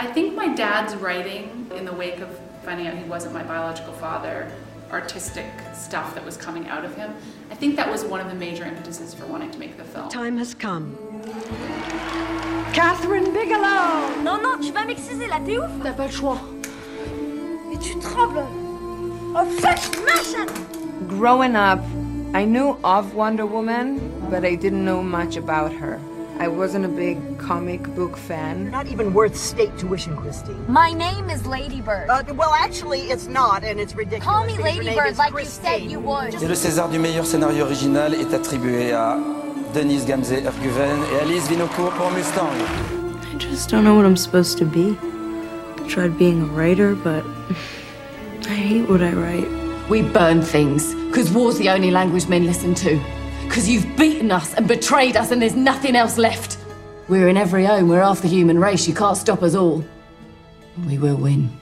I 0.00 0.06
think 0.06 0.34
my 0.36 0.46
dad's 0.54 0.94
writing 0.94 1.68
in 1.74 1.84
the 1.84 1.92
wake 1.92 2.20
of 2.20 2.28
finding 2.64 2.86
out 2.86 2.96
he 2.96 3.02
wasn't 3.02 3.34
my 3.34 3.42
biological 3.42 3.92
father, 3.94 4.48
artistic 4.92 5.46
stuff 5.74 6.14
that 6.14 6.24
was 6.24 6.36
coming 6.36 6.68
out 6.68 6.84
of 6.84 6.94
him. 6.94 7.12
I 7.50 7.56
think 7.56 7.74
that 7.76 7.90
was 7.90 8.04
one 8.04 8.20
of 8.20 8.28
the 8.28 8.34
major 8.36 8.64
impetuses 8.64 9.12
for 9.12 9.26
wanting 9.26 9.50
to 9.50 9.58
make 9.58 9.76
the 9.76 9.82
film. 9.82 10.08
Time 10.08 10.38
has 10.38 10.54
come. 10.54 10.96
Kathryn 12.72 13.32
Bigelow 13.34 14.22
Non, 14.22 14.40
non, 14.40 14.60
tu 14.62 14.70
vas 14.70 14.84
m'exciser 14.86 15.26
là, 15.26 15.40
t'es 15.44 15.58
ouf 15.58 15.70
T'as 15.82 15.92
pas 15.92 16.06
le 16.06 16.12
choix. 16.12 16.38
Et 17.72 17.78
tu 17.78 17.98
trembles 17.98 18.46
Oh, 19.34 19.44
fuck, 19.58 19.80
machin 20.06 20.46
Growing 21.08 21.56
up, 21.56 21.80
I 22.34 22.44
knew 22.44 22.76
of 22.84 23.14
Wonder 23.14 23.46
Woman, 23.46 23.98
but 24.30 24.44
I 24.44 24.54
didn't 24.54 24.84
know 24.84 25.02
much 25.02 25.36
about 25.36 25.72
her. 25.72 25.98
I 26.40 26.46
wasn't 26.46 26.84
a 26.84 26.88
big 26.88 27.18
comic 27.36 27.82
book 27.96 28.16
fan. 28.16 28.70
Not 28.70 28.86
even 28.86 29.12
worth 29.12 29.36
state 29.36 29.76
tuition, 29.76 30.16
Christine. 30.16 30.64
My 30.68 30.92
name 30.92 31.28
is 31.30 31.44
Ladybird. 31.44 32.08
Uh, 32.08 32.22
well, 32.34 32.54
actually, 32.54 33.10
it's 33.10 33.26
not, 33.26 33.64
and 33.64 33.80
it's 33.80 33.96
ridiculous. 33.96 34.24
Call 34.24 34.46
me 34.46 34.56
because 34.56 34.76
your 34.76 34.84
name 34.84 34.94
Ladybird 34.94 35.10
is 35.10 35.18
like 35.18 35.32
you 35.32 35.44
said 35.44 35.82
you 35.82 35.98
would. 35.98 36.34
Et 36.40 36.46
le 36.46 36.54
César 36.54 36.88
du 36.90 37.00
meilleur 37.00 37.26
scénario 37.26 37.64
original 37.64 38.14
est 38.14 38.32
attribué 38.32 38.92
à 38.92 39.18
Deniz 39.74 40.06
Gamze-Erguven 40.06 41.00
et 41.12 41.22
Alice 41.22 41.50
Winocour 41.50 41.90
pour 41.90 42.12
Mustang. 42.12 42.46
I 43.34 43.36
just 43.38 43.68
don't 43.68 43.82
know 43.82 43.96
what 43.96 44.06
I'm 44.06 44.16
supposed 44.16 44.58
to 44.58 44.64
be. 44.64 44.96
I 45.76 45.88
tried 45.88 46.16
being 46.16 46.42
a 46.42 46.46
writer, 46.46 46.94
but 46.94 47.24
I 48.48 48.54
hate 48.54 48.88
what 48.88 49.02
I 49.02 49.12
write. 49.12 49.48
We 49.90 50.02
burn 50.02 50.42
things, 50.42 50.94
because 51.08 51.32
war's 51.32 51.58
the 51.58 51.68
only 51.68 51.90
language 51.90 52.28
men 52.28 52.46
listen 52.46 52.76
to. 52.76 53.17
Because 53.48 53.68
you've 53.68 53.96
beaten 53.96 54.30
us 54.30 54.52
and 54.54 54.68
betrayed 54.68 55.16
us, 55.16 55.30
and 55.30 55.40
there's 55.40 55.56
nothing 55.56 55.96
else 55.96 56.18
left. 56.18 56.58
We're 57.08 57.28
in 57.28 57.38
every 57.38 57.64
home, 57.64 57.88
we're 57.88 58.02
half 58.02 58.20
the 58.20 58.28
human 58.28 58.58
race, 58.58 58.86
you 58.86 58.94
can't 58.94 59.16
stop 59.16 59.42
us 59.42 59.54
all. 59.54 59.82
We 60.86 60.98
will 60.98 61.16
win. 61.16 61.58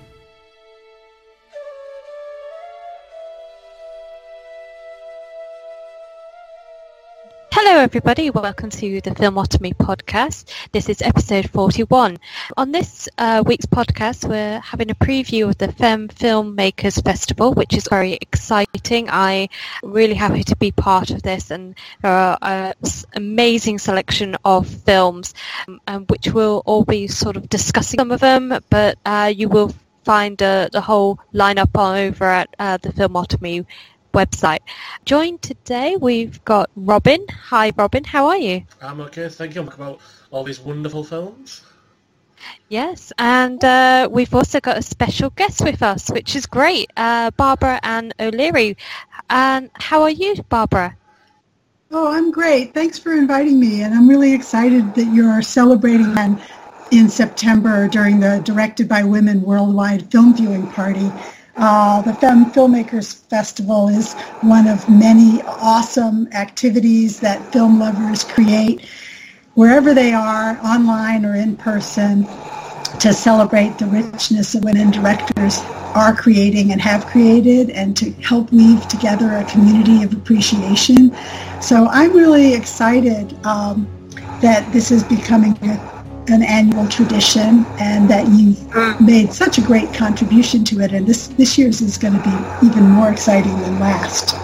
Hello, 7.77 7.85
everybody. 7.85 8.31
Welcome 8.31 8.71
to 8.71 9.03
the 9.03 9.11
Filmotomy 9.11 9.75
podcast. 9.77 10.49
This 10.73 10.89
is 10.89 11.03
episode 11.03 11.51
41. 11.51 12.17
On 12.57 12.73
this 12.73 13.07
uh, 13.19 13.43
week's 13.45 13.67
podcast, 13.67 14.27
we're 14.27 14.61
having 14.61 14.91
a 14.91 14.95
preview 14.95 15.51
of 15.51 15.59
the 15.59 15.71
Femme 15.73 16.09
Filmmakers 16.09 17.05
Festival, 17.05 17.53
which 17.53 17.75
is 17.75 17.87
very 17.87 18.15
exciting. 18.15 19.11
I'm 19.11 19.49
really 19.83 20.15
happy 20.15 20.43
to 20.45 20.57
be 20.57 20.73
part 20.73 21.11
of 21.11 21.21
this, 21.21 21.51
and 21.51 21.75
there 22.01 22.13
are 22.13 22.39
an 22.41 22.73
amazing 23.13 23.79
selection 23.79 24.39
of 24.43 24.67
films, 24.67 25.35
um, 25.87 26.07
which 26.07 26.29
we'll 26.29 26.63
all 26.65 26.87
be 26.87 27.07
sort 27.09 27.37
of 27.37 27.47
discussing 27.51 27.99
some 27.99 28.11
of 28.11 28.21
them, 28.21 28.59
but 28.71 28.97
uh, 29.05 29.31
you 29.37 29.51
will 29.51 29.75
find 30.03 30.41
uh, 30.41 30.71
the 30.73 30.81
whole 30.81 31.19
lineup 31.35 31.77
over 31.77 32.25
at 32.25 32.49
uh, 32.59 32.79
the 32.79 32.89
Filmotomy 32.91 33.67
website. 34.17 34.61
Joined 35.05 35.43
today, 35.43 35.97
we've 36.01 36.43
got 36.45 36.71
Robin. 36.75 37.25
Hi, 37.51 37.71
Robin. 37.77 38.03
How 38.03 38.29
are 38.29 38.39
you? 38.39 38.65
I'm 38.81 39.01
okay, 39.03 39.29
thank 39.29 39.55
you. 39.55 39.61
I'm 39.61 39.69
about 39.69 40.01
all 40.31 40.43
these 40.43 40.59
wonderful 40.59 41.05
films. 41.05 41.63
Yes, 42.69 43.13
and 43.19 43.63
uh, 43.63 44.09
we've 44.11 44.35
also 44.35 44.59
got 44.61 44.79
a 44.79 44.83
special 44.83 45.31
guest 45.31 45.63
with 45.63 45.83
us, 45.83 46.11
which 46.11 46.35
is 46.35 46.47
great, 46.47 46.91
uh, 46.97 47.31
Barbara 47.33 47.79
Ann 47.83 48.13
O'Leary. 48.19 48.77
And 49.29 49.71
how 49.75 50.03
are 50.03 50.11
you, 50.11 50.35
Barbara? 50.49 50.97
Oh, 51.91 52.09
I'm 52.09 52.31
great. 52.31 52.75
Thanks 52.75 52.99
for 52.99 53.13
inviting 53.13 53.61
me, 53.61 53.83
and 53.83 53.95
I'm 53.95 54.09
really 54.09 54.33
excited 54.33 54.95
that 54.95 55.15
you're 55.15 55.43
celebrating 55.43 56.15
in 56.91 57.09
September 57.09 57.87
during 57.89 58.21
the 58.21 58.41
Directed 58.45 58.89
by 58.89 59.03
Women 59.03 59.43
Worldwide 59.43 60.11
Film 60.11 60.35
Viewing 60.35 60.67
Party. 60.69 61.11
Uh, 61.57 62.03
the 62.03 62.13
Femme 62.15 62.51
Filmmakers 62.53 63.15
Festival 63.29 63.89
is 63.89 64.13
one 64.43 64.69
of 64.69 64.87
many 64.91 65.41
awesome 65.43 66.29
activities 66.33 67.19
that 67.21 67.41
film 67.51 67.79
lovers 67.79 68.25
create 68.25 68.87
wherever 69.55 69.95
they 69.95 70.13
are, 70.13 70.59
online 70.63 71.25
or 71.25 71.35
in 71.35 71.57
person, 71.57 72.27
to 73.01 73.15
celebrate 73.15 73.79
the 73.79 73.87
richness 73.87 74.53
that 74.53 74.63
women 74.65 74.91
directors 74.91 75.61
are 75.95 76.15
creating 76.15 76.73
and 76.73 76.81
have 76.81 77.07
created 77.07 77.71
and 77.71 77.97
to 77.97 78.11
help 78.13 78.53
weave 78.53 78.87
together 78.89 79.33
a 79.33 79.45
community 79.45 80.03
of 80.03 80.13
appreciation. 80.13 81.11
So 81.63 81.89
I'm 81.89 82.13
really 82.13 82.53
excited 82.53 83.35
um, 83.47 83.89
that 84.43 84.71
this 84.75 84.91
is 84.91 85.03
becoming 85.05 85.57
a 85.63 85.96
an 86.29 86.43
annual 86.43 86.87
tradition 86.89 87.65
and 87.79 88.11
that 88.11 88.27
you've 88.29 89.01
made 89.01 89.33
such 89.33 89.59
a 89.59 89.61
great 89.61 89.93
contribution 89.95 90.65
to 90.65 90.81
it 90.81 90.93
and 90.93 91.07
this 91.07 91.29
this 91.29 91.57
year's 91.57 91.81
is 91.81 91.97
going 91.99 92.15
to 92.15 92.23
be 92.23 92.67
even 92.67 92.85
more 92.85 93.11
exciting 93.11 93.57
than 93.61 93.79
last. 93.79 94.35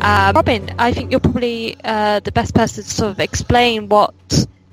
Uh, 0.00 0.32
Robin, 0.34 0.70
I 0.78 0.92
think 0.92 1.10
you're 1.10 1.20
probably 1.20 1.76
uh, 1.84 2.20
the 2.20 2.32
best 2.32 2.54
person 2.54 2.84
to 2.84 2.90
sort 2.90 3.10
of 3.10 3.20
explain 3.20 3.88
what 3.88 4.14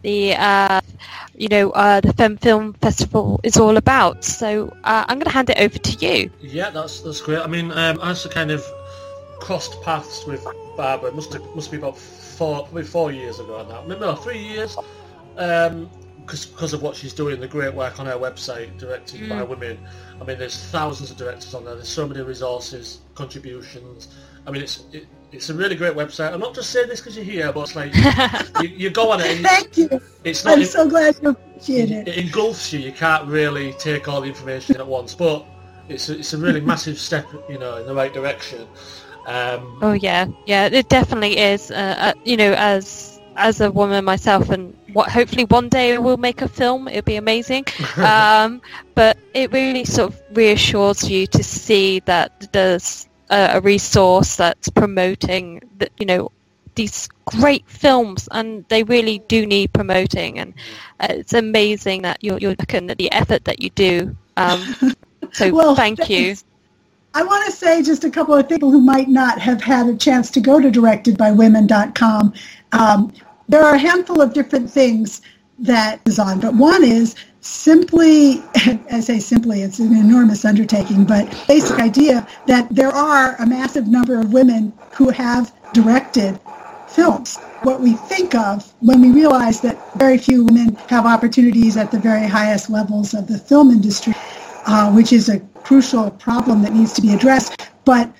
the 0.01 0.35
uh, 0.35 0.81
you 1.37 1.47
know 1.47 1.71
uh, 1.71 2.01
the 2.01 2.13
Femme 2.13 2.37
Film 2.37 2.73
Festival 2.73 3.39
is 3.43 3.57
all 3.57 3.77
about. 3.77 4.23
So 4.23 4.75
uh, 4.83 5.05
I'm 5.07 5.17
going 5.17 5.25
to 5.25 5.31
hand 5.31 5.49
it 5.49 5.59
over 5.59 5.77
to 5.77 6.05
you. 6.05 6.29
Yeah, 6.41 6.69
that's 6.69 7.01
that's 7.01 7.21
great. 7.21 7.39
I 7.39 7.47
mean, 7.47 7.71
um, 7.71 7.99
I 8.01 8.09
also 8.09 8.29
kind 8.29 8.51
of 8.51 8.63
crossed 9.39 9.81
paths 9.81 10.25
with 10.25 10.45
Barbara. 10.77 11.09
It 11.09 11.15
must 11.15 11.33
have, 11.33 11.43
must 11.55 11.71
be 11.71 11.77
about 11.77 11.97
four, 11.97 12.63
probably 12.63 12.83
four 12.83 13.11
years 13.11 13.39
ago 13.39 13.65
now. 13.69 13.83
Maybe 13.87 14.01
no, 14.01 14.15
three 14.15 14.39
years. 14.39 14.77
Um, 15.37 15.89
because 16.25 16.73
of 16.73 16.81
what 16.81 16.95
she's 16.95 17.13
doing, 17.13 17.39
the 17.39 17.47
great 17.47 17.73
work 17.73 17.99
on 17.99 18.07
her 18.07 18.17
website, 18.17 18.75
directed 18.79 19.21
mm. 19.21 19.29
by 19.29 19.43
women. 19.43 19.77
I 20.19 20.23
mean, 20.23 20.39
there's 20.39 20.59
thousands 20.71 21.11
of 21.11 21.17
directors 21.17 21.53
on 21.53 21.65
there. 21.65 21.75
There's 21.75 21.87
so 21.87 22.07
many 22.07 22.21
resources, 22.21 23.01
contributions. 23.13 24.07
I 24.47 24.51
mean, 24.51 24.63
it's 24.63 24.85
it, 24.91 25.05
it's 25.35 25.49
a 25.49 25.53
really 25.53 25.75
great 25.75 25.93
website. 25.93 26.33
I'm 26.33 26.39
not 26.39 26.55
just 26.55 26.71
saying 26.71 26.87
this 26.87 27.01
because 27.01 27.15
you're 27.15 27.25
here, 27.25 27.51
but 27.51 27.61
it's 27.61 27.75
like 27.75 27.93
you, 28.61 28.69
you, 28.69 28.89
go 28.89 29.11
on 29.11 29.19
it. 29.19 29.27
And 29.27 29.45
Thank 29.45 29.77
you. 29.77 30.01
It's 30.23 30.45
not. 30.45 30.57
I'm 30.57 30.65
so 30.65 30.87
glad 30.87 31.17
you 31.21 31.29
appreciate 31.29 31.91
it. 31.91 32.07
It 32.07 32.17
engulfs 32.17 32.71
you. 32.71 32.79
You 32.79 32.91
can't 32.91 33.27
really 33.27 33.73
take 33.73 34.07
all 34.07 34.21
the 34.21 34.27
information 34.27 34.77
at 34.77 34.87
once, 34.87 35.13
but 35.13 35.45
it's 35.89 36.09
a, 36.09 36.19
it's 36.19 36.33
a 36.33 36.37
really 36.37 36.61
massive 36.61 36.97
step, 36.97 37.27
you 37.49 37.59
know, 37.59 37.77
in 37.77 37.85
the 37.85 37.93
right 37.93 38.13
direction. 38.13 38.67
Um, 39.27 39.79
oh 39.81 39.93
yeah, 39.93 40.27
yeah, 40.45 40.67
it 40.67 40.87
definitely 40.89 41.37
is. 41.37 41.69
Uh, 41.71 41.95
uh, 41.97 42.13
you 42.23 42.37
know, 42.37 42.53
as 42.53 43.19
as 43.35 43.59
a 43.59 43.69
woman 43.71 44.05
myself, 44.05 44.49
and 44.49 44.73
what 44.93 45.09
hopefully 45.09 45.43
one 45.45 45.67
day 45.67 45.97
we'll 45.97 46.17
make 46.17 46.41
a 46.41 46.47
film. 46.47 46.87
It'd 46.87 47.05
be 47.05 47.17
amazing. 47.17 47.65
um, 47.97 48.61
but 48.93 49.17
it 49.33 49.51
really 49.51 49.83
sort 49.83 50.13
of 50.13 50.21
reassures 50.31 51.09
you 51.09 51.27
to 51.27 51.43
see 51.43 51.99
that 52.01 52.53
there's 52.53 53.07
a, 53.29 53.49
a 53.53 53.61
resource 53.61 54.35
that's 54.35 54.69
promoting 54.69 55.61
that 55.77 55.91
you 55.97 56.05
know 56.05 56.31
these 56.75 57.07
great 57.25 57.67
films, 57.67 58.27
and 58.31 58.65
they 58.67 58.83
really 58.83 59.19
do 59.27 59.45
need 59.45 59.73
promoting. 59.73 60.39
And 60.39 60.53
uh, 60.99 61.07
it's 61.09 61.33
amazing 61.33 62.03
that 62.03 62.23
you're 62.23 62.37
you're 62.37 62.55
looking 62.59 62.89
at 62.89 62.97
the 62.97 63.11
effort 63.11 63.45
that 63.45 63.61
you 63.61 63.69
do. 63.71 64.15
Um, 64.37 64.63
so 65.31 65.53
well, 65.53 65.75
thank 65.75 66.09
you. 66.09 66.35
I 67.13 67.23
want 67.23 67.45
to 67.45 67.51
say 67.51 67.81
just 67.81 68.03
a 68.03 68.11
couple 68.11 68.33
of 68.33 68.49
people 68.49 68.71
who 68.71 68.81
might 68.81 69.07
not 69.07 69.39
have 69.39 69.61
had 69.61 69.87
a 69.87 69.95
chance 69.95 70.29
to 70.31 70.41
go 70.41 70.59
to 70.59 70.69
directedbywomen.com. 70.69 72.33
Um, 72.73 73.13
there 73.47 73.63
are 73.63 73.75
a 73.75 73.77
handful 73.77 74.21
of 74.21 74.33
different 74.33 74.69
things 74.69 75.21
that 75.59 76.01
is 76.05 76.19
on, 76.19 76.39
but 76.39 76.53
one 76.55 76.83
is 76.83 77.15
simply, 77.41 78.43
I 78.91 78.99
say 78.99 79.19
simply, 79.19 79.61
it's 79.61 79.79
an 79.79 79.95
enormous 79.95 80.43
undertaking, 80.45 81.05
but 81.05 81.29
basic 81.47 81.79
idea 81.79 82.27
that 82.47 82.67
there 82.69 82.89
are 82.89 83.35
a 83.39 83.45
massive 83.45 83.87
number 83.87 84.19
of 84.19 84.33
women 84.33 84.73
who 84.93 85.09
have 85.09 85.53
directed 85.73 86.39
films. 86.87 87.37
What 87.63 87.81
we 87.81 87.93
think 87.93 88.35
of 88.35 88.73
when 88.79 89.01
we 89.01 89.11
realize 89.11 89.61
that 89.61 89.77
very 89.97 90.17
few 90.17 90.45
women 90.45 90.75
have 90.89 91.05
opportunities 91.05 91.77
at 91.77 91.91
the 91.91 91.99
very 91.99 92.27
highest 92.27 92.69
levels 92.69 93.13
of 93.13 93.27
the 93.27 93.37
film 93.37 93.69
industry, 93.69 94.13
uh, 94.65 94.91
which 94.91 95.13
is 95.13 95.29
a 95.29 95.39
crucial 95.63 96.11
problem 96.11 96.61
that 96.63 96.73
needs 96.73 96.93
to 96.93 97.01
be 97.01 97.13
addressed, 97.13 97.69
but 97.85 98.11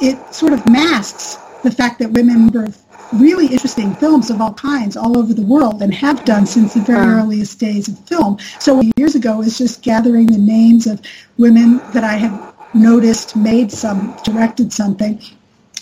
it 0.00 0.16
sort 0.34 0.52
of 0.52 0.68
masks 0.68 1.38
the 1.62 1.70
fact 1.70 1.98
that 1.98 2.10
women 2.10 2.48
were 2.48 2.68
really 3.12 3.46
interesting 3.46 3.94
films 3.94 4.30
of 4.30 4.40
all 4.40 4.54
kinds 4.54 4.96
all 4.96 5.18
over 5.18 5.34
the 5.34 5.42
world 5.42 5.82
and 5.82 5.92
have 5.94 6.24
done 6.24 6.46
since 6.46 6.74
the 6.74 6.80
very 6.80 7.06
earliest 7.06 7.58
days 7.58 7.88
of 7.88 7.98
film. 8.00 8.38
So 8.58 8.82
years 8.96 9.14
ago 9.14 9.42
is 9.42 9.58
just 9.58 9.82
gathering 9.82 10.26
the 10.26 10.38
names 10.38 10.86
of 10.86 11.00
women 11.38 11.78
that 11.92 12.04
I 12.04 12.14
had 12.14 12.54
noticed 12.74 13.36
made 13.36 13.70
some, 13.70 14.16
directed 14.24 14.72
something. 14.72 15.20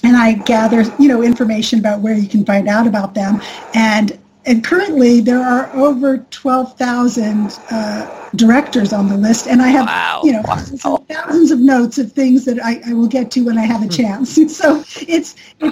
And 0.05 0.17
I 0.17 0.33
gather, 0.33 0.83
you 0.99 1.09
know, 1.09 1.23
information 1.23 1.79
about 1.79 2.01
where 2.01 2.15
you 2.15 2.29
can 2.29 2.45
find 2.45 2.69
out 2.69 2.87
about 2.87 3.15
them. 3.15 3.41
And 3.75 4.19
and 4.45 4.65
currently 4.65 5.21
there 5.21 5.41
are 5.41 5.71
over 5.77 6.19
12,000 6.19 7.59
uh, 7.71 8.31
directors 8.35 8.93
on 8.93 9.09
the 9.09 9.17
list, 9.17 9.47
and 9.47 9.63
I 9.63 9.69
have 9.69 10.25
you 10.25 10.33
know 10.33 10.43
thousands, 10.43 10.83
thousands 10.83 11.51
of 11.51 11.61
notes 11.61 11.99
of 11.99 12.13
things 12.13 12.45
that 12.47 12.59
I, 12.63 12.81
I 12.87 12.93
will 12.95 13.07
get 13.07 13.31
to 13.33 13.45
when 13.45 13.59
I 13.59 13.65
have 13.65 13.83
a 13.83 13.89
chance. 13.89 14.35
so 14.57 14.83
it's 14.97 15.37
it, 15.61 15.72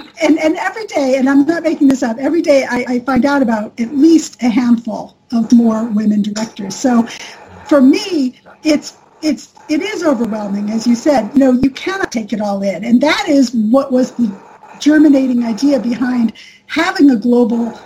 day, 1.01 1.17
and 1.17 1.29
I'm 1.29 1.45
not 1.45 1.63
making 1.63 1.87
this 1.87 2.03
up. 2.03 2.17
Every 2.17 2.41
day 2.41 2.65
I, 2.69 2.85
I 2.87 2.99
find 2.99 3.25
out 3.25 3.41
about 3.41 3.79
at 3.79 3.95
least 3.95 4.41
a 4.43 4.49
handful 4.49 5.17
of 5.31 5.51
more 5.51 5.85
women 5.85 6.21
directors. 6.21 6.75
So 6.75 7.03
for 7.67 7.81
me, 7.81 8.39
it's 8.63 8.97
it's 9.21 9.53
it 9.69 9.81
is 9.81 10.03
overwhelming, 10.03 10.69
as 10.69 10.85
you 10.85 10.95
said. 10.95 11.31
You 11.33 11.39
know, 11.39 11.51
you 11.53 11.69
cannot 11.69 12.11
take 12.11 12.33
it 12.33 12.41
all 12.41 12.61
in, 12.61 12.83
and 12.83 13.01
that 13.01 13.25
is 13.27 13.51
what 13.53 13.91
was 13.91 14.11
the 14.11 14.31
germinating 14.79 15.43
idea 15.43 15.79
behind 15.79 16.33
having 16.67 17.11
a 17.11 17.15
global 17.15 17.79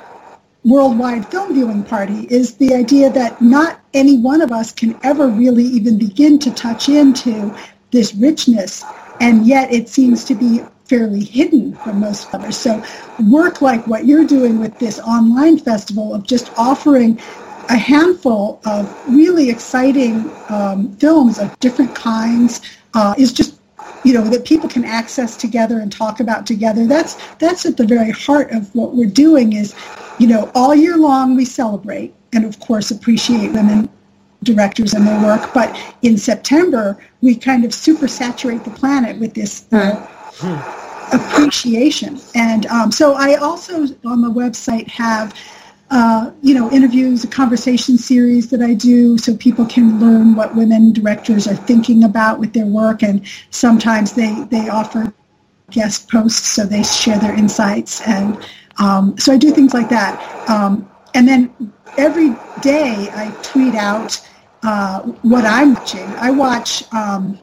worldwide 0.64 1.26
film 1.30 1.54
viewing 1.54 1.84
party 1.84 2.22
is 2.30 2.56
the 2.56 2.74
idea 2.74 3.10
that 3.12 3.40
not 3.42 3.80
any 3.94 4.18
one 4.18 4.42
of 4.42 4.52
us 4.52 4.72
can 4.72 4.98
ever 5.04 5.28
really 5.28 5.64
even 5.64 5.98
begin 5.98 6.40
to 6.40 6.52
touch 6.54 6.90
into 6.90 7.56
this 7.92 8.16
richness 8.16 8.84
and 9.20 9.46
yet 9.46 9.72
it 9.72 9.88
seems 9.88 10.26
to 10.26 10.34
be 10.34 10.64
fairly 10.86 11.24
hidden 11.24 11.76
from 11.78 12.00
most 12.00 12.34
others. 12.34 12.58
So 12.58 12.84
work 13.28 13.62
like 13.62 13.86
what 13.88 14.06
you're 14.06 14.26
doing 14.26 14.60
with 14.60 14.78
this 14.80 15.00
online 15.00 15.58
festival 15.58 16.14
of 16.14 16.24
just 16.24 16.52
offering 16.58 17.20
a 17.70 17.78
handful 17.78 18.62
of 18.66 18.94
really 19.08 19.50
exciting 19.50 20.30
um, 20.50 20.96
films 20.98 21.40
of 21.40 21.58
different 21.60 21.96
kinds 21.96 22.62
uh, 22.94 23.16
is 23.18 23.34
just 23.34 23.60
you 24.04 24.14
know 24.14 24.24
that 24.24 24.46
people 24.46 24.70
can 24.70 24.86
access 24.86 25.36
together 25.36 25.80
and 25.80 25.92
talk 25.92 26.20
about 26.20 26.46
together 26.46 26.86
that's 26.86 27.16
that's 27.36 27.66
at 27.66 27.76
the 27.76 27.86
very 27.86 28.12
heart 28.12 28.52
of 28.52 28.74
what 28.76 28.94
we're 28.94 29.10
doing 29.10 29.54
is 29.54 29.76
you 30.20 30.28
know 30.28 30.52
all 30.54 30.76
year 30.76 30.96
long 30.96 31.36
we 31.36 31.44
celebrate 31.44 32.14
and 32.34 32.46
of 32.46 32.60
course 32.60 32.92
appreciate 32.92 33.52
women 33.52 33.90
directors 34.44 34.94
and 34.94 35.08
their 35.08 35.22
work 35.24 35.52
but 35.54 35.76
in 36.04 36.18
september 36.18 36.98
we 37.22 37.36
kind 37.36 37.66
of 37.66 37.74
super 37.74 38.08
saturate 38.08 38.64
the 38.64 38.70
planet 38.72 39.18
with 39.20 39.34
this 39.34 39.66
uh, 39.74 40.08
appreciation 41.14 42.20
and 42.36 42.66
um, 42.68 42.92
so 42.92 43.14
i 43.14 43.36
also 43.36 43.84
on 44.06 44.22
the 44.22 44.30
website 44.30 44.88
have 44.88 45.34
uh, 45.92 46.32
you 46.42 46.54
know, 46.54 46.72
interviews, 46.72 47.24
a 47.24 47.28
conversation 47.28 47.98
series 47.98 48.50
that 48.50 48.62
I 48.62 48.74
do 48.74 49.18
so 49.18 49.36
people 49.38 49.66
can 49.66 50.00
learn 50.00 50.36
what 50.36 50.56
women 50.56 50.92
directors 50.92 51.48
are 51.48 51.56
thinking 51.56 52.04
about 52.04 52.40
with 52.40 52.54
their 52.54 52.66
work. 52.66 53.04
And 53.04 53.26
sometimes 53.52 54.14
they, 54.14 54.34
they 54.50 54.68
offer 54.68 55.14
guest 55.72 56.10
posts 56.10 56.48
so 56.48 56.66
they 56.66 56.84
share 56.84 57.20
their 57.20 57.36
insights. 57.36 58.02
And 58.08 58.38
um, 58.80 59.18
so 59.18 59.32
I 59.32 59.38
do 59.38 59.52
things 59.52 59.74
like 59.74 59.90
that. 59.90 60.50
Um, 60.50 60.90
and 61.14 61.28
then 61.28 61.54
every 61.98 62.30
day 62.62 63.10
I 63.14 63.32
tweet 63.44 63.76
out 63.76 64.20
uh, 64.64 65.02
what 65.22 65.46
I'm 65.46 65.76
watching. 65.76 66.08
I 66.18 66.32
watch 66.32 66.92
um, 66.94 67.40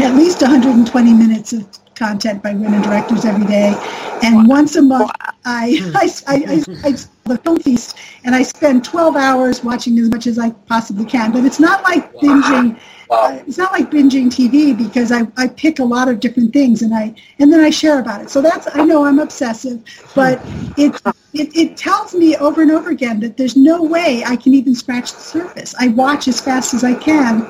at 0.00 0.14
least 0.14 0.42
120 0.42 1.12
minutes 1.12 1.52
of 1.52 1.66
content 1.94 2.42
by 2.42 2.52
women 2.54 2.82
directors 2.82 3.24
every 3.24 3.46
day. 3.46 3.74
And 4.22 4.46
once 4.46 4.76
a 4.76 4.82
month, 4.82 5.10
I, 5.44 5.78
I, 5.94 6.10
I, 6.26 6.36
I, 6.36 6.88
I 6.88 6.96
the 7.26 7.38
film 7.38 7.58
feast, 7.58 7.96
and 8.24 8.34
I 8.34 8.42
spend 8.42 8.84
12 8.84 9.16
hours 9.16 9.64
watching 9.64 9.98
as 9.98 10.08
much 10.10 10.26
as 10.26 10.38
I 10.38 10.50
possibly 10.50 11.04
can. 11.04 11.32
But 11.32 11.44
it's 11.44 11.60
not 11.60 11.82
like 11.82 12.12
binging. 12.14 12.78
Uh, 13.08 13.38
it's 13.46 13.58
not 13.58 13.70
like 13.70 13.88
binging 13.90 14.26
TV 14.26 14.76
because 14.76 15.12
I, 15.12 15.28
I 15.36 15.46
pick 15.46 15.78
a 15.78 15.84
lot 15.84 16.08
of 16.08 16.18
different 16.18 16.52
things 16.52 16.82
and 16.82 16.92
I 16.92 17.14
and 17.38 17.52
then 17.52 17.60
I 17.60 17.70
share 17.70 18.00
about 18.00 18.20
it. 18.22 18.30
So 18.30 18.42
that's 18.42 18.66
I 18.74 18.84
know 18.84 19.04
I'm 19.04 19.20
obsessive, 19.20 19.82
but 20.14 20.40
it, 20.76 21.00
it 21.32 21.56
it 21.56 21.76
tells 21.76 22.14
me 22.14 22.36
over 22.36 22.62
and 22.62 22.72
over 22.72 22.90
again 22.90 23.20
that 23.20 23.36
there's 23.36 23.56
no 23.56 23.80
way 23.82 24.24
I 24.26 24.34
can 24.34 24.54
even 24.54 24.74
scratch 24.74 25.12
the 25.12 25.20
surface. 25.20 25.72
I 25.78 25.88
watch 25.88 26.26
as 26.26 26.40
fast 26.40 26.74
as 26.74 26.82
I 26.82 26.94
can, 26.94 27.48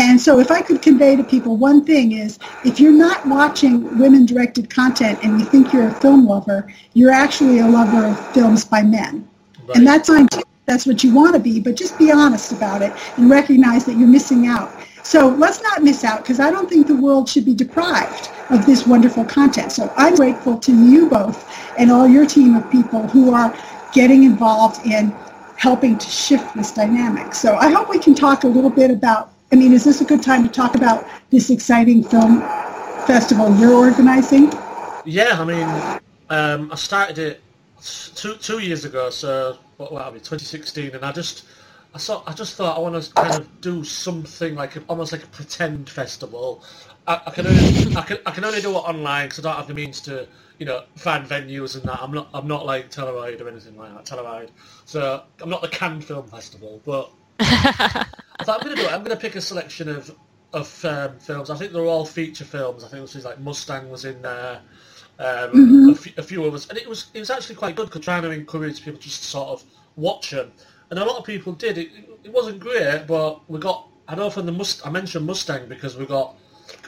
and 0.00 0.18
so 0.18 0.40
if 0.40 0.50
I 0.50 0.62
could 0.62 0.80
convey 0.80 1.14
to 1.14 1.22
people 1.22 1.58
one 1.58 1.84
thing 1.84 2.12
is, 2.12 2.38
if 2.64 2.80
you're 2.80 2.90
not 2.90 3.26
watching 3.26 3.98
women-directed 3.98 4.70
content 4.70 5.18
and 5.22 5.38
you 5.38 5.44
think 5.44 5.74
you're 5.74 5.88
a 5.88 5.94
film 5.94 6.26
lover, 6.26 6.72
you're 6.94 7.10
actually 7.10 7.58
a 7.58 7.68
lover 7.68 8.06
of 8.06 8.32
films 8.32 8.64
by 8.64 8.82
men. 8.82 9.28
Right. 9.66 9.76
And 9.76 9.86
that's 9.86 10.08
fine 10.08 10.26
too. 10.28 10.40
That's 10.64 10.86
what 10.86 11.04
you 11.04 11.12
want 11.14 11.34
to 11.34 11.38
be, 11.38 11.60
but 11.60 11.76
just 11.76 11.98
be 11.98 12.10
honest 12.10 12.50
about 12.50 12.80
it 12.80 12.94
and 13.18 13.28
recognize 13.28 13.84
that 13.84 13.98
you're 13.98 14.08
missing 14.08 14.46
out. 14.46 14.72
So 15.02 15.28
let's 15.28 15.62
not 15.62 15.82
miss 15.82 16.02
out 16.02 16.22
because 16.22 16.40
I 16.40 16.50
don't 16.50 16.70
think 16.70 16.86
the 16.86 16.96
world 16.96 17.28
should 17.28 17.44
be 17.44 17.54
deprived 17.54 18.30
of 18.48 18.64
this 18.64 18.86
wonderful 18.86 19.26
content. 19.26 19.70
So 19.70 19.92
I'm 19.98 20.14
grateful 20.14 20.58
to 20.60 20.72
you 20.72 21.10
both 21.10 21.46
and 21.78 21.90
all 21.90 22.08
your 22.08 22.24
team 22.24 22.56
of 22.56 22.70
people 22.70 23.06
who 23.08 23.34
are 23.34 23.54
getting 23.92 24.22
involved 24.22 24.86
in 24.86 25.10
helping 25.56 25.98
to 25.98 26.08
shift 26.08 26.54
this 26.54 26.72
dynamic. 26.72 27.34
So 27.34 27.56
I 27.56 27.70
hope 27.70 27.90
we 27.90 27.98
can 27.98 28.14
talk 28.14 28.44
a 28.44 28.48
little 28.48 28.70
bit 28.70 28.90
about 28.90 29.32
I 29.52 29.56
mean, 29.56 29.72
is 29.72 29.84
this 29.84 30.00
a 30.00 30.04
good 30.04 30.22
time 30.22 30.44
to 30.44 30.50
talk 30.50 30.76
about 30.76 31.06
this 31.30 31.50
exciting 31.50 32.04
film 32.04 32.40
festival 33.06 33.54
you're 33.56 33.74
organizing? 33.74 34.52
Yeah, 35.04 35.40
I 35.40 35.44
mean, 35.44 36.00
um, 36.28 36.70
I 36.70 36.76
started 36.76 37.18
it 37.18 37.40
two 38.14 38.36
two 38.36 38.60
years 38.60 38.84
ago, 38.84 39.10
so 39.10 39.58
what 39.76 39.92
will 39.92 40.10
be 40.12 40.18
2016, 40.18 40.94
and 40.94 41.04
I 41.04 41.10
just 41.10 41.46
I 41.94 41.98
saw 41.98 42.22
I 42.26 42.32
just 42.32 42.54
thought 42.54 42.76
I 42.76 42.80
want 42.80 43.02
to 43.02 43.12
kind 43.14 43.34
of 43.34 43.60
do 43.60 43.82
something 43.82 44.54
like 44.54 44.76
almost 44.88 45.10
like 45.10 45.24
a 45.24 45.28
pretend 45.28 45.90
festival. 45.90 46.62
I, 47.08 47.20
I, 47.26 47.30
can 47.30 47.46
only 47.48 47.96
I 47.96 48.02
can 48.02 48.18
I 48.26 48.30
can 48.30 48.44
only 48.44 48.60
do 48.60 48.70
it 48.70 48.74
online 48.74 49.26
because 49.26 49.44
I 49.44 49.48
don't 49.48 49.56
have 49.56 49.66
the 49.66 49.74
means 49.74 50.00
to 50.02 50.28
you 50.58 50.66
know 50.66 50.84
find 50.94 51.26
venues 51.26 51.74
and 51.74 51.82
that. 51.84 52.00
I'm 52.00 52.12
not 52.12 52.28
I'm 52.32 52.46
not 52.46 52.66
like 52.66 52.90
Telluride 52.90 53.40
or 53.40 53.48
anything 53.48 53.76
like 53.76 53.92
that. 53.94 54.04
Telluride, 54.04 54.50
so 54.84 55.24
I'm 55.40 55.50
not 55.50 55.62
the 55.62 55.68
Cannes 55.68 56.02
Film 56.02 56.28
Festival, 56.28 56.80
but 56.84 57.10
I 57.40 58.44
thought 58.44 58.60
I'm 58.60 58.64
going 58.64 58.76
to 58.76 58.82
do 58.82 58.88
it. 58.88 58.92
I'm 58.92 59.00
going 59.00 59.16
to 59.16 59.20
pick 59.20 59.34
a 59.34 59.40
selection 59.40 59.88
of 59.88 60.14
of 60.52 60.84
um, 60.84 61.18
films. 61.18 61.50
I 61.50 61.56
think 61.56 61.72
they're 61.72 61.84
all 61.84 62.04
feature 62.04 62.44
films. 62.44 62.84
I 62.84 62.88
think 62.88 63.02
this 63.02 63.14
was 63.14 63.24
like 63.24 63.40
Mustang 63.40 63.88
was 63.88 64.04
in 64.04 64.20
there, 64.20 64.60
um, 65.18 65.26
mm-hmm. 65.50 65.88
a, 65.90 65.94
few, 65.94 66.12
a 66.18 66.22
few 66.22 66.44
others, 66.44 66.68
and 66.68 66.78
it 66.78 66.88
was 66.88 67.06
it 67.14 67.20
was 67.20 67.30
actually 67.30 67.54
quite 67.54 67.76
good 67.76 67.86
because 67.86 68.02
trying 68.02 68.22
to 68.22 68.30
encourage 68.30 68.84
people 68.84 69.00
just 69.00 69.22
to 69.22 69.28
sort 69.28 69.48
of 69.48 69.64
watch 69.96 70.30
them, 70.30 70.52
and 70.90 70.98
a 70.98 71.04
lot 71.04 71.18
of 71.18 71.24
people 71.24 71.52
did. 71.52 71.78
It 71.78 71.90
it 72.24 72.32
wasn't 72.32 72.60
great, 72.60 73.04
but 73.06 73.48
we 73.48 73.58
got. 73.58 73.86
I 74.08 74.16
know 74.16 74.28
from 74.28 74.46
the 74.46 74.52
Must. 74.52 74.86
I 74.86 74.90
mentioned 74.90 75.26
Mustang 75.26 75.68
because 75.68 75.96
we 75.96 76.04
got 76.04 76.34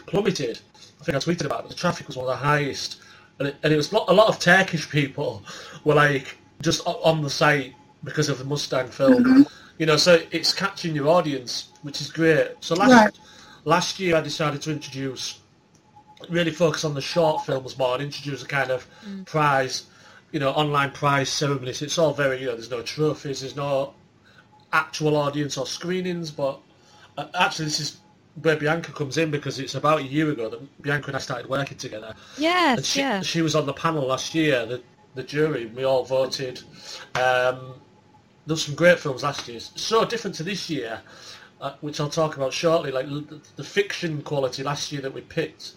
plummeted. 0.06 0.60
I 1.00 1.04
think 1.04 1.16
I 1.16 1.18
tweeted 1.18 1.46
about 1.46 1.64
it. 1.64 1.68
The 1.70 1.74
traffic 1.74 2.06
was 2.08 2.16
one 2.16 2.26
of 2.26 2.30
the 2.30 2.44
highest, 2.44 3.00
and 3.38 3.48
it, 3.48 3.56
and 3.62 3.72
it 3.72 3.76
was 3.76 3.92
a 3.92 3.96
lot 3.96 4.28
of 4.28 4.38
Turkish 4.38 4.90
people 4.90 5.42
were 5.84 5.94
like 5.94 6.36
just 6.60 6.82
on 6.86 7.22
the 7.22 7.30
site 7.30 7.74
because 8.04 8.28
of 8.28 8.38
the 8.38 8.44
Mustang 8.44 8.88
film. 8.88 9.24
Mm-hmm. 9.24 9.42
You 9.78 9.86
know, 9.86 9.96
so 9.96 10.20
it's 10.30 10.52
catching 10.52 10.94
your 10.94 11.08
audience, 11.08 11.68
which 11.82 12.00
is 12.00 12.10
great. 12.10 12.52
So 12.60 12.74
last 12.74 12.90
right. 12.90 13.18
last 13.64 13.98
year 13.98 14.16
I 14.16 14.20
decided 14.20 14.62
to 14.62 14.70
introduce, 14.70 15.40
really 16.28 16.50
focus 16.50 16.84
on 16.84 16.94
the 16.94 17.00
short 17.00 17.44
films 17.44 17.76
more 17.78 17.94
and 17.94 18.02
introduce 18.02 18.42
a 18.42 18.46
kind 18.46 18.70
of 18.70 18.86
mm. 19.04 19.24
prize, 19.26 19.86
you 20.30 20.40
know, 20.40 20.50
online 20.50 20.90
prize 20.90 21.28
ceremony. 21.28 21.72
So 21.72 21.84
it's 21.86 21.98
all 21.98 22.12
very, 22.12 22.40
you 22.40 22.46
know, 22.46 22.52
there's 22.52 22.70
no 22.70 22.82
trophies, 22.82 23.40
there's 23.40 23.56
no 23.56 23.94
actual 24.72 25.16
audience 25.16 25.56
or 25.56 25.66
screenings, 25.66 26.30
but 26.30 26.60
uh, 27.18 27.26
actually 27.34 27.66
this 27.66 27.80
is 27.80 27.98
where 28.40 28.56
Bianca 28.56 28.92
comes 28.92 29.18
in 29.18 29.30
because 29.30 29.58
it's 29.58 29.74
about 29.74 30.00
a 30.00 30.04
year 30.04 30.30
ago 30.30 30.48
that 30.48 30.82
Bianca 30.82 31.08
and 31.08 31.16
I 31.16 31.20
started 31.20 31.48
working 31.50 31.76
together. 31.76 32.14
Yes, 32.38 32.78
and 32.78 32.86
she, 32.86 33.00
yeah. 33.00 33.20
She 33.20 33.42
was 33.42 33.54
on 33.54 33.66
the 33.66 33.74
panel 33.74 34.06
last 34.06 34.34
year, 34.34 34.64
the, 34.64 34.82
the 35.14 35.22
jury, 35.22 35.66
we 35.66 35.84
all 35.84 36.04
voted. 36.04 36.62
Um, 37.14 37.74
there 38.46 38.54
was 38.54 38.64
some 38.64 38.74
great 38.74 38.98
films 38.98 39.22
last 39.22 39.46
year. 39.48 39.60
So 39.60 40.04
different 40.04 40.36
to 40.36 40.42
this 40.42 40.68
year, 40.68 41.00
uh, 41.60 41.74
which 41.80 42.00
I'll 42.00 42.10
talk 42.10 42.36
about 42.36 42.52
shortly. 42.52 42.90
Like 42.90 43.06
the, 43.06 43.40
the, 43.56 43.64
fiction 43.64 44.22
quality 44.22 44.62
last 44.62 44.90
year 44.90 45.00
that 45.02 45.14
we 45.14 45.20
picked 45.20 45.74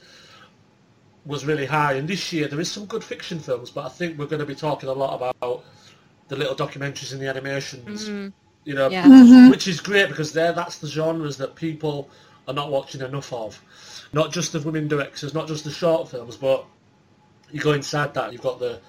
was 1.26 1.46
really 1.46 1.66
high, 1.66 1.94
and 1.94 2.08
this 2.08 2.34
year 2.34 2.48
there 2.48 2.60
is 2.60 2.72
some 2.72 2.86
good 2.86 3.04
fiction 3.04 3.40
films. 3.40 3.70
But 3.70 3.86
I 3.86 3.90
think 3.90 4.18
we're 4.18 4.26
going 4.26 4.40
to 4.40 4.46
be 4.46 4.56
talking 4.56 4.90
a 4.90 4.94
lot 4.94 5.16
about 5.16 5.64
the 6.28 6.36
little 6.36 6.56
documentaries 6.56 7.12
and 7.14 7.22
the 7.22 7.28
animations. 7.28 8.10
Mm-hmm. 8.10 8.30
You 8.64 8.74
know, 8.74 8.90
yeah. 8.90 9.06
mm-hmm. 9.06 9.52
which 9.52 9.68
is 9.68 9.80
great 9.80 10.10
because 10.10 10.34
there 10.34 10.52
that's 10.52 10.80
the 10.80 10.88
genres 10.88 11.38
that 11.38 11.56
people 11.56 12.10
are 12.48 12.54
not 12.54 12.72
watching 12.72 13.02
enough 13.02 13.32
of. 13.32 13.62
Not 14.12 14.32
just 14.32 14.54
the 14.54 14.60
women 14.60 14.88
directors, 14.88 15.36
not 15.36 15.48
just 15.48 15.66
the 15.66 15.72
short 15.72 16.10
films, 16.10 16.36
but 16.36 16.66
you 17.52 17.60
go 17.60 17.74
inside 17.74 18.16
that. 18.16 18.32
You've 18.32 18.42
got 18.42 18.60
the 18.60 18.80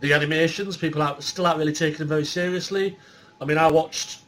the 0.00 0.14
animations. 0.14 0.78
People 0.78 1.02
are 1.02 1.20
still 1.20 1.46
aren't 1.46 1.58
really 1.58 1.72
taking 1.72 1.98
them 1.98 2.08
very 2.08 2.24
seriously. 2.24 2.96
I 3.40 3.44
mean, 3.44 3.58
I 3.58 3.70
watched 3.70 4.20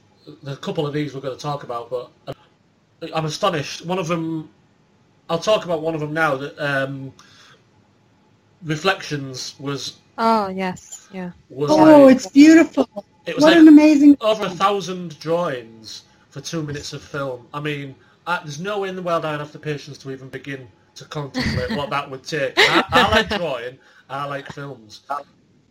a 0.46 0.56
couple 0.56 0.86
of 0.86 0.92
these 0.92 1.14
we're 1.14 1.20
going 1.20 1.36
to 1.36 1.40
talk 1.40 1.62
about, 1.62 1.90
but 1.90 2.36
I'm 3.14 3.24
astonished. 3.24 3.84
One 3.84 3.98
of 3.98 4.08
them, 4.08 4.50
I'll 5.28 5.38
talk 5.38 5.64
about 5.64 5.82
one 5.82 5.94
of 5.94 6.00
them 6.00 6.12
now. 6.12 6.36
That 6.36 6.58
um, 6.58 7.12
Reflections 8.62 9.54
was. 9.58 9.98
Oh 10.18 10.48
yes, 10.48 11.08
yeah. 11.12 11.30
Was 11.48 11.70
oh, 11.70 12.04
like, 12.04 12.16
it's 12.16 12.26
beautiful. 12.26 12.88
It 13.26 13.34
was 13.34 13.44
what 13.44 13.52
like 13.52 13.60
an 13.60 13.68
amazing. 13.68 14.16
Over 14.20 14.46
a 14.46 14.50
thousand 14.50 15.18
drawings 15.18 16.02
for 16.28 16.40
two 16.40 16.62
minutes 16.62 16.92
of 16.92 17.02
film. 17.02 17.48
I 17.54 17.60
mean, 17.60 17.94
I, 18.26 18.40
there's 18.42 18.60
no 18.60 18.80
way 18.80 18.90
in 18.90 18.96
the 18.96 19.02
world 19.02 19.24
I'd 19.24 19.40
have 19.40 19.52
the 19.52 19.58
patience 19.58 19.96
to 19.98 20.10
even 20.10 20.28
begin 20.28 20.68
to 20.96 21.04
contemplate 21.06 21.70
what 21.76 21.88
that 21.90 22.10
would 22.10 22.22
take. 22.22 22.52
I, 22.58 22.84
I 22.90 23.10
like 23.10 23.28
drawing. 23.30 23.78
I 24.10 24.26
like 24.26 24.46
films, 24.52 25.02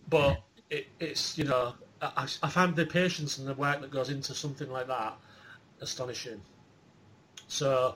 but 0.09 0.41
it, 0.69 0.87
it's 0.99 1.37
you 1.37 1.43
know 1.43 1.73
I, 2.01 2.27
I 2.43 2.49
find 2.49 2.75
the 2.75 2.85
patience 2.85 3.37
and 3.37 3.47
the 3.47 3.53
work 3.53 3.81
that 3.81 3.91
goes 3.91 4.09
into 4.09 4.33
something 4.33 4.69
like 4.71 4.87
that 4.87 5.17
astonishing. 5.81 6.41
So 7.47 7.95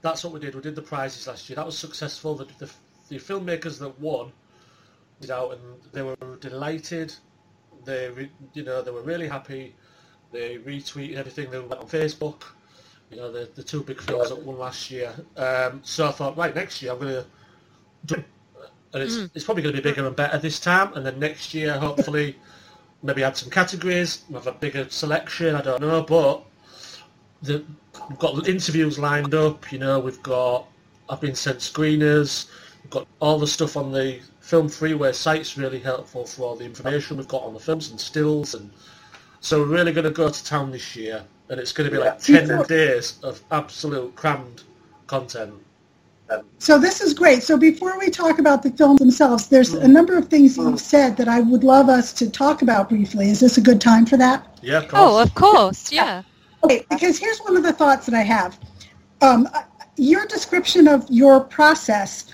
that's 0.00 0.24
what 0.24 0.32
we 0.32 0.40
did. 0.40 0.54
We 0.54 0.60
did 0.60 0.74
the 0.74 0.82
prizes 0.82 1.26
last 1.26 1.48
year. 1.48 1.56
That 1.56 1.66
was 1.66 1.78
successful. 1.78 2.34
The, 2.34 2.44
the, 2.58 2.70
the 3.08 3.16
filmmakers 3.16 3.78
that 3.78 3.98
won 4.00 4.32
did 5.20 5.30
out 5.30 5.52
and 5.52 5.60
they 5.92 6.02
were 6.02 6.16
delighted. 6.40 7.14
They, 7.84 8.10
re, 8.10 8.30
you 8.54 8.62
know, 8.64 8.82
they 8.82 8.90
were 8.90 9.02
really 9.02 9.28
happy. 9.28 9.74
They 10.30 10.58
retweeted 10.58 11.16
everything. 11.16 11.50
They 11.50 11.58
went 11.58 11.72
on 11.74 11.88
Facebook. 11.88 12.42
You 13.10 13.18
know, 13.18 13.32
the, 13.32 13.48
the 13.54 13.62
two 13.62 13.82
big 13.82 14.00
films 14.00 14.30
that 14.30 14.42
won 14.42 14.58
last 14.58 14.90
year. 14.90 15.12
Um, 15.36 15.80
so 15.84 16.08
I 16.08 16.12
thought, 16.12 16.36
right, 16.36 16.54
next 16.54 16.80
year 16.80 16.92
I'm 16.92 16.98
going 16.98 17.14
to 17.14 17.26
do 18.06 18.24
and 18.94 19.02
it's, 19.02 19.16
Mm. 19.16 19.30
it's 19.34 19.44
probably 19.44 19.62
going 19.62 19.74
to 19.74 19.80
be 19.82 19.88
bigger 19.88 20.06
and 20.06 20.14
better 20.14 20.38
this 20.38 20.60
time. 20.60 20.92
And 20.94 21.06
then 21.06 21.18
next 21.18 21.54
year, 21.54 21.78
hopefully, 21.78 22.36
maybe 23.02 23.24
add 23.24 23.36
some 23.36 23.50
categories, 23.50 24.22
have 24.32 24.46
a 24.46 24.52
bigger 24.52 24.88
selection. 24.88 25.54
I 25.54 25.62
don't 25.62 25.80
know, 25.80 26.02
but 26.02 26.42
the, 27.42 27.64
we've 28.08 28.18
got 28.18 28.48
interviews 28.48 28.98
lined 28.98 29.34
up. 29.34 29.72
You 29.72 29.78
know, 29.78 29.98
we've 29.98 30.22
got 30.22 30.66
I've 31.08 31.20
been 31.20 31.34
sent 31.34 31.58
screeners. 31.58 32.46
We've 32.82 32.90
got 32.90 33.06
all 33.20 33.38
the 33.38 33.46
stuff 33.46 33.76
on 33.76 33.92
the 33.92 34.20
Film 34.40 34.68
Freeway 34.68 35.12
site's 35.12 35.56
really 35.56 35.78
helpful 35.78 36.26
for 36.26 36.42
all 36.42 36.56
the 36.56 36.64
information 36.64 37.16
we've 37.16 37.28
got 37.28 37.42
on 37.42 37.54
the 37.54 37.60
films 37.60 37.90
and 37.90 38.00
stills, 38.00 38.54
and 38.54 38.70
so 39.40 39.60
we're 39.60 39.66
really 39.66 39.92
going 39.92 40.04
to 40.04 40.10
go 40.10 40.28
to 40.28 40.44
town 40.44 40.70
this 40.72 40.96
year, 40.96 41.24
and 41.48 41.60
it's 41.60 41.72
going 41.72 41.88
to 41.88 41.94
be 41.96 42.02
like 42.02 42.18
ten 42.18 42.62
days 42.64 43.18
of 43.22 43.42
absolute 43.50 44.14
crammed 44.16 44.62
content. 45.06 45.54
So 46.58 46.78
this 46.78 47.00
is 47.00 47.14
great. 47.14 47.42
So 47.42 47.56
before 47.56 47.98
we 47.98 48.08
talk 48.08 48.38
about 48.38 48.62
the 48.62 48.70
films 48.70 49.00
themselves, 49.00 49.48
there's 49.48 49.74
a 49.74 49.88
number 49.88 50.16
of 50.16 50.28
things 50.28 50.56
you've 50.56 50.80
said 50.80 51.16
that 51.16 51.28
I 51.28 51.40
would 51.40 51.64
love 51.64 51.88
us 51.88 52.12
to 52.14 52.30
talk 52.30 52.62
about 52.62 52.88
briefly. 52.88 53.30
Is 53.30 53.40
this 53.40 53.58
a 53.58 53.60
good 53.60 53.80
time 53.80 54.06
for 54.06 54.16
that? 54.18 54.58
Yeah, 54.62 54.78
of 54.78 54.88
course. 54.88 55.02
Oh, 55.02 55.20
of 55.20 55.34
course, 55.34 55.92
yeah. 56.00 56.22
Okay, 56.64 56.86
because 56.90 57.18
here's 57.18 57.40
one 57.40 57.56
of 57.56 57.62
the 57.62 57.72
thoughts 57.72 58.06
that 58.06 58.14
I 58.14 58.22
have. 58.22 58.58
Um, 59.20 59.48
uh, 59.52 59.62
your 59.96 60.26
description 60.26 60.86
of 60.86 61.06
your 61.10 61.40
process 61.40 62.26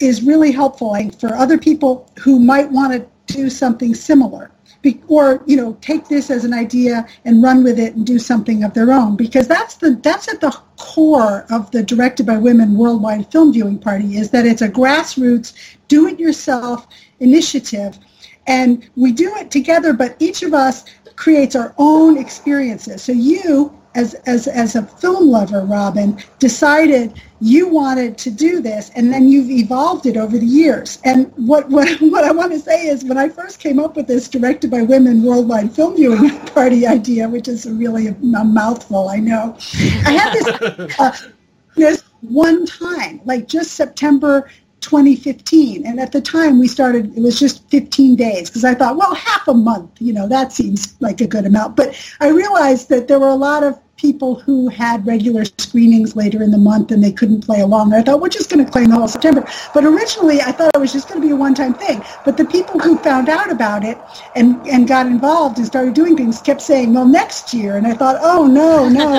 is 0.00 0.22
really 0.22 0.50
helpful 0.50 0.88
like, 0.90 1.18
for 1.18 1.34
other 1.34 1.58
people 1.58 2.10
who 2.18 2.38
might 2.38 2.70
want 2.70 2.92
to 2.92 3.34
do 3.34 3.48
something 3.50 3.94
similar. 3.94 4.50
Be- 4.84 5.00
or 5.08 5.42
you 5.46 5.56
know 5.56 5.78
take 5.80 6.08
this 6.08 6.30
as 6.30 6.44
an 6.44 6.52
idea 6.52 7.06
and 7.24 7.42
run 7.42 7.64
with 7.64 7.78
it 7.78 7.94
and 7.94 8.06
do 8.06 8.18
something 8.18 8.62
of 8.62 8.74
their 8.74 8.92
own. 8.92 9.16
Because 9.16 9.48
that's 9.48 9.76
the 9.76 9.92
that's 10.02 10.28
at 10.28 10.42
the 10.42 10.50
core 10.76 11.46
of 11.50 11.70
the 11.70 11.82
directed 11.82 12.26
by 12.26 12.36
women 12.36 12.76
worldwide 12.76 13.32
film 13.32 13.50
viewing 13.54 13.78
party 13.78 14.18
is 14.18 14.30
that 14.30 14.44
it's 14.44 14.60
a 14.60 14.68
grassroots 14.68 15.54
do 15.88 16.06
it 16.06 16.20
yourself 16.20 16.86
initiative. 17.20 17.98
And 18.46 18.88
we 18.94 19.10
do 19.10 19.34
it 19.36 19.50
together 19.50 19.94
but 19.94 20.16
each 20.18 20.42
of 20.42 20.52
us 20.52 20.84
creates 21.16 21.56
our 21.56 21.74
own 21.78 22.18
experiences. 22.18 23.02
So 23.02 23.12
you 23.12 23.72
as 23.94 24.14
as 24.26 24.46
as 24.48 24.76
a 24.76 24.82
film 24.82 25.28
lover 25.28 25.62
robin 25.64 26.18
decided 26.38 27.20
you 27.44 27.68
wanted 27.68 28.16
to 28.16 28.30
do 28.30 28.60
this 28.62 28.90
and 28.96 29.12
then 29.12 29.28
you've 29.28 29.50
evolved 29.50 30.06
it 30.06 30.16
over 30.16 30.38
the 30.38 30.46
years. 30.46 30.98
And 31.04 31.30
what 31.36 31.68
what, 31.68 31.88
what 32.00 32.24
i 32.24 32.32
want 32.32 32.52
to 32.52 32.58
say 32.58 32.86
is 32.86 33.04
when 33.04 33.18
i 33.18 33.28
first 33.28 33.60
came 33.60 33.78
up 33.78 33.96
with 33.96 34.06
this 34.06 34.28
directed 34.28 34.70
by 34.70 34.82
women 34.82 35.22
worldwide 35.22 35.72
film 35.72 35.96
viewing 35.96 36.30
party 36.54 36.86
idea 36.86 37.28
which 37.28 37.48
is 37.48 37.66
really 37.66 38.06
a, 38.06 38.12
a 38.12 38.44
mouthful 38.44 39.08
i 39.08 39.16
know 39.16 39.56
i 40.06 40.12
had 40.12 40.32
this 40.32 40.96
uh, 40.98 41.16
this 41.76 42.02
one 42.22 42.64
time 42.64 43.20
like 43.24 43.46
just 43.46 43.72
september 43.72 44.48
2015 44.80 45.86
and 45.86 45.98
at 45.98 46.12
the 46.12 46.20
time 46.20 46.58
we 46.58 46.68
started 46.68 47.16
it 47.16 47.20
was 47.20 47.38
just 47.38 47.68
15 47.70 48.16
days 48.16 48.48
because 48.48 48.64
i 48.64 48.74
thought 48.74 48.96
well 48.96 49.14
half 49.14 49.48
a 49.48 49.54
month 49.54 49.90
you 50.00 50.12
know 50.12 50.28
that 50.28 50.52
seems 50.52 50.94
like 51.00 51.20
a 51.20 51.26
good 51.26 51.46
amount. 51.46 51.76
But 51.76 51.94
i 52.20 52.28
realized 52.28 52.88
that 52.90 53.08
there 53.08 53.18
were 53.18 53.28
a 53.28 53.34
lot 53.34 53.62
of 53.62 53.78
people 54.04 54.34
who 54.34 54.68
had 54.68 55.06
regular 55.06 55.46
screenings 55.58 56.14
later 56.14 56.42
in 56.42 56.50
the 56.50 56.58
month 56.58 56.90
and 56.90 57.02
they 57.02 57.10
couldn't 57.10 57.40
play 57.40 57.60
along. 57.62 57.94
I 57.94 58.02
thought 58.02 58.20
we're 58.20 58.28
just 58.28 58.50
going 58.50 58.62
to 58.62 58.70
claim 58.70 58.90
the 58.90 58.96
whole 58.96 59.08
september. 59.08 59.42
But 59.72 59.82
originally 59.84 60.42
i 60.42 60.52
thought 60.52 60.70
it 60.74 60.78
was 60.78 60.92
just 60.92 61.08
going 61.08 61.22
to 61.22 61.26
be 61.26 61.32
a 61.32 61.36
one-time 61.36 61.72
thing. 61.72 62.04
But 62.22 62.36
the 62.36 62.44
people 62.44 62.78
who 62.80 62.98
found 62.98 63.30
out 63.30 63.50
about 63.50 63.82
it 63.82 63.96
and 64.36 64.48
and 64.66 64.86
got 64.86 65.06
involved 65.06 65.56
and 65.56 65.66
started 65.66 65.94
doing 65.94 66.18
things 66.18 66.42
kept 66.42 66.60
saying 66.60 66.92
well 66.92 67.06
next 67.06 67.54
year. 67.54 67.78
And 67.78 67.86
i 67.86 67.94
thought 67.94 68.16
oh 68.20 68.46
no 68.46 68.90
no. 69.00 69.10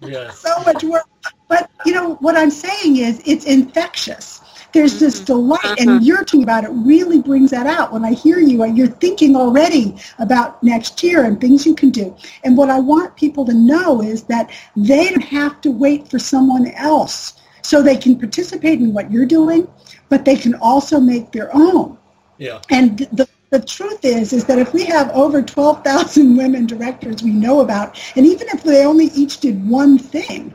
So 0.32 0.52
much 0.64 0.82
work. 0.82 1.06
But 1.46 1.70
you 1.86 1.92
know 1.92 2.14
what 2.16 2.36
I'm 2.36 2.50
saying 2.50 2.96
is 2.96 3.22
it's 3.24 3.44
infectious. 3.44 4.40
There's 4.76 4.92
mm-hmm. 4.92 5.04
this 5.04 5.20
delight, 5.20 5.80
and 5.80 5.88
mm-hmm. 5.88 6.04
you're 6.04 6.18
talking 6.18 6.42
about 6.42 6.64
it 6.64 6.70
really 6.70 7.22
brings 7.22 7.50
that 7.50 7.66
out. 7.66 7.92
When 7.92 8.04
I 8.04 8.12
hear 8.12 8.38
you, 8.38 8.64
you're 8.66 8.86
thinking 8.86 9.34
already 9.34 9.96
about 10.18 10.62
next 10.62 11.02
year 11.02 11.24
and 11.24 11.40
things 11.40 11.64
you 11.64 11.74
can 11.74 11.88
do. 11.88 12.14
And 12.44 12.58
what 12.58 12.68
I 12.68 12.78
want 12.78 13.16
people 13.16 13.46
to 13.46 13.54
know 13.54 14.02
is 14.02 14.24
that 14.24 14.50
they 14.76 15.08
don't 15.08 15.22
have 15.22 15.62
to 15.62 15.70
wait 15.70 16.10
for 16.10 16.18
someone 16.18 16.66
else, 16.72 17.40
so 17.62 17.82
they 17.82 17.96
can 17.96 18.18
participate 18.18 18.80
in 18.80 18.92
what 18.92 19.10
you're 19.10 19.24
doing, 19.24 19.66
but 20.10 20.26
they 20.26 20.36
can 20.36 20.54
also 20.56 21.00
make 21.00 21.32
their 21.32 21.48
own. 21.56 21.96
Yeah. 22.36 22.60
And 22.68 22.98
the, 23.12 23.26
the 23.50 23.60
truth 23.60 24.04
is, 24.04 24.32
is 24.32 24.44
that 24.44 24.58
if 24.58 24.74
we 24.74 24.84
have 24.84 25.10
over 25.10 25.40
12,000 25.40 26.36
women 26.36 26.66
directors 26.66 27.22
we 27.22 27.30
know 27.30 27.60
about, 27.60 27.98
and 28.14 28.26
even 28.26 28.48
if 28.48 28.62
they 28.62 28.84
only 28.84 29.06
each 29.06 29.40
did 29.40 29.68
one 29.68 29.98
thing, 29.98 30.52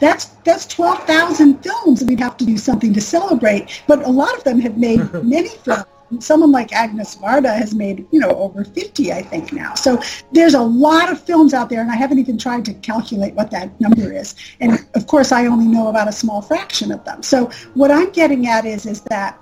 that's 0.00 0.26
that's 0.44 0.66
12,000 0.66 1.62
films 1.62 2.04
we'd 2.04 2.20
have 2.20 2.36
to 2.38 2.46
do 2.46 2.56
something 2.56 2.92
to 2.94 3.00
celebrate. 3.00 3.82
But 3.86 4.04
a 4.04 4.10
lot 4.10 4.36
of 4.36 4.44
them 4.44 4.60
have 4.60 4.76
made 4.76 5.00
many 5.24 5.48
films. 5.48 5.86
Someone 6.20 6.52
like 6.52 6.72
Agnes 6.72 7.16
Varda 7.16 7.56
has 7.56 7.74
made, 7.74 8.06
you 8.12 8.20
know, 8.20 8.30
over 8.30 8.62
50, 8.62 9.12
I 9.12 9.22
think 9.22 9.52
now. 9.52 9.74
So 9.74 10.00
there's 10.32 10.54
a 10.54 10.60
lot 10.60 11.10
of 11.10 11.20
films 11.20 11.54
out 11.54 11.70
there, 11.70 11.80
and 11.80 11.90
I 11.90 11.96
haven't 11.96 12.18
even 12.18 12.38
tried 12.38 12.64
to 12.66 12.74
calculate 12.74 13.34
what 13.34 13.50
that 13.50 13.80
number 13.80 14.12
is. 14.12 14.34
And 14.60 14.86
of 14.94 15.06
course, 15.06 15.32
I 15.32 15.46
only 15.46 15.66
know 15.66 15.88
about 15.88 16.06
a 16.06 16.12
small 16.12 16.42
fraction 16.42 16.92
of 16.92 17.04
them. 17.04 17.22
So 17.22 17.50
what 17.72 17.90
I'm 17.90 18.10
getting 18.10 18.46
at 18.46 18.64
is, 18.64 18.86
is 18.86 19.00
that 19.02 19.40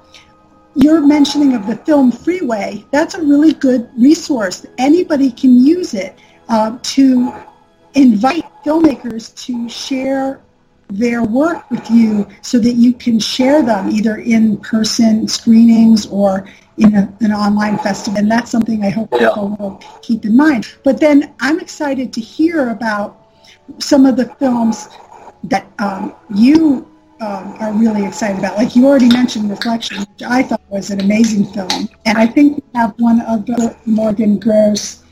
your 0.74 1.00
mentioning 1.00 1.54
of 1.54 1.66
the 1.66 1.76
film 1.76 2.10
freeway 2.10 2.82
that's 2.92 3.14
a 3.14 3.20
really 3.20 3.52
good 3.52 3.90
resource 3.98 4.64
anybody 4.78 5.30
can 5.30 5.62
use 5.62 5.92
it 5.92 6.18
uh, 6.48 6.78
to 6.82 7.30
invite 7.94 8.44
filmmakers 8.64 9.34
to 9.44 9.68
share 9.68 10.40
their 10.88 11.24
work 11.24 11.70
with 11.70 11.90
you 11.90 12.26
so 12.42 12.58
that 12.58 12.74
you 12.74 12.92
can 12.92 13.18
share 13.18 13.62
them 13.62 13.88
either 13.90 14.16
in 14.16 14.58
person 14.58 15.26
screenings 15.26 16.06
or 16.06 16.46
in 16.78 16.94
a, 16.94 17.16
an 17.20 17.32
online 17.32 17.78
festival 17.78 18.18
and 18.18 18.30
that's 18.30 18.50
something 18.50 18.84
i 18.84 18.90
hope 18.90 19.10
people 19.10 19.56
will 19.58 19.82
keep 20.02 20.24
in 20.24 20.36
mind 20.36 20.66
but 20.84 21.00
then 21.00 21.34
i'm 21.40 21.60
excited 21.60 22.12
to 22.12 22.20
hear 22.20 22.70
about 22.70 23.22
some 23.78 24.04
of 24.04 24.16
the 24.16 24.26
films 24.36 24.88
that 25.44 25.66
um, 25.78 26.14
you 26.34 26.86
um, 27.20 27.54
are 27.60 27.72
really 27.72 28.04
excited 28.04 28.38
about. 28.38 28.56
Like 28.56 28.74
you 28.74 28.86
already 28.86 29.08
mentioned 29.08 29.48
Reflection, 29.48 30.00
which 30.00 30.22
I 30.26 30.42
thought 30.42 30.62
was 30.68 30.90
an 30.90 31.00
amazing 31.00 31.46
film. 31.52 31.88
And 32.04 32.18
I 32.18 32.26
think 32.26 32.56
we 32.56 32.62
have 32.74 32.94
one 32.98 33.20
of 33.22 33.46
the 33.46 33.76
Morgan 33.86 34.38
Gross 34.38 35.04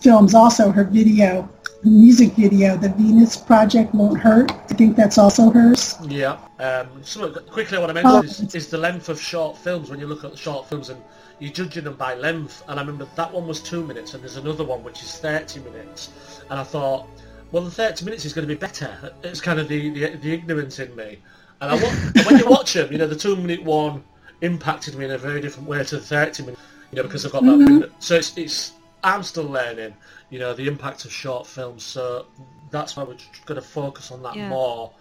films 0.00 0.34
also, 0.34 0.70
her 0.70 0.84
video, 0.84 1.48
music 1.90 2.32
video, 2.34 2.76
The 2.76 2.88
Venus 2.90 3.36
Project 3.36 3.94
Won't 3.94 4.18
Hurt. 4.20 4.50
I 4.52 4.74
think 4.74 4.96
that's 4.96 5.18
also 5.18 5.50
hers. 5.50 5.94
Yeah. 6.02 6.38
Um, 6.58 6.88
so 7.02 7.32
quickly, 7.32 7.78
what 7.78 7.88
I 7.96 8.00
Oh. 8.02 8.20
mentioned 8.20 8.48
is, 8.48 8.54
is 8.54 8.68
the 8.68 8.78
length 8.78 9.08
of 9.08 9.20
short 9.20 9.56
films. 9.56 9.90
When 9.90 10.00
you 10.00 10.06
look 10.06 10.24
at 10.24 10.32
the 10.32 10.36
short 10.36 10.68
films 10.68 10.88
and 10.90 11.00
you're 11.38 11.52
judging 11.52 11.84
them 11.84 11.94
by 11.94 12.14
length, 12.14 12.62
and 12.68 12.78
I 12.78 12.82
remember 12.82 13.06
that 13.16 13.32
one 13.32 13.46
was 13.46 13.60
two 13.60 13.84
minutes, 13.86 14.14
and 14.14 14.22
there's 14.22 14.36
another 14.36 14.64
one 14.64 14.82
which 14.82 15.02
is 15.02 15.16
30 15.18 15.60
minutes, 15.60 16.10
and 16.50 16.58
I 16.58 16.64
thought, 16.64 17.06
well, 17.52 17.62
the 17.62 17.70
30 17.70 18.04
minutes 18.04 18.24
is 18.24 18.32
going 18.32 18.46
to 18.48 18.52
be 18.54 18.58
better. 18.58 19.12
It's 19.22 19.40
kind 19.40 19.60
of 19.60 19.68
the, 19.68 19.90
the, 19.90 20.16
the 20.16 20.32
ignorance 20.32 20.78
in 20.80 20.94
me. 20.96 21.18
And 21.60 21.70
I 21.72 21.76
when 22.26 22.38
you 22.38 22.46
watch 22.48 22.72
them, 22.74 22.90
you 22.90 22.98
know, 22.98 23.06
the 23.06 23.16
two 23.16 23.36
minute 23.36 23.62
one 23.62 24.02
impacted 24.42 24.96
me 24.96 25.04
in 25.04 25.12
a 25.12 25.18
very 25.18 25.40
different 25.40 25.68
way 25.68 25.82
to 25.84 25.96
the 25.96 26.02
30 26.02 26.42
minute, 26.42 26.58
you 26.90 26.96
know, 26.96 27.02
because 27.04 27.24
I've 27.24 27.32
got 27.32 27.44
that. 27.44 27.50
Mhm. 27.50 27.66
window. 27.66 27.90
So 28.00 28.16
it's, 28.16 28.36
it's, 28.36 28.72
I'm 29.06 29.22
still 29.22 29.44
learning, 29.44 29.94
you 30.30 30.40
know, 30.40 30.52
the 30.52 30.66
impact 30.66 31.04
of 31.04 31.12
short 31.12 31.46
films. 31.46 31.84
So 31.84 32.26
that's 32.70 32.96
why 32.96 33.04
we're 33.04 33.16
going 33.46 33.60
to 33.60 33.66
focus 33.66 34.10
on 34.10 34.22
that 34.24 34.34
Yeah. 34.36 34.48
more 34.48 34.92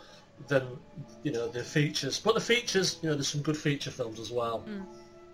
than, 0.47 0.63
you 1.24 1.31
know, 1.31 1.47
the 1.47 1.63
features. 1.63 2.19
But 2.19 2.35
the 2.35 2.39
features, 2.41 3.00
you 3.01 3.09
know, 3.09 3.15
there's 3.15 3.29
some 3.29 3.41
good 3.41 3.57
feature 3.57 3.89
films 3.89 4.19
as 4.19 4.31
well. 4.31 4.63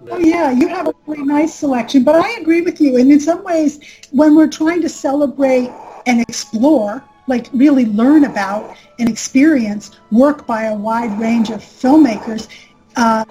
Oh 0.10 0.20
yeah, 0.20 0.52
you 0.52 0.70
have 0.70 0.88
a 0.88 0.94
really 1.06 1.24
nice 1.24 1.54
selection, 1.54 2.04
but 2.04 2.16
I 2.16 2.30
agree 2.40 2.62
with 2.62 2.80
you. 2.80 2.98
And 2.98 3.12
in 3.12 3.20
some 3.20 3.44
ways, 3.44 3.80
when 4.12 4.36
we're 4.36 4.48
trying 4.48 4.82
to 4.82 4.90
celebrate 4.90 5.70
and 6.08 6.22
explore, 6.22 7.04
like 7.28 7.48
really 7.54 7.86
learn 7.88 8.24
about 8.24 8.76
and 9.00 9.10
experience 9.10 9.92
work 10.12 10.48
by 10.48 10.64
a 10.64 10.76
wide 10.76 11.18
range 11.20 11.50
of 11.50 11.60
filmmakers, 11.62 12.48
uh, 12.96 13.26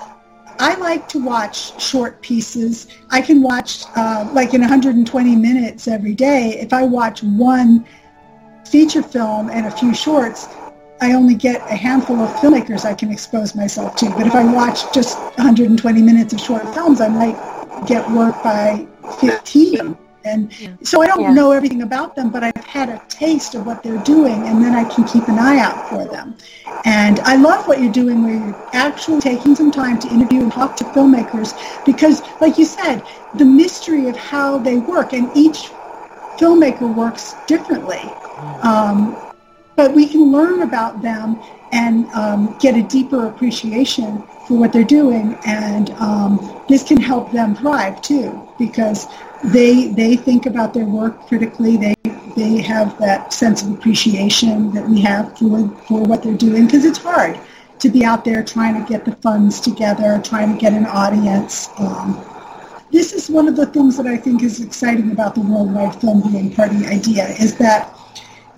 I 0.60 0.74
like 0.74 1.08
to 1.08 1.18
watch 1.18 1.80
short 1.82 2.20
pieces. 2.20 2.86
I 3.08 3.22
can 3.22 3.40
watch 3.40 3.84
uh, 3.96 4.28
like 4.34 4.52
in 4.52 4.60
120 4.60 5.34
minutes 5.34 5.88
every 5.88 6.14
day. 6.14 6.58
If 6.60 6.74
I 6.74 6.82
watch 6.82 7.22
one 7.22 7.86
feature 8.66 9.02
film 9.02 9.48
and 9.48 9.66
a 9.66 9.70
few 9.70 9.94
shorts, 9.94 10.48
I 11.00 11.14
only 11.14 11.34
get 11.34 11.62
a 11.70 11.74
handful 11.74 12.20
of 12.20 12.28
filmmakers 12.36 12.84
I 12.84 12.92
can 12.92 13.10
expose 13.10 13.54
myself 13.54 13.96
to. 13.96 14.10
But 14.10 14.26
if 14.26 14.34
I 14.34 14.44
watch 14.52 14.92
just 14.92 15.18
120 15.38 16.02
minutes 16.02 16.34
of 16.34 16.40
short 16.40 16.62
films, 16.74 17.00
I 17.00 17.08
might 17.08 17.86
get 17.86 18.08
work 18.10 18.34
by 18.42 18.86
15. 19.18 19.96
And 20.24 20.50
so 20.82 21.02
I 21.02 21.06
don't 21.06 21.20
Yeah. 21.22 21.32
know 21.34 21.52
everything 21.52 21.82
about 21.82 22.14
them, 22.14 22.30
but 22.30 22.42
I've 22.42 22.64
had 22.66 22.88
a 22.88 23.00
taste 23.08 23.54
of 23.54 23.66
what 23.66 23.82
they're 23.82 23.98
doing, 23.98 24.46
and 24.46 24.62
then 24.62 24.74
I 24.74 24.84
can 24.84 25.04
keep 25.04 25.28
an 25.28 25.38
eye 25.38 25.58
out 25.58 25.88
for 25.88 26.04
them. 26.04 26.36
And 26.84 27.20
I 27.20 27.36
love 27.36 27.66
what 27.66 27.80
you're 27.80 27.92
doing 27.92 28.22
where 28.22 28.34
you're 28.34 28.56
actually 28.72 29.20
taking 29.20 29.54
some 29.54 29.70
time 29.70 29.98
to 30.00 30.08
interview 30.08 30.42
and 30.42 30.52
talk 30.52 30.76
to 30.76 30.84
filmmakers 30.84 31.54
because, 31.84 32.22
like 32.40 32.58
you 32.58 32.64
said, 32.64 33.02
the 33.34 33.44
mystery 33.44 34.08
of 34.08 34.16
how 34.16 34.58
they 34.58 34.78
work, 34.78 35.12
and 35.12 35.30
each 35.34 35.72
filmmaker 36.38 36.92
works 36.92 37.36
differently. 37.46 38.16
Um, 38.62 39.16
but 39.76 39.94
we 39.94 40.06
can 40.06 40.30
learn 40.32 40.62
about 40.62 41.02
them 41.02 41.40
and 41.72 42.06
um, 42.08 42.56
get 42.58 42.76
a 42.76 42.82
deeper 42.82 43.26
appreciation 43.26 44.22
for 44.46 44.58
what 44.58 44.72
they're 44.72 44.84
doing, 44.84 45.38
and 45.46 45.90
um, 45.92 46.62
this 46.68 46.82
can 46.82 47.00
help 47.00 47.30
them 47.32 47.54
thrive 47.54 48.02
too 48.02 48.48
because 48.58 49.06
they 49.44 49.88
they 49.88 50.16
think 50.16 50.46
about 50.46 50.74
their 50.74 50.84
work 50.84 51.26
critically. 51.26 51.76
They 51.76 51.94
they 52.36 52.60
have 52.62 52.98
that 52.98 53.32
sense 53.32 53.62
of 53.62 53.70
appreciation 53.72 54.72
that 54.72 54.88
we 54.88 55.00
have 55.02 55.38
for 55.38 55.68
for 55.86 56.02
what 56.02 56.22
they're 56.22 56.34
doing 56.36 56.66
because 56.66 56.84
it's 56.84 56.98
hard 56.98 57.38
to 57.78 57.88
be 57.88 58.04
out 58.04 58.24
there 58.24 58.42
trying 58.44 58.74
to 58.80 58.88
get 58.88 59.04
the 59.04 59.12
funds 59.16 59.60
together, 59.60 60.20
trying 60.22 60.52
to 60.52 60.60
get 60.60 60.72
an 60.72 60.86
audience. 60.86 61.68
Um, 61.78 62.22
this 62.92 63.12
is 63.12 63.30
one 63.30 63.48
of 63.48 63.56
the 63.56 63.66
things 63.66 63.96
that 63.96 64.06
I 64.06 64.16
think 64.16 64.42
is 64.42 64.60
exciting 64.60 65.12
about 65.12 65.34
the 65.34 65.40
Worldwide 65.40 66.00
Film 66.00 66.28
Viewing 66.28 66.52
Party 66.52 66.84
idea 66.86 67.28
is 67.28 67.56
that 67.56 67.96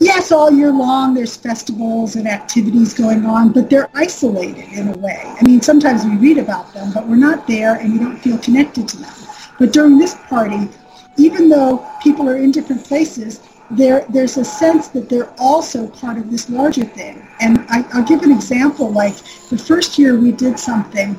yes, 0.02 0.32
all 0.32 0.50
year 0.50 0.72
long 0.72 1.14
there's 1.14 1.36
festivals 1.36 2.16
and 2.16 2.26
activities 2.26 2.94
going 2.94 3.24
on, 3.24 3.52
but 3.52 3.70
they're 3.70 3.88
isolated 3.94 4.72
in 4.72 4.88
a 4.88 4.98
way. 4.98 5.22
I 5.24 5.42
mean, 5.44 5.60
sometimes 5.60 6.04
we 6.04 6.16
read 6.16 6.38
about 6.38 6.72
them, 6.74 6.92
but 6.92 7.06
we're 7.06 7.16
not 7.16 7.46
there 7.46 7.76
and 7.76 7.92
we 7.92 7.98
don't 7.98 8.18
feel 8.18 8.38
connected 8.38 8.88
to 8.88 8.96
them. 8.98 9.14
But 9.58 9.72
during 9.72 9.98
this 9.98 10.14
party, 10.28 10.68
even 11.16 11.48
though 11.48 11.86
people 12.02 12.28
are 12.28 12.36
in 12.36 12.50
different 12.50 12.84
places, 12.84 13.40
there, 13.70 14.04
there's 14.08 14.36
a 14.36 14.44
sense 14.44 14.88
that 14.88 15.08
they're 15.08 15.32
also 15.38 15.86
part 15.88 16.18
of 16.18 16.30
this 16.30 16.50
larger 16.50 16.84
thing. 16.84 17.26
And 17.40 17.64
I, 17.68 17.86
I'll 17.92 18.04
give 18.04 18.22
an 18.22 18.32
example. 18.32 18.90
Like 18.90 19.16
the 19.50 19.58
first 19.58 19.98
year 19.98 20.18
we 20.18 20.32
did 20.32 20.58
something 20.58 21.16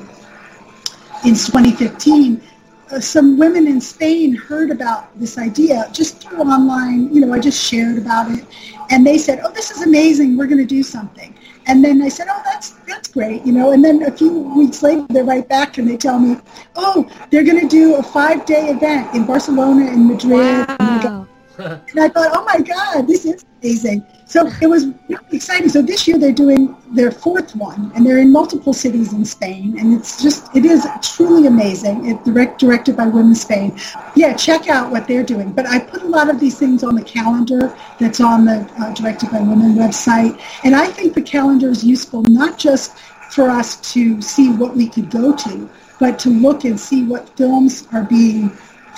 in 1.24 1.34
2015, 1.34 2.36
uh, 2.36 2.53
Uh, 2.90 3.00
some 3.00 3.38
women 3.38 3.66
in 3.66 3.80
Spain 3.80 4.34
heard 4.34 4.70
about 4.70 5.18
this 5.18 5.38
idea 5.38 5.88
just 5.92 6.22
through 6.22 6.40
online. 6.40 7.12
You 7.14 7.22
know, 7.22 7.32
I 7.32 7.38
just 7.38 7.62
shared 7.62 7.96
about 7.98 8.30
it, 8.30 8.44
and 8.90 9.06
they 9.06 9.16
said, 9.16 9.40
"Oh, 9.42 9.50
this 9.50 9.70
is 9.70 9.82
amazing. 9.82 10.36
We're 10.36 10.46
going 10.46 10.58
to 10.58 10.66
do 10.66 10.82
something." 10.82 11.34
And 11.66 11.82
then 11.82 12.02
I 12.02 12.08
said, 12.08 12.26
"Oh, 12.30 12.42
that's 12.44 12.70
that's 12.86 13.08
great," 13.08 13.44
you 13.46 13.52
know. 13.52 13.72
And 13.72 13.82
then 13.82 14.02
a 14.02 14.10
few 14.10 14.32
weeks 14.32 14.82
later, 14.82 15.06
they're 15.08 15.24
right 15.24 15.48
back 15.48 15.78
and 15.78 15.88
they 15.88 15.96
tell 15.96 16.18
me, 16.18 16.36
"Oh, 16.76 17.08
they're 17.30 17.44
going 17.44 17.60
to 17.60 17.68
do 17.68 17.96
a 17.96 18.02
five-day 18.02 18.68
event 18.68 19.14
in 19.14 19.24
Barcelona 19.24 19.86
and 19.86 20.06
Madrid." 20.06 20.68
Wow. 20.78 21.26
And 21.58 22.00
I 22.00 22.08
thought, 22.08 22.30
"Oh 22.32 22.44
my 22.44 22.60
God, 22.60 23.06
this 23.06 23.24
is 23.24 23.44
amazing!" 23.62 24.04
So 24.26 24.50
it 24.60 24.66
was 24.66 24.86
really 25.08 25.24
exciting. 25.32 25.68
So 25.68 25.82
this 25.82 26.08
year 26.08 26.18
they're 26.18 26.32
doing 26.32 26.76
their 26.90 27.10
fourth 27.10 27.54
one, 27.54 27.92
and 27.94 28.04
they're 28.04 28.18
in 28.18 28.32
multiple 28.32 28.72
cities 28.72 29.12
in 29.12 29.24
Spain, 29.24 29.76
and 29.78 29.94
it's 29.94 30.22
just 30.22 30.54
it 30.56 30.64
is 30.64 30.86
truly 31.02 31.46
amazing. 31.46 32.06
It's 32.06 32.24
direct 32.24 32.58
directed 32.58 32.96
by 32.96 33.06
Women 33.06 33.34
Spain. 33.34 33.78
Yeah, 34.16 34.34
check 34.34 34.68
out 34.68 34.90
what 34.90 35.06
they're 35.06 35.22
doing. 35.22 35.52
But 35.52 35.66
I 35.66 35.78
put 35.78 36.02
a 36.02 36.08
lot 36.08 36.30
of 36.30 36.40
these 36.40 36.58
things 36.58 36.82
on 36.82 36.94
the 36.94 37.04
calendar 37.04 37.76
that's 38.00 38.20
on 38.20 38.44
the 38.44 38.68
uh, 38.78 38.92
Directed 38.94 39.30
by 39.30 39.40
Women 39.40 39.74
website, 39.74 40.40
and 40.64 40.74
I 40.74 40.86
think 40.86 41.14
the 41.14 41.22
calendar 41.22 41.68
is 41.68 41.84
useful 41.84 42.22
not 42.22 42.58
just 42.58 42.96
for 43.30 43.50
us 43.50 43.76
to 43.92 44.22
see 44.22 44.50
what 44.52 44.76
we 44.76 44.88
could 44.88 45.10
go 45.10 45.34
to, 45.34 45.68
but 45.98 46.18
to 46.20 46.30
look 46.30 46.64
and 46.64 46.78
see 46.78 47.04
what 47.04 47.28
films 47.36 47.88
are 47.92 48.04
being 48.04 48.50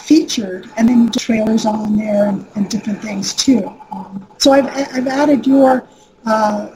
featured 0.06 0.70
and 0.76 0.88
then 0.88 1.10
trailers 1.10 1.66
on 1.66 1.96
there 1.96 2.26
and, 2.28 2.46
and 2.54 2.68
different 2.70 3.02
things 3.02 3.34
too. 3.34 3.66
Um, 3.90 4.26
so 4.38 4.52
I've, 4.52 4.66
I've 4.96 5.06
added 5.08 5.46
your 5.46 5.86
uh, 6.24 6.70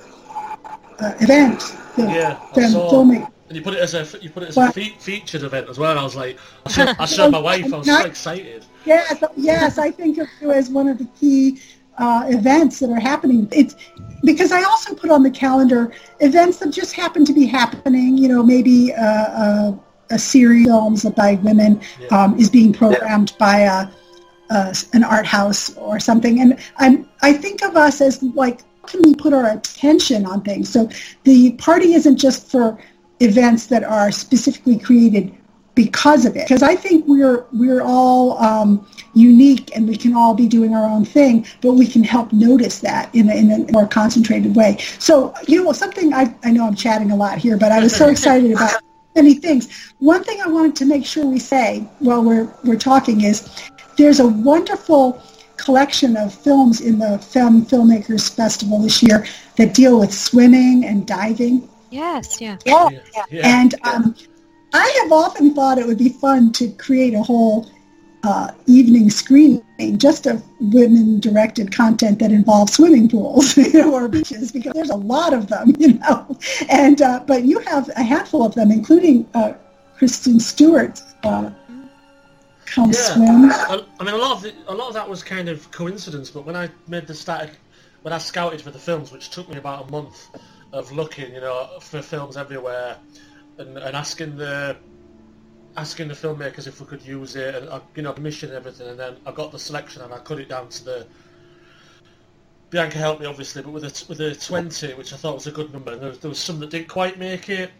uh, 1.00 1.14
event, 1.20 1.60
the 1.96 2.02
Yeah, 2.02 2.34
filming. 2.54 3.26
And 3.48 3.56
you 3.56 3.62
put 3.62 3.74
it 3.74 3.80
as 3.80 3.94
a 3.94 4.18
you 4.20 4.30
put 4.30 4.42
it 4.44 4.50
as 4.50 4.56
What? 4.56 4.70
a 4.70 4.72
fe- 4.72 4.96
featured 4.98 5.42
event 5.42 5.68
as 5.68 5.78
well. 5.78 5.90
And 5.90 6.00
I 6.00 6.04
was 6.04 6.16
like, 6.16 6.38
I 6.66 6.70
showed, 6.76 6.96
I 6.98 7.06
showed 7.06 7.32
my 7.32 7.38
wife. 7.38 7.72
I 7.72 7.78
was 7.78 7.86
so 7.86 8.04
excited. 8.04 8.64
Yes, 8.84 9.22
yes, 9.36 9.78
I 9.78 9.90
think 9.90 10.18
of 10.18 10.28
you 10.40 10.52
as 10.52 10.70
one 10.70 10.88
of 10.88 10.98
the 10.98 11.06
key 11.18 11.60
uh, 11.98 12.24
events 12.28 12.78
that 12.80 12.90
are 12.90 13.00
happening. 13.00 13.48
It's 13.52 13.74
because 14.24 14.52
I 14.52 14.62
also 14.62 14.94
put 14.94 15.10
on 15.10 15.22
the 15.22 15.30
calendar 15.30 15.92
events 16.20 16.58
that 16.58 16.70
just 16.70 16.92
happen 16.94 17.24
to 17.24 17.32
be 17.32 17.46
happening. 17.46 18.16
You 18.16 18.28
know, 18.28 18.42
maybe 18.42 18.92
uh, 18.94 19.02
uh, 19.04 19.72
a 20.10 20.18
series 20.18 20.66
of 20.66 20.70
films 20.70 21.04
by 21.10 21.34
women 21.34 21.80
um, 22.10 22.38
is 22.38 22.50
being 22.50 22.72
programmed 22.72 23.34
by 23.38 23.60
a, 23.60 23.88
a, 24.50 24.76
an 24.92 25.04
art 25.04 25.26
house 25.26 25.76
or 25.76 26.00
something, 26.00 26.40
and 26.40 26.58
I'm, 26.78 27.08
I 27.22 27.32
think 27.32 27.62
of 27.62 27.76
us 27.76 28.00
as 28.00 28.22
like, 28.22 28.60
can 28.86 29.02
we 29.02 29.14
put 29.14 29.32
our 29.32 29.50
attention 29.50 30.26
on 30.26 30.42
things? 30.42 30.68
So 30.68 30.88
the 31.24 31.52
party 31.52 31.94
isn't 31.94 32.16
just 32.16 32.50
for 32.50 32.78
events 33.20 33.66
that 33.66 33.84
are 33.84 34.10
specifically 34.10 34.78
created 34.78 35.36
because 35.74 36.26
of 36.26 36.36
it. 36.36 36.48
Because 36.48 36.62
I 36.62 36.74
think 36.74 37.06
we're 37.06 37.46
we're 37.52 37.82
all 37.82 38.38
um, 38.38 38.86
unique 39.14 39.74
and 39.76 39.88
we 39.88 39.96
can 39.96 40.14
all 40.14 40.34
be 40.34 40.48
doing 40.48 40.74
our 40.74 40.84
own 40.84 41.04
thing, 41.04 41.46
but 41.60 41.72
we 41.74 41.86
can 41.86 42.02
help 42.02 42.32
notice 42.32 42.80
that 42.80 43.14
in 43.14 43.28
a, 43.28 43.34
in 43.34 43.50
a 43.50 43.72
more 43.72 43.86
concentrated 43.86 44.56
way. 44.56 44.78
So 44.98 45.34
you 45.46 45.62
know 45.62 45.72
something 45.72 46.12
I 46.12 46.34
I 46.44 46.50
know 46.50 46.66
I'm 46.66 46.74
chatting 46.74 47.10
a 47.10 47.16
lot 47.16 47.38
here, 47.38 47.56
but 47.56 47.72
I 47.72 47.80
was 47.80 47.94
so 47.94 48.08
excited 48.14 48.52
about 48.52 48.82
many 49.14 49.34
things. 49.34 49.92
One 49.98 50.22
thing 50.24 50.40
I 50.40 50.46
wanted 50.48 50.76
to 50.76 50.84
make 50.86 51.04
sure 51.04 51.26
we 51.26 51.38
say 51.38 51.84
while 51.98 52.22
we're 52.22 52.52
we're 52.64 52.78
talking 52.78 53.22
is 53.22 53.48
there's 53.96 54.20
a 54.20 54.26
wonderful 54.26 55.22
collection 55.56 56.16
of 56.16 56.32
films 56.32 56.80
in 56.80 56.98
the 56.98 57.18
Femme 57.18 57.64
Filmmakers 57.66 58.34
Festival 58.34 58.80
this 58.80 59.02
year 59.02 59.26
that 59.56 59.74
deal 59.74 60.00
with 60.00 60.12
swimming 60.12 60.86
and 60.86 61.06
diving. 61.06 61.68
Yes, 61.90 62.40
yeah. 62.40 62.56
Yeah. 62.64 62.88
Yeah. 63.30 63.60
And 63.60 63.74
um, 63.84 64.14
I 64.72 65.00
have 65.02 65.12
often 65.12 65.54
thought 65.54 65.78
it 65.78 65.86
would 65.86 65.98
be 65.98 66.08
fun 66.08 66.52
to 66.52 66.70
create 66.72 67.14
a 67.14 67.22
whole 67.22 67.68
uh, 68.22 68.50
evening 68.66 69.10
screening 69.10 69.62
just 69.96 70.26
of 70.26 70.44
women-directed 70.60 71.74
content 71.74 72.18
that 72.18 72.30
involves 72.30 72.74
swimming 72.74 73.08
pools 73.08 73.56
you 73.56 73.72
know, 73.72 73.94
or 73.94 74.08
beaches 74.08 74.52
because 74.52 74.72
there's 74.74 74.90
a 74.90 74.96
lot 74.96 75.32
of 75.32 75.48
them, 75.48 75.74
you 75.78 75.94
know. 75.94 76.38
And 76.68 77.00
uh, 77.00 77.24
but 77.26 77.44
you 77.44 77.58
have 77.60 77.88
a 77.96 78.02
handful 78.02 78.44
of 78.44 78.54
them, 78.54 78.70
including 78.70 79.28
uh, 79.34 79.54
Kristen 79.96 80.40
Stewart. 80.40 81.00
Uh, 81.22 81.50
Come 82.66 82.92
swim. 82.92 83.50
I, 83.50 83.84
I 83.98 84.04
mean, 84.04 84.14
a 84.14 84.18
lot 84.18 84.36
of 84.36 84.42
the, 84.42 84.54
a 84.68 84.74
lot 84.74 84.88
of 84.88 84.94
that 84.94 85.08
was 85.08 85.24
kind 85.24 85.48
of 85.48 85.68
coincidence. 85.72 86.30
But 86.30 86.46
when 86.46 86.54
I 86.54 86.68
made 86.86 87.08
the 87.08 87.14
start, 87.14 87.50
when 88.02 88.14
I 88.14 88.18
scouted 88.18 88.60
for 88.60 88.70
the 88.70 88.78
films, 88.78 89.10
which 89.10 89.30
took 89.30 89.48
me 89.48 89.56
about 89.56 89.88
a 89.88 89.90
month 89.90 90.28
of 90.72 90.92
looking, 90.92 91.34
you 91.34 91.40
know, 91.40 91.68
for 91.80 92.00
films 92.00 92.36
everywhere, 92.36 92.96
and, 93.58 93.76
and 93.76 93.96
asking 93.96 94.36
the 94.36 94.76
asking 95.76 96.08
the 96.08 96.14
filmmakers 96.14 96.66
if 96.66 96.80
we 96.80 96.86
could 96.86 97.02
use 97.02 97.36
it, 97.36 97.54
and 97.54 97.68
uh, 97.68 97.80
you 97.94 98.02
know, 98.02 98.12
commission 98.12 98.48
and 98.50 98.58
everything, 98.58 98.88
and 98.88 98.98
then 98.98 99.16
I 99.26 99.32
got 99.32 99.52
the 99.52 99.58
selection 99.58 100.02
and 100.02 100.12
I 100.12 100.18
cut 100.18 100.38
it 100.38 100.48
down 100.48 100.68
to 100.68 100.84
the. 100.84 101.06
Bianca 102.70 102.98
helped 102.98 103.20
me 103.20 103.26
obviously, 103.26 103.62
but 103.62 103.70
with 103.72 103.84
a 103.84 104.04
with 104.08 104.20
a 104.20 104.34
twenty, 104.34 104.94
which 104.94 105.12
I 105.12 105.16
thought 105.16 105.34
was 105.34 105.46
a 105.46 105.52
good 105.52 105.72
number, 105.72 105.92
and 105.92 106.00
there, 106.00 106.08
was- 106.10 106.18
there 106.18 106.28
was 106.28 106.38
some 106.38 106.60
that 106.60 106.70
didn't 106.70 106.88
quite 106.88 107.18
make 107.18 107.48
it. 107.48 107.70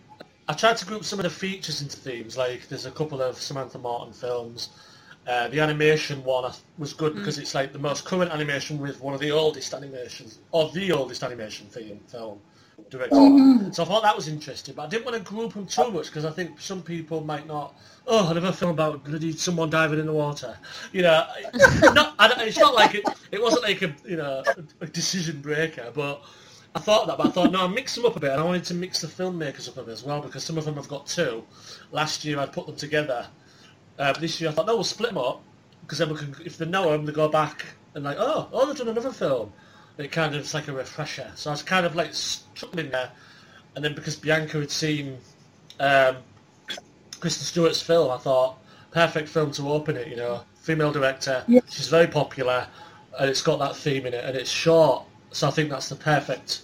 I 0.49 0.53
tried 0.53 0.77
to 0.79 0.87
group 0.87 1.05
some 1.05 1.21
of 1.21 1.23
the 1.23 1.31
features 1.31 1.81
into 1.81 1.97
themes, 1.97 2.37
like 2.37 2.69
there's 2.69 2.87
a 2.87 2.91
couple 2.91 3.23
of 3.23 3.41
Samantha 3.41 3.79
Martin 3.79 4.13
films. 4.13 4.71
Uh, 5.29 5.47
the 5.49 5.61
animation 5.61 6.25
one 6.25 6.51
was 6.79 6.93
good 6.93 7.15
because 7.15 7.39
it's 7.39 7.55
like 7.55 7.73
the 7.73 7.79
most 7.79 8.05
current 8.05 8.33
animation 8.33 8.79
with 8.79 9.01
one 9.01 9.15
of 9.15 9.21
the 9.21 9.31
oldest 9.31 9.75
animations, 9.75 10.39
or 10.51 10.71
the 10.71 10.91
oldest 10.91 11.23
animation 11.23 11.67
theme 11.67 12.01
film 12.09 12.41
Mhm. 13.11 13.75
So 13.75 13.83
I 13.83 13.87
thought 13.87 14.03
that 14.03 14.17
was 14.17 14.29
interesting, 14.29 14.75
but 14.75 14.83
I 14.83 14.87
didn't 14.89 15.05
want 15.05 15.17
to 15.17 15.23
group 15.23 15.55
them 15.55 15.67
too 15.67 15.91
much 15.91 16.07
because 16.07 16.25
I 16.25 16.31
think 16.31 16.61
some 16.61 16.83
people 16.83 17.21
might 17.23 17.47
not. 17.47 17.75
Oh, 18.07 18.31
another 18.31 18.53
film 18.53 18.73
about 18.73 19.05
bloody 19.05 19.33
someone 19.33 19.71
diving 19.71 20.01
in 20.01 20.07
the 20.07 20.13
water. 20.13 20.57
You 20.93 21.03
know, 21.03 21.27
not, 21.83 22.15
I, 22.19 22.33
it's 22.45 22.59
not 22.59 22.75
like 22.75 22.95
it. 22.95 23.05
It 23.31 23.41
wasn't 23.43 23.63
like 23.63 23.83
a 23.83 23.95
you 24.05 24.17
know 24.17 24.43
a, 24.47 24.85
a 24.85 24.87
decision 24.87 25.41
breaker, 25.41 25.91
but 25.95 26.23
I 26.75 26.81
thought 26.81 27.07
that. 27.07 27.19
But 27.19 27.29
I 27.29 27.31
thought 27.31 27.53
no, 27.53 27.61
I'll 27.61 27.69
mix 27.69 27.95
them 27.95 28.07
up 28.07 28.17
a 28.17 28.21
bit, 28.21 28.33
and 28.33 28.41
I 28.41 28.45
wanted 28.45 28.65
to 28.65 28.75
mix 28.75 29.01
the 29.01 29.07
filmmakers 29.09 29.69
up 29.69 29.77
a 29.77 29.83
bit 29.83 29.93
as 29.93 30.03
well 30.05 30.21
because 30.21 30.45
some 30.45 30.59
of 30.59 30.65
them 30.65 30.75
have 30.75 30.89
got 30.89 31.07
two. 31.07 31.45
Last 31.93 32.25
year 32.25 32.39
I 32.39 32.47
put 32.47 32.67
them 32.67 32.77
together. 32.77 33.27
Uh, 33.99 34.13
but 34.13 34.21
this 34.21 34.41
year 34.41 34.51
I 34.51 34.53
thought 34.53 34.67
no, 34.67 34.75
we'll 34.75 34.85
split 34.85 35.11
them 35.11 35.19
up 35.19 35.43
because 35.83 35.99
then 35.99 36.09
we 36.09 36.17
can, 36.17 36.35
if 36.45 36.57
they 36.59 36.67
know 36.67 36.91
them, 36.93 37.05
they 37.05 37.13
go 37.13 37.29
back 37.29 37.67
and 37.95 38.05
like 38.05 38.17
oh, 38.19 38.49
oh, 38.53 38.67
they've 38.67 38.77
done 38.77 38.89
another 38.89 39.13
film. 39.13 39.53
It 40.01 40.13
kind 40.13 40.35
of 40.35 40.41
it's 40.41 40.55
like 40.55 40.69
a 40.69 40.73
refresher. 40.73 41.31
So 41.35 41.51
I 41.51 41.53
was 41.53 41.63
kind 41.63 41.87
of 41.87 41.95
like 41.95 42.15
stuck 42.15 42.77
in 42.77 42.91
there, 42.91 43.11
and 43.75 43.85
then 43.85 43.95
because 43.95 44.17
Bianca 44.17 44.59
had 44.59 44.71
seen 44.71 45.19
um, 45.79 46.17
Kristen 47.21 47.45
Stewart's 47.45 47.83
film, 47.83 48.11
I 48.11 48.19
thought 48.19 48.57
perfect 48.91 49.29
film 49.29 49.53
to 49.53 49.71
open 49.71 49.97
it. 49.97 50.09
You 50.09 50.17
know, 50.17 50.43
female 50.61 50.93
director. 50.93 51.45
Yeah. 51.49 51.61
She's 51.69 51.89
very 51.89 52.07
popular, 52.07 52.67
and 53.19 53.31
it's 53.31 53.43
got 53.43 53.59
that 53.59 53.77
theme 53.77 54.07
in 54.07 54.15
it, 54.15 54.25
and 54.25 54.37
it's 54.37 54.51
short. 54.51 55.05
So 55.33 55.49
I 55.49 55.51
think 55.51 55.71
that's 55.71 55.89
the 55.89 55.97
perfect. 55.97 56.63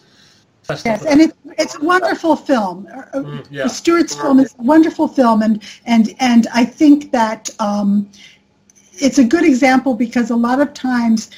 Yes, 0.85 1.05
and 1.05 1.21
it's 1.21 1.35
it's 1.59 1.77
a 1.77 1.81
wonderful 1.85 2.35
film. 2.37 2.89
Uh, 2.93 2.99
uh, 2.99 3.23
Mm, 3.23 3.47
yeah. 3.51 3.67
Stewart's 3.69 4.15
film 4.15 4.41
is 4.41 4.55
a 4.59 4.63
wonderful 4.63 5.09
film, 5.09 5.43
and 5.43 5.63
and 5.87 6.15
and 6.19 6.47
I 6.53 6.65
think 6.65 7.13
that 7.13 7.51
um, 7.61 8.11
it's 8.95 9.19
a 9.19 9.25
good 9.25 9.45
example 9.45 9.95
because 9.95 10.31
a 10.31 10.37
lot 10.37 10.61
of 10.61 10.75
times 10.75 11.31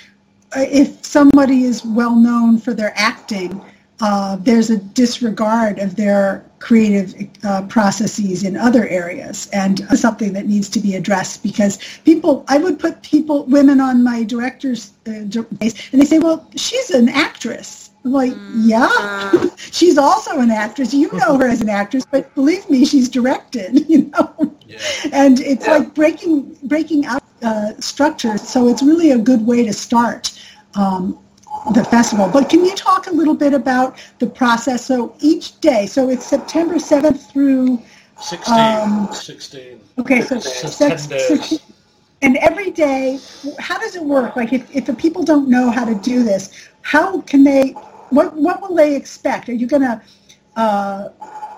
if 0.56 1.04
somebody 1.04 1.64
is 1.64 1.84
well 1.84 2.16
known 2.16 2.58
for 2.58 2.74
their 2.74 2.92
acting, 2.96 3.62
uh, 4.00 4.36
there's 4.36 4.70
a 4.70 4.76
disregard 4.76 5.78
of 5.78 5.96
their 5.96 6.44
creative 6.60 7.14
uh, 7.44 7.62
processes 7.66 8.44
in 8.44 8.56
other 8.56 8.86
areas 8.88 9.48
and 9.52 9.80
something 9.98 10.32
that 10.32 10.46
needs 10.46 10.68
to 10.68 10.80
be 10.80 10.94
addressed 10.94 11.42
because 11.42 11.78
people 12.04 12.44
i 12.48 12.58
would 12.58 12.78
put 12.78 13.00
people 13.02 13.44
women 13.46 13.80
on 13.80 14.02
my 14.02 14.24
director's 14.24 14.92
uh, 15.06 15.42
base 15.58 15.92
and 15.92 16.00
they 16.00 16.04
say 16.04 16.18
well 16.18 16.48
she's 16.56 16.90
an 16.90 17.08
actress. 17.08 17.90
I'm 18.04 18.12
like 18.12 18.32
yeah. 18.54 19.46
She's 19.56 19.98
also 19.98 20.38
an 20.38 20.52
actress. 20.52 20.94
You 20.94 21.10
know 21.12 21.36
her 21.36 21.48
as 21.48 21.60
an 21.60 21.68
actress 21.68 22.06
but 22.10 22.32
believe 22.34 22.68
me 22.70 22.84
she's 22.84 23.08
directed 23.08 23.88
you 23.88 24.02
know? 24.04 24.56
And 25.12 25.40
it's 25.40 25.66
like 25.66 25.94
breaking 25.94 26.56
breaking 26.62 27.06
out 27.06 27.22
uh, 27.42 27.72
structures 27.78 28.42
so 28.46 28.68
it's 28.68 28.82
really 28.82 29.12
a 29.12 29.18
good 29.18 29.46
way 29.46 29.64
to 29.64 29.72
start 29.72 30.38
um, 30.74 31.18
the 31.72 31.84
festival. 31.84 32.28
But 32.32 32.48
can 32.48 32.64
you 32.64 32.74
talk 32.74 33.06
a 33.06 33.10
little 33.10 33.34
bit 33.34 33.52
about 33.54 33.98
the 34.18 34.26
process? 34.26 34.86
So 34.86 35.14
each 35.20 35.60
day, 35.60 35.86
so 35.86 36.08
it's 36.08 36.24
September 36.26 36.74
7th 36.76 37.30
through 37.30 37.82
16. 38.20 38.54
Um, 38.54 39.08
16. 39.12 39.80
Okay, 39.98 40.20
so 40.22 40.36
It's 40.36 40.62
just 40.62 40.78
10 40.78 41.08
days. 41.08 41.28
16 41.28 41.58
and 42.22 42.36
every 42.38 42.70
day, 42.70 43.18
how 43.58 43.78
does 43.78 43.94
it 43.94 44.02
work? 44.02 44.34
Like 44.34 44.52
if, 44.52 44.74
if 44.74 44.86
the 44.86 44.94
people 44.94 45.22
don't 45.22 45.48
know 45.48 45.70
how 45.70 45.84
to 45.84 45.94
do 45.94 46.24
this, 46.24 46.68
how 46.82 47.20
can 47.22 47.44
they, 47.44 47.70
what, 48.10 48.34
what 48.34 48.60
will 48.60 48.74
they 48.74 48.96
expect? 48.96 49.48
Are 49.48 49.52
you 49.52 49.66
going 49.66 49.82
to, 49.82 50.02
uh, 50.56 51.10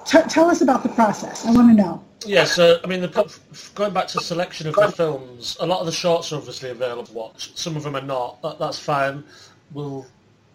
t- 0.04 0.28
tell 0.28 0.50
us 0.50 0.60
about 0.60 0.82
the 0.82 0.90
process. 0.90 1.46
I 1.46 1.52
want 1.52 1.74
to 1.74 1.82
know. 1.82 2.04
Yeah, 2.26 2.44
so 2.44 2.78
I 2.84 2.86
mean, 2.86 3.00
the, 3.00 3.38
going 3.74 3.94
back 3.94 4.06
to 4.08 4.20
selection 4.20 4.68
of 4.68 4.74
the 4.74 4.92
films, 4.92 5.56
a 5.60 5.66
lot 5.66 5.80
of 5.80 5.86
the 5.86 5.92
shorts 5.92 6.32
are 6.32 6.36
obviously 6.36 6.70
available 6.70 7.04
to 7.04 7.12
watch. 7.12 7.56
Some 7.56 7.76
of 7.76 7.82
them 7.82 7.96
are 7.96 8.02
not. 8.02 8.42
That, 8.42 8.58
that's 8.58 8.78
fine. 8.78 9.24
We'll 9.72 10.06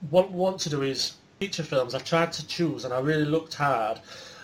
what 0.10 0.32
we 0.32 0.38
want 0.38 0.60
to 0.62 0.70
do 0.70 0.84
is 0.84 1.14
feature 1.40 1.64
films. 1.64 1.96
I 1.96 2.00
tried 2.00 2.32
to 2.34 2.48
choose, 2.48 2.86
and 2.86 2.94
I 2.94 3.00
really 3.00 3.26
looked 3.26 3.56
hard 3.56 4.00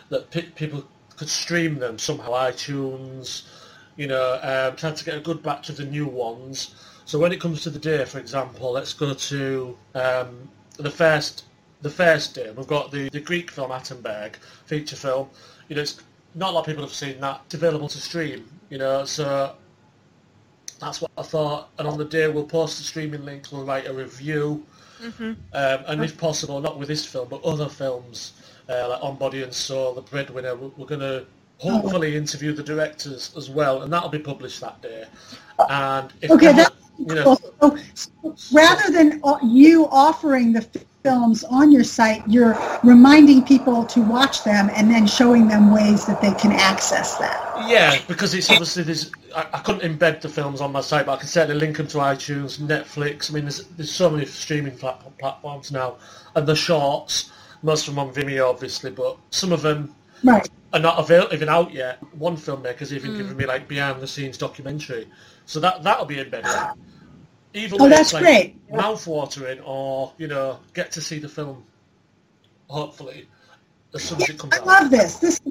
that 0.09 0.31
pe- 0.31 0.49
people 0.49 0.83
could 1.15 1.29
stream 1.29 1.77
them 1.77 1.99
somehow. 1.99 2.31
iTunes, 2.31 3.43
you 3.97 4.07
know, 4.07 4.39
um, 4.41 4.75
trying 4.75 4.95
to 4.95 5.05
get 5.05 5.15
a 5.15 5.21
good 5.21 5.43
batch 5.43 5.69
of 5.69 5.77
the 5.77 5.85
new 5.85 6.07
ones. 6.07 6.73
So 7.05 7.19
when 7.19 7.31
it 7.31 7.39
comes 7.39 7.61
to 7.63 7.69
the 7.69 7.79
day, 7.79 8.03
for 8.05 8.19
example, 8.19 8.71
let's 8.71 8.93
go 8.93 9.13
to 9.13 9.77
um, 9.93 10.49
the 10.77 10.89
first 10.89 11.43
the 11.81 11.89
first 11.89 12.35
day. 12.35 12.51
We've 12.51 12.67
got 12.67 12.91
the, 12.91 13.09
the 13.09 13.19
Greek 13.19 13.51
film 13.51 13.71
Attenberg 13.71 14.35
feature 14.65 14.95
film. 14.95 15.29
You 15.67 15.75
know, 15.75 15.81
it's 15.81 16.01
not 16.35 16.51
a 16.51 16.53
lot 16.53 16.59
of 16.61 16.65
people 16.65 16.83
have 16.83 16.93
seen 16.93 17.19
that. 17.21 17.41
It's 17.45 17.55
available 17.55 17.87
to 17.89 17.97
stream. 17.99 18.47
You 18.69 18.77
know, 18.77 19.05
so 19.05 19.55
that's 20.79 21.01
what 21.01 21.11
I 21.17 21.23
thought. 21.23 21.69
And 21.77 21.87
on 21.87 21.97
the 21.97 22.05
day, 22.05 22.27
we'll 22.27 22.45
post 22.45 22.77
the 22.77 22.83
streaming 22.83 23.25
links. 23.25 23.51
We'll 23.51 23.65
write 23.65 23.87
a 23.87 23.93
review. 23.93 24.65
Mm-hmm. 25.01 25.23
Um, 25.23 25.35
and 25.87 26.03
if 26.03 26.17
possible, 26.17 26.61
not 26.61 26.77
with 26.79 26.87
this 26.87 27.05
film, 27.05 27.27
but 27.29 27.43
other 27.43 27.67
films 27.67 28.33
uh, 28.69 28.87
like 28.89 29.03
On 29.03 29.17
Body 29.17 29.43
and 29.43 29.53
Soul, 29.53 29.93
The 29.93 30.01
Breadwinner, 30.01 30.55
we're, 30.55 30.69
we're 30.77 30.85
going 30.85 31.01
to 31.01 31.25
hopefully 31.57 32.15
interview 32.15 32.53
the 32.53 32.63
directors 32.63 33.33
as 33.35 33.49
well, 33.49 33.81
and 33.81 33.91
that'll 33.91 34.09
be 34.09 34.19
published 34.19 34.61
that 34.61 34.81
day. 34.81 35.05
And 35.69 36.11
if 36.21 36.31
Okay, 36.31 36.47
ever- 36.47 36.57
that's 36.57 36.75
you 37.07 37.15
know. 37.15 37.35
So, 37.61 37.77
so 37.93 38.35
rather 38.51 38.91
than 38.91 39.19
uh, 39.23 39.37
you 39.43 39.87
offering 39.91 40.53
the 40.53 40.61
films 41.03 41.43
on 41.45 41.71
your 41.71 41.83
site, 41.83 42.21
you're 42.27 42.55
reminding 42.83 43.43
people 43.43 43.85
to 43.87 44.01
watch 44.01 44.43
them 44.43 44.69
and 44.75 44.89
then 44.89 45.07
showing 45.07 45.47
them 45.47 45.71
ways 45.71 46.05
that 46.05 46.21
they 46.21 46.31
can 46.35 46.51
access 46.51 47.17
that. 47.17 47.65
Yeah, 47.67 47.99
because 48.07 48.33
it's 48.33 48.49
obviously 48.49 48.83
there's 48.83 49.11
I, 49.35 49.47
I 49.53 49.59
couldn't 49.59 49.97
embed 49.97 50.21
the 50.21 50.29
films 50.29 50.61
on 50.61 50.71
my 50.71 50.81
site, 50.81 51.05
but 51.05 51.13
I 51.13 51.17
can 51.17 51.27
certainly 51.27 51.59
link 51.59 51.77
them 51.77 51.87
to 51.87 51.97
iTunes, 51.99 52.59
Netflix. 52.59 53.29
I 53.31 53.35
mean, 53.35 53.43
there's 53.45 53.65
there's 53.77 53.91
so 53.91 54.09
many 54.09 54.25
streaming 54.25 54.77
plat- 54.77 55.01
platforms 55.17 55.71
now, 55.71 55.97
and 56.35 56.45
the 56.47 56.55
shorts, 56.55 57.31
most 57.63 57.87
of 57.87 57.95
them 57.95 58.07
on 58.07 58.13
Vimeo, 58.13 58.49
obviously, 58.49 58.91
but 58.91 59.17
some 59.31 59.51
of 59.51 59.61
them 59.61 59.93
Right. 60.23 60.47
are 60.73 60.79
not 60.79 60.99
avail- 60.99 61.27
even 61.31 61.49
out 61.49 61.73
yet. 61.73 61.97
One 62.13 62.37
filmmaker's 62.37 62.93
even 62.93 63.11
Mm. 63.11 63.17
given 63.17 63.37
me 63.37 63.45
like 63.47 63.67
behind 63.67 64.01
the 64.01 64.07
scenes 64.07 64.37
documentary, 64.37 65.07
so 65.47 65.59
that 65.59 65.81
that'll 65.83 66.05
be 66.05 66.19
embedded. 66.19 66.51
Either 67.53 67.75
Oh, 67.79 67.89
that's 67.89 68.13
like 68.13 68.23
great. 68.23 68.71
Mouth-watering, 68.71 69.59
or 69.61 70.13
you 70.17 70.27
know, 70.27 70.59
get 70.73 70.91
to 70.93 71.01
see 71.01 71.19
the 71.19 71.29
film. 71.29 71.63
Hopefully, 72.67 73.27
as 73.93 74.03
soon 74.03 74.21
as 74.21 74.29
it 74.29 74.39
comes 74.39 74.53
I 74.53 74.59
out. 74.59 74.67
love 74.67 74.89
this. 74.89 75.17
This. 75.17 75.41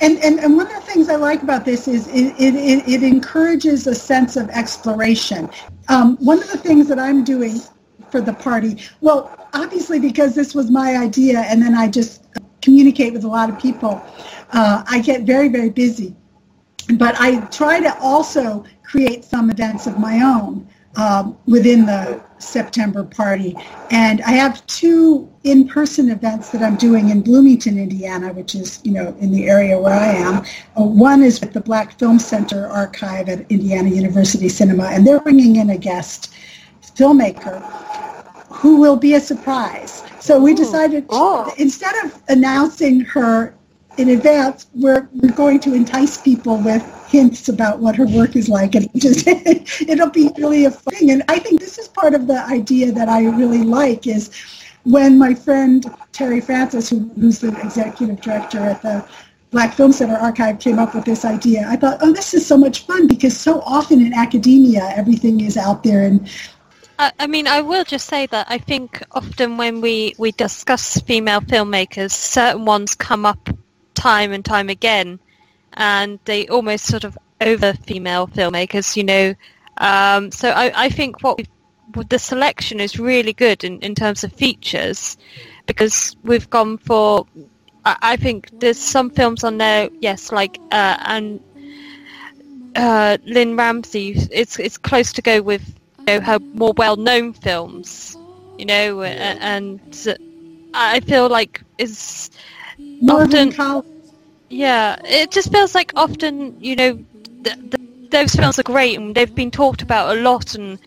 And, 0.00 0.22
and, 0.22 0.38
and 0.38 0.56
one 0.56 0.66
of 0.66 0.74
the 0.74 0.80
things 0.92 1.08
I 1.08 1.16
like 1.16 1.42
about 1.42 1.64
this 1.64 1.88
is 1.88 2.06
it, 2.08 2.32
it, 2.38 2.54
it, 2.54 2.88
it 2.88 3.02
encourages 3.02 3.88
a 3.88 3.94
sense 3.96 4.36
of 4.36 4.48
exploration. 4.50 5.50
Um, 5.88 6.16
one 6.18 6.40
of 6.40 6.48
the 6.52 6.58
things 6.58 6.86
that 6.86 7.00
I'm 7.00 7.24
doing 7.24 7.60
for 8.08 8.20
the 8.20 8.32
party, 8.32 8.80
well, 9.00 9.48
obviously 9.54 9.98
because 9.98 10.36
this 10.36 10.54
was 10.54 10.70
my 10.70 10.96
idea 10.96 11.40
and 11.40 11.60
then 11.60 11.74
I 11.74 11.88
just 11.88 12.26
communicate 12.62 13.12
with 13.12 13.24
a 13.24 13.28
lot 13.28 13.50
of 13.50 13.58
people, 13.58 14.00
uh, 14.52 14.84
I 14.86 15.00
get 15.00 15.22
very, 15.22 15.48
very 15.48 15.70
busy. 15.70 16.14
But 16.94 17.16
I 17.18 17.40
try 17.46 17.80
to 17.80 17.98
also 17.98 18.64
create 18.84 19.24
some 19.24 19.50
events 19.50 19.88
of 19.88 19.98
my 19.98 20.20
own 20.22 20.68
um, 20.96 21.36
within 21.46 21.86
the 21.86 22.22
September 22.38 23.04
party. 23.04 23.56
And 23.90 24.20
I 24.22 24.32
have 24.32 24.64
two 24.66 25.28
in-person 25.44 26.10
events 26.10 26.50
that 26.50 26.62
I'm 26.62 26.76
doing 26.76 27.10
in 27.10 27.20
Bloomington, 27.20 27.78
Indiana, 27.78 28.32
which 28.32 28.54
is, 28.54 28.80
you 28.84 28.92
know, 28.92 29.14
in 29.20 29.32
the 29.32 29.48
area 29.48 29.78
where 29.78 29.94
I 29.94 30.06
am. 30.06 30.44
Uh, 30.76 30.84
one 30.84 31.22
is 31.22 31.42
at 31.42 31.52
the 31.52 31.60
Black 31.60 31.98
Film 31.98 32.18
Center 32.18 32.66
Archive 32.68 33.28
at 33.28 33.50
Indiana 33.50 33.90
University 33.90 34.48
Cinema, 34.48 34.84
and 34.84 35.06
they're 35.06 35.20
bringing 35.20 35.56
in 35.56 35.70
a 35.70 35.78
guest 35.78 36.32
filmmaker 36.82 37.60
who 38.50 38.76
will 38.76 38.96
be 38.96 39.14
a 39.14 39.20
surprise. 39.20 40.02
So 40.20 40.40
we 40.40 40.52
decided 40.52 41.06
instead 41.58 41.94
of 42.04 42.20
announcing 42.28 43.00
her 43.00 43.54
in 43.98 44.10
advance, 44.10 44.68
we're, 44.74 45.08
we're 45.12 45.32
going 45.32 45.58
to 45.60 45.74
entice 45.74 46.16
people 46.16 46.56
with 46.58 46.82
hints 47.08 47.48
about 47.48 47.80
what 47.80 47.96
her 47.96 48.06
work 48.06 48.36
is 48.36 48.48
like, 48.48 48.76
and 48.76 48.88
just 48.96 49.26
it'll 49.80 50.10
be 50.10 50.30
really 50.38 50.64
a 50.64 50.70
fun 50.70 50.94
thing. 50.94 51.10
And 51.10 51.24
I 51.28 51.40
think 51.40 51.60
this 51.60 51.78
is 51.78 51.88
part 51.88 52.14
of 52.14 52.28
the 52.28 52.40
idea 52.46 52.92
that 52.92 53.08
I 53.08 53.26
really 53.26 53.64
like 53.64 54.06
is 54.06 54.30
when 54.84 55.18
my 55.18 55.34
friend 55.34 55.84
Terri 56.12 56.42
Francis, 56.42 56.88
who, 56.88 57.10
who's 57.20 57.40
the 57.40 57.48
executive 57.60 58.20
director 58.20 58.58
at 58.58 58.82
the 58.82 59.04
Black 59.50 59.74
Film 59.74 59.90
Center 59.92 60.16
Archive, 60.16 60.60
came 60.60 60.78
up 60.78 60.94
with 60.94 61.04
this 61.04 61.24
idea. 61.24 61.66
I 61.68 61.74
thought, 61.74 61.98
oh, 62.00 62.12
this 62.12 62.34
is 62.34 62.46
so 62.46 62.56
much 62.56 62.86
fun 62.86 63.08
because 63.08 63.36
so 63.36 63.60
often 63.62 64.00
in 64.00 64.14
academia, 64.14 64.92
everything 64.94 65.40
is 65.40 65.56
out 65.56 65.82
there 65.82 66.06
and 66.06 66.30
I, 67.00 67.12
I 67.20 67.26
mean, 67.28 67.46
I 67.46 67.60
will 67.60 67.84
just 67.84 68.08
say 68.08 68.26
that 68.26 68.46
I 68.50 68.58
think 68.58 69.02
often 69.12 69.56
when 69.56 69.80
we, 69.80 70.14
we 70.18 70.32
discuss 70.32 71.00
female 71.00 71.40
filmmakers, 71.40 72.10
certain 72.10 72.64
ones 72.64 72.96
come 72.96 73.24
up 73.24 73.48
time 73.98 74.32
and 74.32 74.44
time 74.44 74.68
again, 74.68 75.18
and 75.74 76.18
they 76.24 76.46
almost 76.48 76.86
sort 76.86 77.04
of 77.04 77.18
over 77.40 77.72
female 77.72 78.26
filmmakers, 78.28 78.96
you 78.96 79.04
know. 79.04 79.34
Um, 79.78 80.30
so 80.30 80.50
I, 80.50 80.84
I 80.84 80.88
think 80.88 81.22
what 81.22 81.38
we've, 81.38 82.08
the 82.08 82.18
selection 82.18 82.80
is 82.80 82.98
really 82.98 83.32
good 83.32 83.64
in, 83.64 83.80
in 83.80 83.94
terms 83.94 84.24
of 84.24 84.32
features, 84.32 85.16
because 85.66 86.16
we've 86.22 86.48
gone 86.48 86.78
for. 86.78 87.26
I, 87.84 87.96
I 88.12 88.16
think 88.16 88.50
there's 88.60 88.78
some 88.78 89.10
films 89.10 89.44
on 89.44 89.58
there, 89.58 89.90
yes, 90.00 90.32
like 90.32 90.58
uh, 90.70 90.96
and 91.00 91.40
uh, 92.76 93.18
Lynne 93.24 93.56
Ramsay. 93.56 94.28
It's 94.30 94.58
it's 94.58 94.78
close 94.78 95.12
to 95.12 95.22
go 95.22 95.42
with 95.42 95.64
you 95.98 96.04
know, 96.06 96.20
her 96.20 96.38
more 96.54 96.72
well-known 96.76 97.32
films, 97.32 98.16
you 98.58 98.64
know, 98.64 99.02
and 99.02 99.80
I 100.74 101.00
feel 101.00 101.28
like 101.28 101.62
it's 101.78 102.30
Northern 103.00 103.52
often, 103.60 103.84
yeah, 104.48 104.96
it 105.04 105.30
just 105.30 105.52
feels 105.52 105.74
like 105.74 105.92
often, 105.96 106.60
you 106.60 106.76
know, 106.76 106.94
th- 107.44 107.56
th- 107.70 108.10
those 108.10 108.34
films 108.34 108.58
are 108.58 108.62
great 108.64 108.98
and 108.98 109.14
they've 109.14 109.34
been 109.34 109.50
talked 109.50 109.82
about 109.82 110.16
a 110.16 110.20
lot, 110.20 110.54
and 110.54 110.78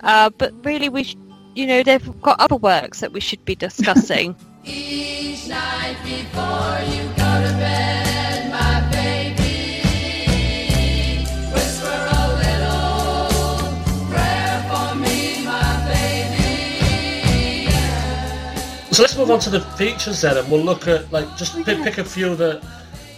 uh, 0.00 0.30
but 0.30 0.52
really 0.64 0.88
we, 0.88 1.04
sh- 1.04 1.16
you 1.54 1.66
know, 1.66 1.82
they've 1.82 2.20
got 2.22 2.40
other 2.40 2.56
works 2.56 3.00
that 3.00 3.12
we 3.12 3.20
should 3.20 3.44
be 3.44 3.54
discussing. 3.54 4.34
Each 4.64 5.48
night 5.48 5.96
before 6.04 6.80
you 6.94 7.13
So 18.94 19.02
let's 19.02 19.16
move 19.18 19.32
on 19.32 19.40
to 19.40 19.50
the 19.50 19.60
features 19.60 20.20
then, 20.20 20.36
and 20.38 20.48
we'll 20.48 20.62
look 20.62 20.86
at 20.86 21.10
like 21.10 21.36
just 21.36 21.56
pick, 21.64 21.82
pick 21.82 21.98
a 21.98 22.04
few 22.04 22.36
that 22.36 22.62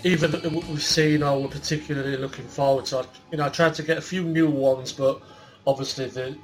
either 0.05 0.27
that 0.27 0.51
we've 0.51 0.83
seen 0.83 1.23
or 1.23 1.39
we're 1.43 1.49
particularly 1.49 2.17
looking 2.17 2.49
forward 2.49 2.87
to. 2.87 3.01
I- 3.01 3.05
You 3.31 3.37
know, 3.37 3.45
I 3.45 3.51
tried 3.51 3.75
to 3.75 3.83
get 3.83 3.99
a 3.99 4.01
few 4.01 4.25
new 4.25 4.49
ones, 4.49 4.91
but 4.95 5.21
obviously 5.67 6.07
there's 6.07 6.37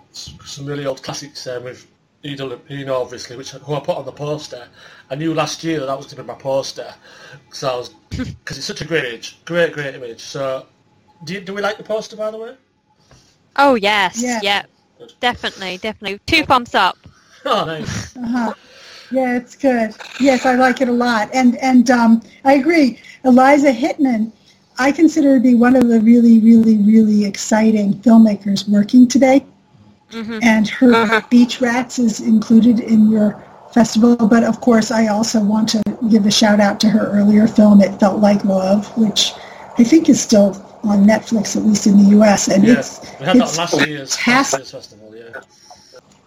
some 0.45 0.67
really 0.67 0.85
old 0.85 1.03
classics 1.03 1.45
there 1.45 1.61
with 1.61 1.87
Ida 2.23 2.43
Lupino, 2.43 3.01
obviously, 3.01 3.39
which 3.39 3.53
who 3.53 3.73
I 3.73 3.81
put 3.81 3.97
on 3.97 4.05
the 4.05 4.13
poster. 4.13 4.69
I 5.09 5.15
knew 5.15 5.33
last 5.33 5.65
year 5.65 5.81
that, 5.81 5.87
that 5.87 5.97
was 5.97 6.05
going 6.05 6.17
to 6.17 6.23
be 6.25 6.27
my 6.29 6.35
poster, 6.35 6.95
so 7.53 7.71
I 7.71 7.77
was 7.77 7.89
because 8.11 8.59
it's 8.59 8.67
such 8.67 8.83
a 8.83 8.85
great 8.85 9.07
image, 9.07 9.39
great 9.47 9.73
great 9.73 9.95
image. 9.95 10.21
So, 10.21 10.67
do, 11.25 11.33
you, 11.33 11.41
do 11.41 11.55
we 11.55 11.63
like 11.63 11.79
the 11.79 11.85
poster 11.85 12.17
by 12.17 12.31
the 12.31 12.37
way? 12.37 12.55
Oh 13.57 13.77
yes, 13.77 14.23
Yeah. 14.23 14.41
yeah. 14.43 14.63
Definitely, 15.21 15.79
definitely. 15.79 16.21
Two 16.27 16.45
thumbs 16.45 16.75
up. 16.75 16.99
Oh, 17.45 17.65
nice. 17.65 18.17
Uh-huh. 18.17 18.55
Yeah, 19.13 19.37
it's 19.37 19.55
good. 19.57 19.95
Yes, 20.21 20.47
I 20.47 20.55
like 20.55 20.81
it 20.81 20.89
a 20.89 20.93
lot. 20.93 21.31
And 21.35 21.57
and 21.59 21.91
um, 21.91 22.23
I 22.45 22.55
agree. 22.55 22.99
Eliza 23.25 23.73
Hittman, 23.73 24.33
I 24.79 24.91
consider 24.93 25.35
to 25.37 25.41
be 25.41 25.55
one 25.55 25.77
of 25.77 25.89
the 25.89 26.01
really, 26.01 26.39
really, 26.39 26.79
really 26.79 27.25
exciting 27.25 27.95
filmmakers 27.95 28.69
working 28.69 29.07
today. 29.07 29.45
And 30.43 30.69
her 30.69 31.23
Beach 31.31 31.61
Rats 31.63 31.99
is 31.99 32.21
included 32.21 32.81
in 32.81 33.11
your 33.11 33.43
festival. 33.73 34.15
But 34.17 34.45
of 34.45 34.61
course, 34.61 34.91
I 34.91 35.07
also 35.07 35.41
want 35.41 35.71
to 35.71 35.83
give 36.11 36.27
a 36.27 36.31
shout 36.31 36.61
out 36.61 36.79
to 36.81 36.89
her 36.91 37.07
earlier 37.13 37.47
film, 37.47 37.81
It 37.81 37.99
Felt 37.99 38.21
Like 38.21 38.45
Love, 38.45 38.87
which 38.99 39.33
I 39.79 39.85
think 39.85 40.11
is 40.11 40.21
still 40.21 40.51
on 40.85 41.07
Netflix, 41.07 41.57
at 41.57 41.63
least 41.63 41.87
in 41.87 41.97
the 41.97 42.11
U.S. 42.11 42.49
And 42.49 42.63
Yeah, 42.65 42.81
it's 42.81 43.01
we 43.21 43.25
had 43.25 43.37
it's 43.37 43.57
last 43.57 43.73
last 43.73 44.19
fantastic. 44.21 44.59
year's 44.59 44.71
festival, 44.71 45.15
yeah. 45.17 45.41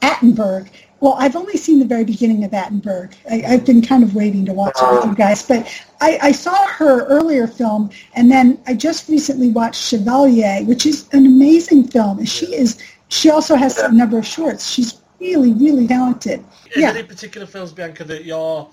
Attenberg. 0.02 0.70
Well, 1.02 1.16
I've 1.20 1.36
only 1.36 1.58
seen 1.58 1.80
the 1.80 1.86
very 1.86 2.06
beginning 2.06 2.44
of 2.46 2.52
Attenberg. 2.52 3.14
I, 3.30 3.44
I've 3.48 3.66
been 3.66 3.82
kind 3.82 4.02
of 4.02 4.16
waiting 4.16 4.46
to 4.46 4.54
watch 4.54 4.76
it 4.82 4.92
with 4.92 5.06
you 5.06 5.16
guys, 5.16 5.46
but 5.46 5.68
I, 6.02 6.18
I 6.22 6.32
saw 6.32 6.68
her 6.68 7.06
earlier 7.06 7.48
film, 7.48 7.90
and 8.16 8.32
then 8.32 8.60
I 8.66 8.74
just 8.74 9.10
recently 9.10 9.50
watched 9.50 9.82
Chevalier, 9.82 10.64
which 10.64 10.86
is 10.86 11.08
an 11.12 11.26
amazing 11.26 11.88
film. 11.90 12.20
And 12.20 12.30
she 12.30 12.48
is. 12.56 12.82
She 13.10 13.30
also 13.30 13.56
has 13.56 13.78
a 13.78 13.92
number 13.92 14.18
of 14.18 14.26
shorts. 14.26 14.72
She's 14.72 15.02
really, 15.20 15.54
really 15.54 15.88
talented. 15.88 16.44
Is 16.72 16.82
Yeah. 16.82 16.90
any 16.90 17.04
particular 17.04 17.46
films, 17.46 17.72
Bianca, 17.72 18.04
that 18.06 18.26
you're 18.26 18.68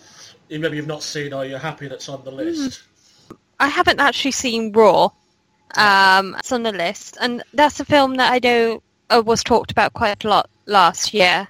maybe 0.49 0.77
you've 0.77 0.87
not 0.87 1.03
seen 1.03 1.33
or 1.33 1.45
you're 1.45 1.59
happy 1.59 1.89
that's 1.89 2.09
on 2.09 2.23
the 2.25 2.31
list? 2.31 2.83
I 3.59 3.69
haven't 3.69 4.01
actually 4.01 4.33
seen 4.33 4.73
Raw. 4.73 5.11
Um, 5.77 6.37
it's 6.39 6.53
on 6.53 6.63
the 6.63 6.73
list, 6.73 7.17
and 7.21 7.43
that's 7.55 7.81
a 7.81 7.85
film 7.85 8.17
that 8.17 8.31
I 8.33 8.39
know 8.43 8.83
uh, 9.11 9.23
was 9.25 9.43
talked 9.43 9.71
about 9.71 9.93
quite 9.95 10.25
a 10.25 10.29
lot 10.29 10.51
last 10.67 11.15
year. 11.15 11.49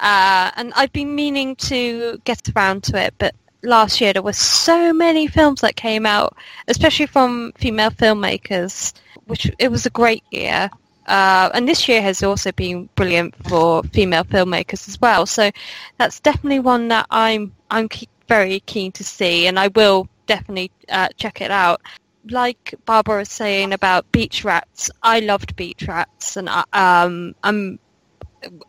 Uh, 0.00 0.50
and 0.56 0.72
I've 0.74 0.92
been 0.92 1.14
meaning 1.14 1.56
to 1.56 2.20
get 2.24 2.48
around 2.54 2.82
to 2.84 3.00
it, 3.00 3.14
but 3.18 3.34
last 3.62 4.00
year 4.00 4.12
there 4.12 4.22
were 4.22 4.32
so 4.32 4.92
many 4.92 5.26
films 5.26 5.60
that 5.62 5.76
came 5.76 6.06
out, 6.06 6.36
especially 6.68 7.06
from 7.06 7.52
female 7.56 7.90
filmmakers, 7.90 8.92
which 9.26 9.50
it 9.58 9.70
was 9.70 9.86
a 9.86 9.90
great 9.90 10.22
year. 10.30 10.70
Uh, 11.06 11.50
and 11.54 11.68
this 11.68 11.86
year 11.88 12.00
has 12.00 12.22
also 12.22 12.50
been 12.52 12.88
brilliant 12.94 13.34
for 13.48 13.82
female 13.84 14.24
filmmakers 14.24 14.88
as 14.88 15.00
well. 15.00 15.26
So 15.26 15.50
that's 15.98 16.20
definitely 16.20 16.60
one 16.60 16.88
that 16.88 17.06
I'm 17.10 17.54
I'm 17.70 17.88
ke- 17.88 18.08
very 18.26 18.60
keen 18.60 18.90
to 18.92 19.04
see, 19.04 19.46
and 19.46 19.58
I 19.58 19.68
will 19.68 20.08
definitely 20.26 20.70
uh, 20.88 21.08
check 21.16 21.40
it 21.40 21.50
out. 21.50 21.82
Like 22.30 22.74
Barbara 22.86 23.18
was 23.18 23.28
saying 23.28 23.74
about 23.74 24.10
Beach 24.12 24.44
Rats, 24.44 24.90
I 25.02 25.20
loved 25.20 25.56
Beach 25.56 25.86
Rats, 25.86 26.38
and 26.38 26.48
I, 26.48 26.64
um, 26.72 27.34
I'm 27.42 27.78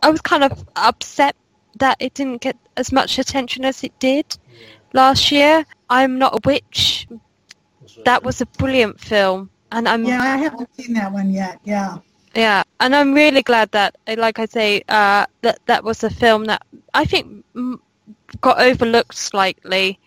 I 0.02 0.10
was 0.10 0.22
kind 0.22 0.44
of 0.44 0.66
upset 0.76 1.36
that 1.78 1.98
it 2.00 2.14
didn't 2.14 2.42
get 2.42 2.58
as 2.78 2.92
much 2.92 3.20
attention 3.20 3.66
as 3.66 3.84
it 3.84 3.98
did 4.00 4.26
last 4.94 5.32
year. 5.32 5.66
I'm 5.90 6.18
not 6.18 6.34
a 6.36 6.40
witch. 6.46 7.08
That 8.06 8.24
was 8.24 8.42
a 8.42 8.46
brilliant 8.46 9.00
film, 9.00 9.50
and 9.72 9.88
I'm 9.88 10.04
Yeah, 10.06 10.22
I 10.22 10.38
haven't 10.38 10.74
seen 10.76 10.94
that 10.94 11.12
one 11.12 11.30
yet. 11.32 11.60
Yeah. 11.64 11.98
yeah, 12.34 12.64
and 12.80 12.96
I'm 12.96 13.14
really 13.14 13.42
glad 13.42 13.72
that, 13.72 13.96
uh, 14.08 14.16
like 14.18 14.40
I 14.40 14.46
say, 14.46 14.84
uh, 14.90 15.26
that 15.42 15.60
that 15.66 15.84
was 15.84 16.04
a 16.04 16.10
film 16.10 16.46
that 16.46 16.62
I 16.94 17.06
think 17.06 17.46
got 18.42 18.60
overlooked 18.60 19.16
slightly. 19.16 20.00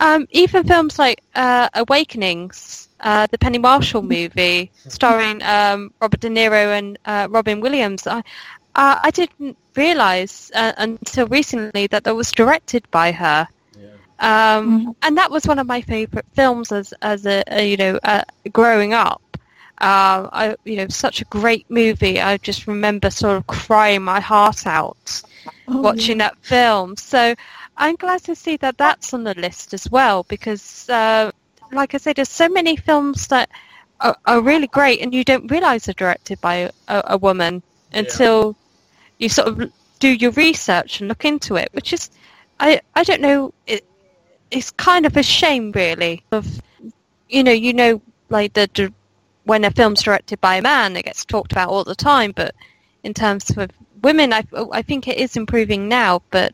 Um, 0.00 0.26
even 0.30 0.64
films 0.64 0.98
like 0.98 1.22
uh, 1.34 1.68
Awakenings, 1.74 2.88
uh, 3.00 3.26
the 3.30 3.38
Penny 3.38 3.58
Marshall 3.58 4.02
movie 4.02 4.70
starring 4.88 5.42
um, 5.42 5.92
Robert 6.00 6.20
De 6.20 6.28
Niro 6.28 6.78
and 6.78 6.98
uh, 7.04 7.28
Robin 7.30 7.60
Williams, 7.60 8.06
I, 8.06 8.22
uh, 8.76 9.00
I 9.02 9.10
didn't 9.10 9.58
realise 9.76 10.52
uh, 10.54 10.72
until 10.78 11.26
recently 11.28 11.88
that 11.88 12.04
that 12.04 12.14
was 12.14 12.32
directed 12.32 12.88
by 12.92 13.12
her. 13.12 13.48
Um, 14.20 14.96
and 15.02 15.18
that 15.18 15.30
was 15.30 15.46
one 15.46 15.58
of 15.58 15.66
my 15.66 15.82
favourite 15.82 16.26
films 16.34 16.72
as 16.72 16.94
as 17.02 17.26
a, 17.26 17.42
a 17.48 17.68
you 17.68 17.76
know 17.76 17.98
uh, 18.04 18.24
growing 18.52 18.94
up. 18.94 19.22
Uh, 19.80 20.28
I 20.32 20.56
you 20.64 20.76
know 20.76 20.88
such 20.88 21.20
a 21.20 21.26
great 21.26 21.66
movie. 21.70 22.20
I 22.20 22.38
just 22.38 22.66
remember 22.66 23.10
sort 23.10 23.36
of 23.36 23.46
crying 23.46 24.02
my 24.02 24.20
heart 24.20 24.66
out 24.66 25.22
Oh, 25.68 25.80
watching 25.80 26.18
that 26.18 26.36
film. 26.42 26.96
So 26.96 27.34
I'm 27.76 27.96
glad 27.96 28.24
to 28.24 28.34
see 28.36 28.56
that 28.58 28.78
that's 28.78 29.14
on 29.14 29.24
the 29.24 29.34
list 29.34 29.74
as 29.74 29.90
well 29.90 30.24
because, 30.24 30.88
uh, 30.88 31.30
like 31.72 31.94
I 31.94 31.98
said, 31.98 32.16
there's 32.16 32.30
so 32.30 32.48
many 32.48 32.76
films 32.76 33.28
that 33.28 33.50
are, 34.00 34.16
are 34.26 34.40
really 34.42 34.68
great 34.68 35.00
and 35.00 35.14
you 35.14 35.24
don't 35.24 35.50
realise 35.50 35.86
they're 35.86 35.94
directed 35.94 36.40
by 36.40 36.70
a, 36.88 37.02
a 37.08 37.18
woman 37.18 37.62
until 37.92 38.56
you 39.18 39.28
sort 39.28 39.48
of 39.48 39.72
do 39.98 40.08
your 40.08 40.32
research 40.32 41.00
and 41.00 41.08
look 41.08 41.24
into 41.24 41.56
it, 41.56 41.68
which 41.72 41.92
is, 41.92 42.10
I 42.60 42.80
I 42.94 43.04
don't 43.04 43.20
know, 43.20 43.52
it, 43.66 43.84
it's 44.50 44.70
kind 44.72 45.06
of 45.06 45.16
a 45.16 45.22
shame 45.22 45.72
really 45.72 46.24
of, 46.32 46.46
you 47.28 47.42
know, 47.42 47.52
you 47.52 47.72
know, 47.72 48.00
like 48.28 48.52
the, 48.54 48.92
when 49.44 49.64
a 49.64 49.70
film's 49.70 50.02
directed 50.02 50.40
by 50.40 50.56
a 50.56 50.62
man, 50.62 50.96
it 50.96 51.04
gets 51.04 51.24
talked 51.24 51.52
about 51.52 51.68
all 51.68 51.84
the 51.84 51.94
time, 51.94 52.32
but 52.34 52.54
in 53.02 53.14
terms 53.14 53.56
of 53.56 53.70
women, 54.02 54.32
I, 54.32 54.44
I 54.72 54.82
think 54.82 55.08
it 55.08 55.18
is 55.18 55.36
improving 55.36 55.88
now, 55.88 56.22
but 56.30 56.52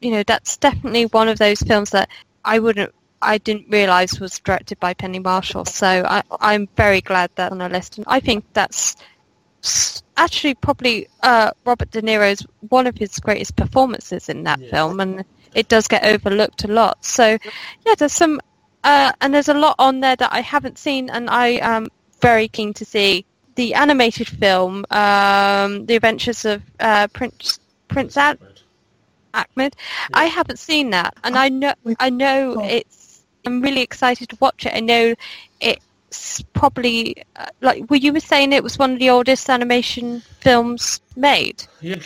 you 0.00 0.12
know 0.12 0.22
that's 0.22 0.56
definitely 0.56 1.06
one 1.06 1.28
of 1.28 1.38
those 1.38 1.60
films 1.60 1.90
that 1.90 2.08
I 2.44 2.60
wouldn't, 2.60 2.94
I 3.20 3.38
didn't 3.38 3.68
realise 3.68 4.20
was 4.20 4.38
directed 4.38 4.78
by 4.78 4.94
Penny 4.94 5.18
Marshall. 5.18 5.64
So 5.64 5.86
I, 5.86 6.22
I'm 6.40 6.68
very 6.76 7.00
glad 7.00 7.30
that's 7.34 7.50
on 7.50 7.58
the 7.58 7.68
list, 7.68 7.98
and 7.98 8.06
I 8.08 8.20
think 8.20 8.44
that's 8.52 8.96
actually 10.16 10.54
probably 10.54 11.08
uh, 11.22 11.50
Robert 11.64 11.90
De 11.90 12.02
Niro's 12.02 12.46
one 12.68 12.86
of 12.86 12.96
his 12.96 13.18
greatest 13.18 13.56
performances 13.56 14.28
in 14.28 14.44
that 14.44 14.60
film, 14.70 15.00
and 15.00 15.24
it 15.54 15.68
does 15.68 15.88
get 15.88 16.04
overlooked 16.04 16.64
a 16.64 16.68
lot. 16.68 17.04
So 17.04 17.38
yeah, 17.86 17.94
there's 17.96 18.12
some, 18.12 18.40
uh, 18.84 19.12
and 19.20 19.32
there's 19.32 19.48
a 19.48 19.54
lot 19.54 19.76
on 19.78 20.00
there 20.00 20.16
that 20.16 20.32
I 20.32 20.40
haven't 20.40 20.78
seen, 20.78 21.10
and 21.10 21.30
I 21.30 21.58
am 21.62 21.88
very 22.20 22.48
keen 22.48 22.72
to 22.74 22.84
see 22.84 23.24
the 23.54 23.74
animated 23.74 24.28
film, 24.28 24.84
um, 24.90 25.86
The 25.86 25.96
Adventures 25.96 26.44
of 26.44 26.62
uh, 26.78 27.08
Prince 27.08 27.58
Prince 27.88 28.16
Ad- 28.16 28.38
Achmed. 29.34 29.74
I 30.14 30.26
haven't 30.26 30.58
seen 30.58 30.90
that, 30.90 31.14
and 31.24 31.36
I 31.36 31.48
know 31.48 31.72
I 31.98 32.10
know 32.10 32.64
it's. 32.64 33.24
I'm 33.46 33.62
really 33.62 33.82
excited 33.82 34.28
to 34.30 34.36
watch 34.40 34.66
it. 34.66 34.74
I 34.74 34.80
know 34.80 35.14
it's 35.60 35.84
probably 36.52 37.22
uh, 37.36 37.46
like 37.60 37.88
were 37.90 37.96
you 37.96 38.12
were 38.12 38.20
saying 38.20 38.52
it 38.52 38.62
was 38.62 38.78
one 38.78 38.92
of 38.94 38.98
the 38.98 39.10
oldest 39.10 39.48
animation 39.50 40.20
films 40.40 41.00
made. 41.16 41.64
Yeah, 41.80 41.96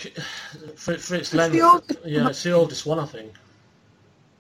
for, 0.77 0.97
for 0.99 1.15
its 1.15 1.31
the 1.31 1.37
length, 1.37 1.63
oldest 1.63 1.99
yeah, 2.05 2.29
it's 2.29 2.43
the 2.43 2.53
oldest 2.53 2.87
one, 2.87 2.99
I 2.99 3.07
think. 3.07 3.33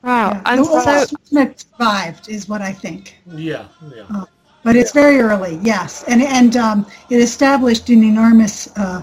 Wow, 0.02 0.30
Yeah. 0.30 0.42
I'm 0.44 0.58
The 0.58 0.64
so 0.64 0.78
oldest 0.78 1.12
one 1.12 1.44
that 1.46 1.60
survived 1.60 2.28
is 2.28 2.48
what 2.48 2.60
I 2.60 2.72
think. 2.72 3.18
Yeah, 3.26 3.66
yeah. 3.94 4.02
Uh, 4.12 4.24
but 4.64 4.76
it's 4.76 4.92
very 4.92 5.20
early, 5.20 5.58
yes, 5.62 6.04
and 6.08 6.22
and 6.22 6.56
um, 6.56 6.86
it 7.10 7.20
established 7.20 7.88
an 7.90 8.02
enormous 8.04 8.68
uh, 8.76 9.02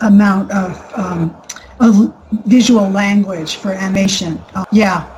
amount 0.00 0.50
of, 0.52 0.92
um, 0.98 1.36
of 1.80 2.14
visual 2.46 2.88
language 2.90 3.56
for 3.56 3.72
animation. 3.72 4.40
Uh, 4.54 4.64
yeah. 4.72 5.10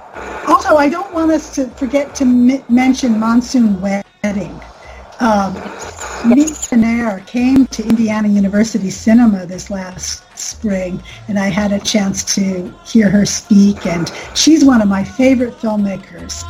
Also, 0.48 0.76
I 0.76 0.88
don't 0.88 1.12
want 1.12 1.30
us 1.30 1.54
to 1.56 1.66
forget 1.70 2.14
to 2.16 2.24
m- 2.24 2.64
mention 2.68 3.18
Monsoon 3.18 3.80
Wedding. 4.26 4.60
Um, 5.20 5.54
Nair 6.72 7.20
came 7.28 7.64
to 7.68 7.84
Indiana 7.84 8.26
University 8.26 8.90
Cinema 8.90 9.46
this 9.46 9.70
last 9.70 10.24
spring, 10.36 11.00
and 11.28 11.38
I 11.38 11.46
had 11.46 11.70
a 11.70 11.78
chance 11.78 12.24
to 12.34 12.74
hear 12.84 13.08
her 13.08 13.24
speak, 13.24 13.86
and 13.86 14.10
she's 14.34 14.64
one 14.64 14.82
of 14.82 14.88
my 14.88 15.04
favorite 15.04 15.52
filmmakers. 15.52 16.42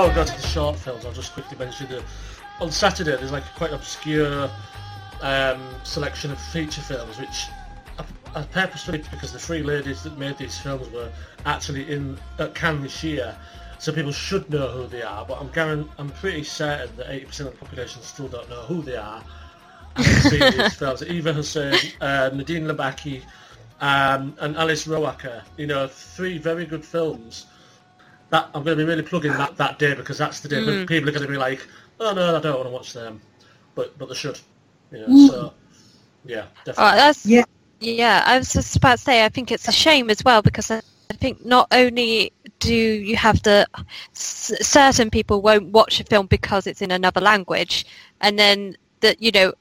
Before 0.00 0.08
we 0.08 0.14
go 0.14 0.24
to 0.24 0.40
the 0.40 0.48
short 0.48 0.78
films, 0.78 1.04
I'll 1.04 1.12
just 1.12 1.34
quickly 1.34 1.58
mention 1.58 1.86
that 1.90 2.02
on 2.58 2.70
Saturday 2.70 3.10
there's 3.10 3.32
like 3.32 3.44
a 3.44 3.58
quite 3.58 3.68
an 3.68 3.76
obscure 3.76 4.50
um, 5.20 5.60
selection 5.84 6.30
of 6.30 6.40
feature 6.40 6.80
films, 6.80 7.18
which 7.18 7.48
I, 7.98 8.04
I 8.34 8.42
purposely 8.44 8.96
because 9.10 9.30
the 9.34 9.38
three 9.38 9.62
ladies 9.62 10.02
that 10.04 10.16
made 10.16 10.38
these 10.38 10.58
films 10.58 10.88
were 10.88 11.12
actually 11.44 11.92
in 11.92 12.16
at 12.38 12.54
Cannes 12.54 12.80
this 12.80 13.04
year, 13.04 13.36
so 13.78 13.92
people 13.92 14.10
should 14.10 14.48
know 14.48 14.68
who 14.68 14.86
they 14.86 15.02
are. 15.02 15.26
But 15.26 15.38
I'm 15.38 15.50
guaran- 15.50 15.90
I'm 15.98 16.08
pretty 16.08 16.44
certain 16.44 16.96
that 16.96 17.08
80% 17.08 17.40
of 17.40 17.44
the 17.52 17.58
population 17.58 18.00
still 18.00 18.28
don't 18.28 18.48
know 18.48 18.62
who 18.62 18.80
they 18.80 18.96
are. 18.96 19.22
Seen 19.98 20.50
these 20.56 20.74
films. 20.78 21.02
Eva 21.02 21.34
Husson, 21.34 21.74
uh, 22.00 22.30
Nadine 22.32 22.64
Labaki, 22.64 23.20
um, 23.82 24.34
and 24.40 24.56
Alice 24.56 24.86
Rohrwacher. 24.86 25.42
You 25.58 25.66
know, 25.66 25.86
three 25.88 26.38
very 26.38 26.64
good 26.64 26.86
films 26.86 27.44
that 28.30 28.48
I'm 28.54 28.62
going 28.64 28.78
to 28.78 28.84
be 28.84 28.88
really 28.88 29.02
plugging 29.02 29.32
that, 29.32 29.56
that 29.56 29.78
day 29.78 29.94
because 29.94 30.18
that's 30.18 30.40
the 30.40 30.48
day 30.48 30.64
when 30.64 30.84
Mm. 30.84 30.86
people 30.88 31.08
are 31.08 31.12
going 31.12 31.26
to 31.26 31.30
be 31.30 31.36
like, 31.38 31.66
oh 31.98 32.12
no, 32.12 32.36
I 32.36 32.40
don't 32.40 32.54
want 32.56 32.66
to 32.66 32.70
watch 32.72 32.92
them, 32.92 33.20
but 33.74 33.96
but 33.98 34.08
they 34.08 34.14
should. 34.14 34.38
You 34.92 35.00
know, 35.00 35.06
Mm. 35.08 35.28
so 35.28 35.54
Yeah, 36.24 36.44
Oh, 36.68 36.72
that's 36.94 37.24
Yeah. 37.26 37.44
yeah. 37.80 38.22
I 38.26 38.38
was 38.38 38.52
just 38.52 38.76
about 38.76 38.98
to 38.98 39.04
say. 39.04 39.24
I 39.24 39.28
think 39.30 39.50
it's 39.50 39.68
a 39.68 39.72
shame 39.72 40.10
as 40.10 40.22
well 40.24 40.42
because 40.42 40.70
I 40.70 40.80
I 41.10 41.14
think 41.14 41.44
not 41.44 41.66
only 41.72 42.32
do 42.60 42.72
you 42.72 43.16
have 43.16 43.42
the 43.42 43.66
s- 44.14 44.52
certain 44.60 45.10
people 45.10 45.42
won't 45.42 45.72
watch 45.72 45.98
a 46.00 46.04
film 46.04 46.26
because 46.26 46.66
it's 46.68 46.82
in 46.82 46.92
another 46.92 47.20
language, 47.20 47.84
and 48.20 48.38
then 48.38 48.76
that 49.00 49.20
you 49.20 49.32
know 49.32 49.52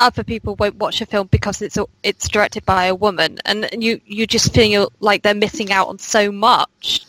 other 0.00 0.24
people 0.24 0.56
won't 0.56 0.76
watch 0.76 1.00
a 1.00 1.06
film 1.06 1.28
because 1.28 1.62
it's 1.62 1.78
it's 2.02 2.28
directed 2.28 2.66
by 2.66 2.86
a 2.86 2.94
woman, 2.94 3.38
and 3.46 3.68
you 3.72 4.00
you 4.04 4.26
just 4.26 4.52
feel 4.52 4.92
like 5.00 5.22
they're 5.22 5.34
missing 5.34 5.72
out 5.72 5.88
on 5.88 5.98
so 5.98 6.30
much. 6.32 7.06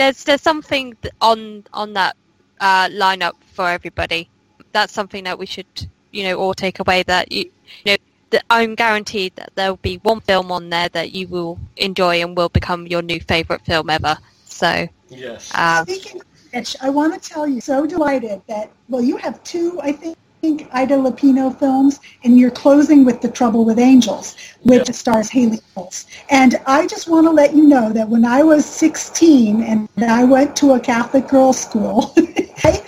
There's 0.00 0.24
there's 0.24 0.40
something 0.40 0.96
on 1.20 1.64
on 1.74 1.92
that 1.92 2.16
uh, 2.58 2.88
lineup 2.88 3.34
for 3.52 3.68
everybody. 3.68 4.30
That's 4.72 4.94
something 4.94 5.24
that 5.24 5.38
we 5.38 5.44
should 5.44 5.66
you 6.10 6.22
know 6.24 6.36
all 6.40 6.54
take 6.54 6.78
away 6.80 7.02
that 7.02 7.30
you 7.30 7.50
you 7.84 7.92
know 7.92 7.96
that 8.30 8.44
I'm 8.48 8.74
guaranteed 8.76 9.36
that 9.36 9.50
there 9.56 9.68
will 9.68 9.84
be 9.92 9.96
one 9.96 10.20
film 10.22 10.50
on 10.52 10.70
there 10.70 10.88
that 10.88 11.12
you 11.12 11.28
will 11.28 11.58
enjoy 11.76 12.22
and 12.22 12.34
will 12.34 12.48
become 12.48 12.86
your 12.86 13.02
new 13.02 13.20
favorite 13.20 13.60
film 13.66 13.90
ever. 13.90 14.16
So 14.44 14.88
Yes. 15.10 15.52
um, 15.54 15.84
Speaking 15.86 16.20
of 16.22 16.26
which, 16.54 16.76
I 16.80 16.88
want 16.88 17.12
to 17.20 17.28
tell 17.28 17.46
you, 17.46 17.60
so 17.60 17.84
delighted 17.86 18.40
that, 18.46 18.70
well, 18.88 19.02
you 19.02 19.16
have 19.18 19.42
two, 19.44 19.80
I 19.82 19.92
think, 19.92 20.16
Ida 20.42 20.94
Lupino 20.94 21.54
films, 21.58 22.00
and 22.24 22.38
you're 22.38 22.50
closing 22.50 23.04
with 23.04 23.20
The 23.20 23.28
Trouble 23.28 23.64
with 23.66 23.78
Angels, 23.78 24.36
which 24.62 24.90
stars 24.92 25.28
Hayley 25.28 25.60
Mills. 25.76 26.06
And 26.30 26.58
I 26.66 26.86
just 26.86 27.08
want 27.08 27.26
to 27.26 27.30
let 27.30 27.54
you 27.54 27.64
know 27.64 27.92
that 27.92 28.08
when 28.08 28.24
I 28.24 28.42
was 28.42 28.64
16 28.64 29.62
and 29.62 29.88
I 30.02 30.24
went 30.24 30.56
to 30.56 30.72
a 30.72 30.80
Catholic 30.80 31.28
girls' 31.28 31.60
school, 31.60 32.14
I 32.64 32.82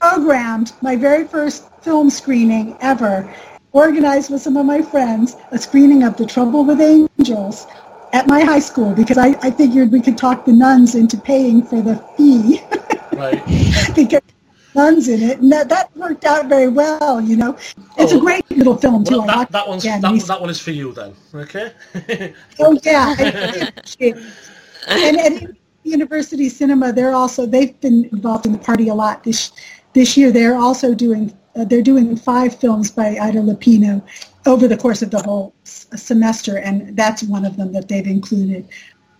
programmed 0.00 0.72
my 0.82 0.96
very 0.96 1.24
first 1.24 1.68
film 1.82 2.10
screening 2.10 2.76
ever, 2.80 3.32
organized 3.70 4.30
with 4.30 4.42
some 4.42 4.56
of 4.56 4.66
my 4.66 4.82
friends, 4.82 5.36
a 5.52 5.58
screening 5.58 6.02
of 6.02 6.16
The 6.16 6.26
Trouble 6.26 6.64
with 6.64 6.80
Angels 6.80 7.68
at 8.12 8.26
my 8.26 8.42
high 8.42 8.58
school 8.58 8.92
because 8.92 9.18
I, 9.18 9.36
I 9.40 9.50
figured 9.52 9.92
we 9.92 10.00
could 10.00 10.18
talk 10.18 10.44
the 10.44 10.52
nuns 10.52 10.96
into 10.96 11.16
paying 11.16 11.62
for 11.62 11.80
the 11.80 11.96
fee 12.16 12.60
Right. 13.16 13.42
because 13.94 14.20
nuns 14.74 15.08
in 15.08 15.22
it, 15.22 15.38
and 15.40 15.50
that, 15.52 15.68
that 15.68 15.94
worked 15.96 16.24
out 16.24 16.46
very 16.48 16.68
well. 16.68 17.20
You 17.20 17.36
know, 17.36 17.56
it's 17.98 18.12
Oh. 18.12 18.18
a 18.18 18.20
great 18.20 18.50
little 18.50 18.76
film 18.76 19.04
too. 19.04 19.18
Well, 19.18 19.26
that, 19.26 19.50
that 19.52 19.68
one's 19.68 19.82
that, 19.84 20.00
that 20.02 20.40
one 20.40 20.50
is 20.50 20.60
for 20.60 20.70
you 20.70 20.92
then. 20.92 21.14
Okay. 21.34 21.72
Oh 22.58 22.78
yeah. 22.82 23.14
And 24.88 25.20
at 25.20 25.50
University 25.84 26.48
Cinema, 26.48 26.92
they're 26.92 27.12
also 27.14 27.46
they've 27.46 27.78
been 27.80 28.04
involved 28.12 28.46
in 28.46 28.52
the 28.52 28.58
party 28.58 28.88
a 28.88 28.94
lot 28.94 29.24
this 29.24 29.52
this 29.94 30.16
year. 30.16 30.30
They're 30.30 30.56
also 30.56 30.94
doing 30.94 31.36
uh, 31.54 31.64
they're 31.64 31.82
doing 31.82 32.16
five 32.16 32.58
films 32.58 32.90
by 32.90 33.16
Ida 33.18 33.40
Lupino 33.40 34.02
over 34.46 34.66
the 34.66 34.76
course 34.76 35.02
of 35.02 35.10
the 35.10 35.22
whole 35.22 35.54
s- 35.64 35.86
semester, 35.96 36.58
and 36.58 36.96
that's 36.96 37.22
one 37.22 37.44
of 37.44 37.56
them 37.56 37.72
that 37.72 37.88
they've 37.88 38.06
included. 38.06 38.66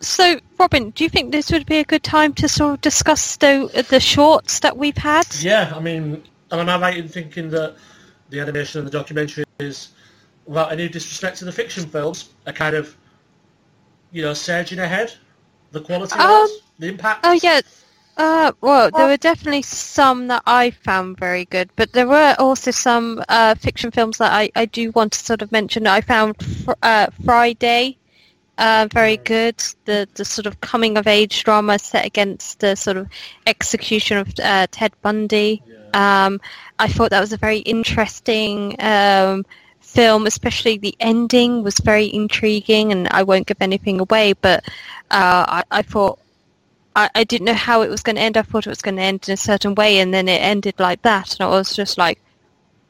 So 0.02 0.38
Robin, 0.58 0.90
do 0.90 1.04
you 1.04 1.10
think 1.10 1.32
this 1.32 1.50
would 1.50 1.66
be 1.66 1.78
a 1.78 1.84
good 1.84 2.02
time 2.02 2.34
to 2.34 2.48
sort 2.48 2.74
of 2.74 2.80
discuss 2.80 3.36
the 3.36 3.86
the 3.88 4.00
shorts 4.00 4.60
that 4.60 4.76
we've 4.76 4.96
had? 4.96 5.26
yeah, 5.40 5.72
I 5.74 5.80
mean, 5.80 6.22
and 6.50 6.60
am 6.60 6.68
I 6.68 6.78
right 6.78 6.96
in 6.96 7.08
thinking 7.08 7.50
that 7.50 7.76
the 8.30 8.40
animation 8.40 8.80
and 8.80 8.86
the 8.86 8.92
documentary 8.92 9.44
is, 9.60 9.88
without 10.46 10.72
any 10.72 10.88
disrespect 10.88 11.38
to 11.38 11.44
the 11.44 11.52
fiction 11.52 11.86
films, 11.86 12.30
a 12.46 12.52
kind 12.52 12.74
of, 12.74 12.96
you 14.10 14.22
know, 14.22 14.34
surging 14.34 14.78
ahead? 14.78 15.14
The 15.70 15.80
quality, 15.80 16.18
Um, 16.18 16.48
the 16.78 16.88
impact. 16.88 17.20
Oh 17.24 17.38
yeah. 17.42 17.60
Uh, 18.18 18.52
well, 18.60 18.90
there 18.90 19.06
were 19.06 19.16
definitely 19.16 19.62
some 19.62 20.28
that 20.28 20.42
I 20.46 20.70
found 20.70 21.18
very 21.18 21.46
good, 21.46 21.70
but 21.76 21.94
there 21.94 22.06
were 22.06 22.36
also 22.38 22.70
some 22.70 23.24
uh, 23.30 23.54
fiction 23.54 23.90
films 23.90 24.18
that 24.18 24.32
I, 24.32 24.50
I 24.54 24.66
do 24.66 24.90
want 24.90 25.12
to 25.12 25.18
sort 25.18 25.40
of 25.40 25.50
mention. 25.50 25.84
That 25.84 25.94
I 25.94 26.00
found 26.02 26.36
fr- 26.42 26.72
uh, 26.82 27.06
Friday 27.24 27.96
uh, 28.62 28.86
very 28.92 29.16
good. 29.16 29.56
The 29.86 30.08
the 30.14 30.24
sort 30.24 30.46
of 30.46 30.60
coming 30.60 30.96
of 30.96 31.08
age 31.08 31.42
drama 31.42 31.78
set 31.80 32.06
against 32.06 32.60
the 32.60 32.76
sort 32.76 32.96
of 32.96 33.08
execution 33.46 34.18
of 34.18 34.32
uh, 34.40 34.68
Ted 34.70 34.92
Bundy. 35.02 35.62
Um, 35.94 36.40
I 36.78 36.86
thought 36.86 37.10
that 37.10 37.20
was 37.20 37.32
a 37.32 37.36
very 37.36 37.58
interesting 37.58 38.76
um, 38.78 39.44
film, 39.80 40.26
especially 40.26 40.78
the 40.78 40.94
ending 41.00 41.64
was 41.64 41.78
very 41.78 42.06
intriguing, 42.14 42.92
and 42.92 43.08
I 43.08 43.24
won't 43.24 43.48
give 43.48 43.60
anything 43.60 43.98
away, 44.00 44.32
but 44.34 44.64
uh, 45.10 45.44
I, 45.58 45.64
I 45.70 45.82
thought 45.82 46.20
I, 46.94 47.10
I 47.16 47.24
didn't 47.24 47.46
know 47.46 47.54
how 47.54 47.82
it 47.82 47.90
was 47.90 48.02
going 48.02 48.16
to 48.16 48.22
end. 48.22 48.36
I 48.36 48.42
thought 48.42 48.66
it 48.66 48.70
was 48.70 48.80
going 48.80 48.96
to 48.96 49.02
end 49.02 49.28
in 49.28 49.34
a 49.34 49.36
certain 49.36 49.74
way, 49.74 49.98
and 49.98 50.14
then 50.14 50.28
it 50.28 50.40
ended 50.40 50.78
like 50.78 51.02
that, 51.02 51.34
and 51.34 51.46
I 51.46 51.50
was 51.50 51.74
just 51.74 51.98
like, 51.98 52.20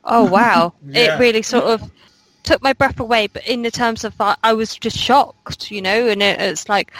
"Oh 0.05 0.25
wow!" 0.25 0.75
Yeah. 0.87 1.17
It 1.17 1.19
really 1.19 1.43
sort 1.43 1.65
of 1.65 1.91
took 2.43 2.63
my 2.63 2.73
breath 2.73 3.01
away. 3.01 3.27
But 3.27 3.47
in 3.47 3.63
the 3.63 3.71
terms 3.71 4.05
of, 4.05 4.15
I, 4.21 4.37
I 4.43 4.53
was 4.53 4.77
just 4.77 4.97
shocked, 4.97 5.71
you 5.71 5.83
know, 5.83 6.09
and 6.09 6.23
it, 6.23 6.41
it's 6.41 6.69
like, 6.69 6.93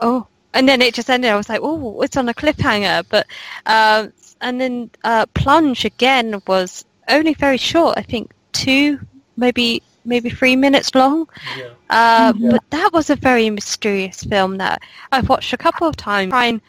"Oh," 0.00 0.26
and 0.54 0.68
then 0.68 0.82
it 0.82 0.94
just 0.94 1.10
ended. 1.10 1.30
I 1.30 1.36
was 1.36 1.48
like, 1.48 1.60
"Oh, 1.62 2.00
it's 2.02 2.16
on 2.16 2.28
a 2.28 2.34
cliffhanger." 2.34 3.04
But 3.08 3.26
um, 3.66 4.12
and 4.40 4.60
then 4.60 4.90
uh, 5.04 5.26
Plunge 5.34 5.84
again 5.84 6.42
was 6.46 6.84
only 7.08 7.34
very 7.34 7.56
short. 7.58 7.98
I 7.98 8.02
think 8.02 8.32
two, 8.52 9.00
maybe 9.36 9.82
maybe 10.04 10.30
three 10.30 10.56
minutes 10.56 10.94
long. 10.94 11.28
Uh, 11.90 12.32
Yeah. 12.36 12.50
But 12.52 12.64
that 12.70 12.92
was 12.92 13.10
a 13.10 13.16
very 13.16 13.50
mysterious 13.50 14.24
film 14.24 14.58
that 14.58 14.82
I've 15.12 15.28
watched 15.28 15.52
a 15.52 15.56
couple 15.56 15.86
of 15.86 15.96
times, 15.96 16.30
try 16.30 16.46
and 16.46 16.60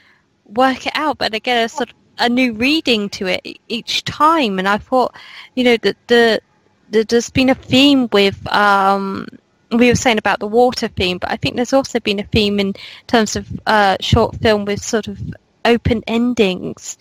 work 0.45 0.86
it 0.86 0.93
out, 0.95 1.17
but 1.17 1.34
I 1.34 1.39
get 1.39 1.63
a 1.65 1.69
sort 1.69 1.89
of 1.89 1.95
a 2.19 2.29
new 2.29 2.53
reading 2.53 3.10
to 3.10 3.25
it 3.27 3.41
each 3.69 4.03
time. 4.03 4.60
And 4.60 4.67
I 4.67 4.77
thought, 4.77 5.15
you 5.56 5.63
know, 5.63 5.77
that 5.77 5.97
the, 6.08 6.39
the 6.53 6.53
there's 6.93 7.29
been 7.29 7.49
a 7.49 7.56
theme 7.56 8.08
with 8.12 8.45
um, 8.53 9.27
we 9.71 9.89
were 9.89 9.95
saying 9.95 10.17
about 10.17 10.39
the 10.39 10.47
water 10.47 10.88
theme, 10.88 11.17
but 11.17 11.32
I 11.32 11.38
think 11.38 11.56
there's 11.56 11.73
also 11.73 11.99
been 11.99 12.19
a 12.19 12.23
theme 12.23 12.60
in 12.60 12.75
terms 13.08 13.36
of 13.36 13.47
uh, 13.65 13.97
short 13.99 14.36
film 14.38 14.65
with 14.65 14.84
sort 14.84 15.08
of 15.08 15.19
open 15.65 16.03
endings, 16.08 16.97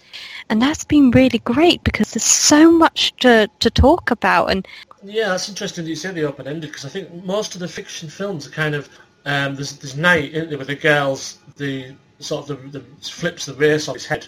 and 0.49 0.63
that's 0.63 0.85
been 0.85 1.11
really 1.11 1.41
great 1.41 1.83
because 1.85 2.13
there's 2.13 2.25
so 2.25 2.71
much 2.71 3.15
to 3.21 3.49
to 3.61 3.71
talk 3.71 4.11
about 4.11 4.51
and 4.51 4.67
Yeah, 5.03 5.29
that's 5.29 5.49
interesting 5.49 5.85
that 5.85 5.91
you 5.91 5.97
say 5.97 6.13
the 6.13 6.25
open 6.25 6.47
ended 6.47 6.71
because 6.71 6.85
I 6.85 6.89
think 6.89 7.25
most 7.25 7.55
of 7.55 7.61
the 7.61 7.69
fiction 7.69 8.09
films 8.09 8.47
are 8.47 8.51
kind 8.51 8.75
of 8.75 8.89
um, 9.25 9.55
there's 9.55 9.77
there's 9.79 9.97
night 9.97 10.33
isn't 10.33 10.49
there, 10.49 10.59
with 10.59 10.69
the 10.69 10.77
girls 10.77 11.39
the 11.57 11.95
sort 12.19 12.51
of 12.51 12.73
the, 12.73 12.79
the 12.79 12.85
flips 13.01 13.47
the 13.47 13.55
race 13.55 13.89
on 13.89 13.95
his 13.95 14.07
head. 14.07 14.27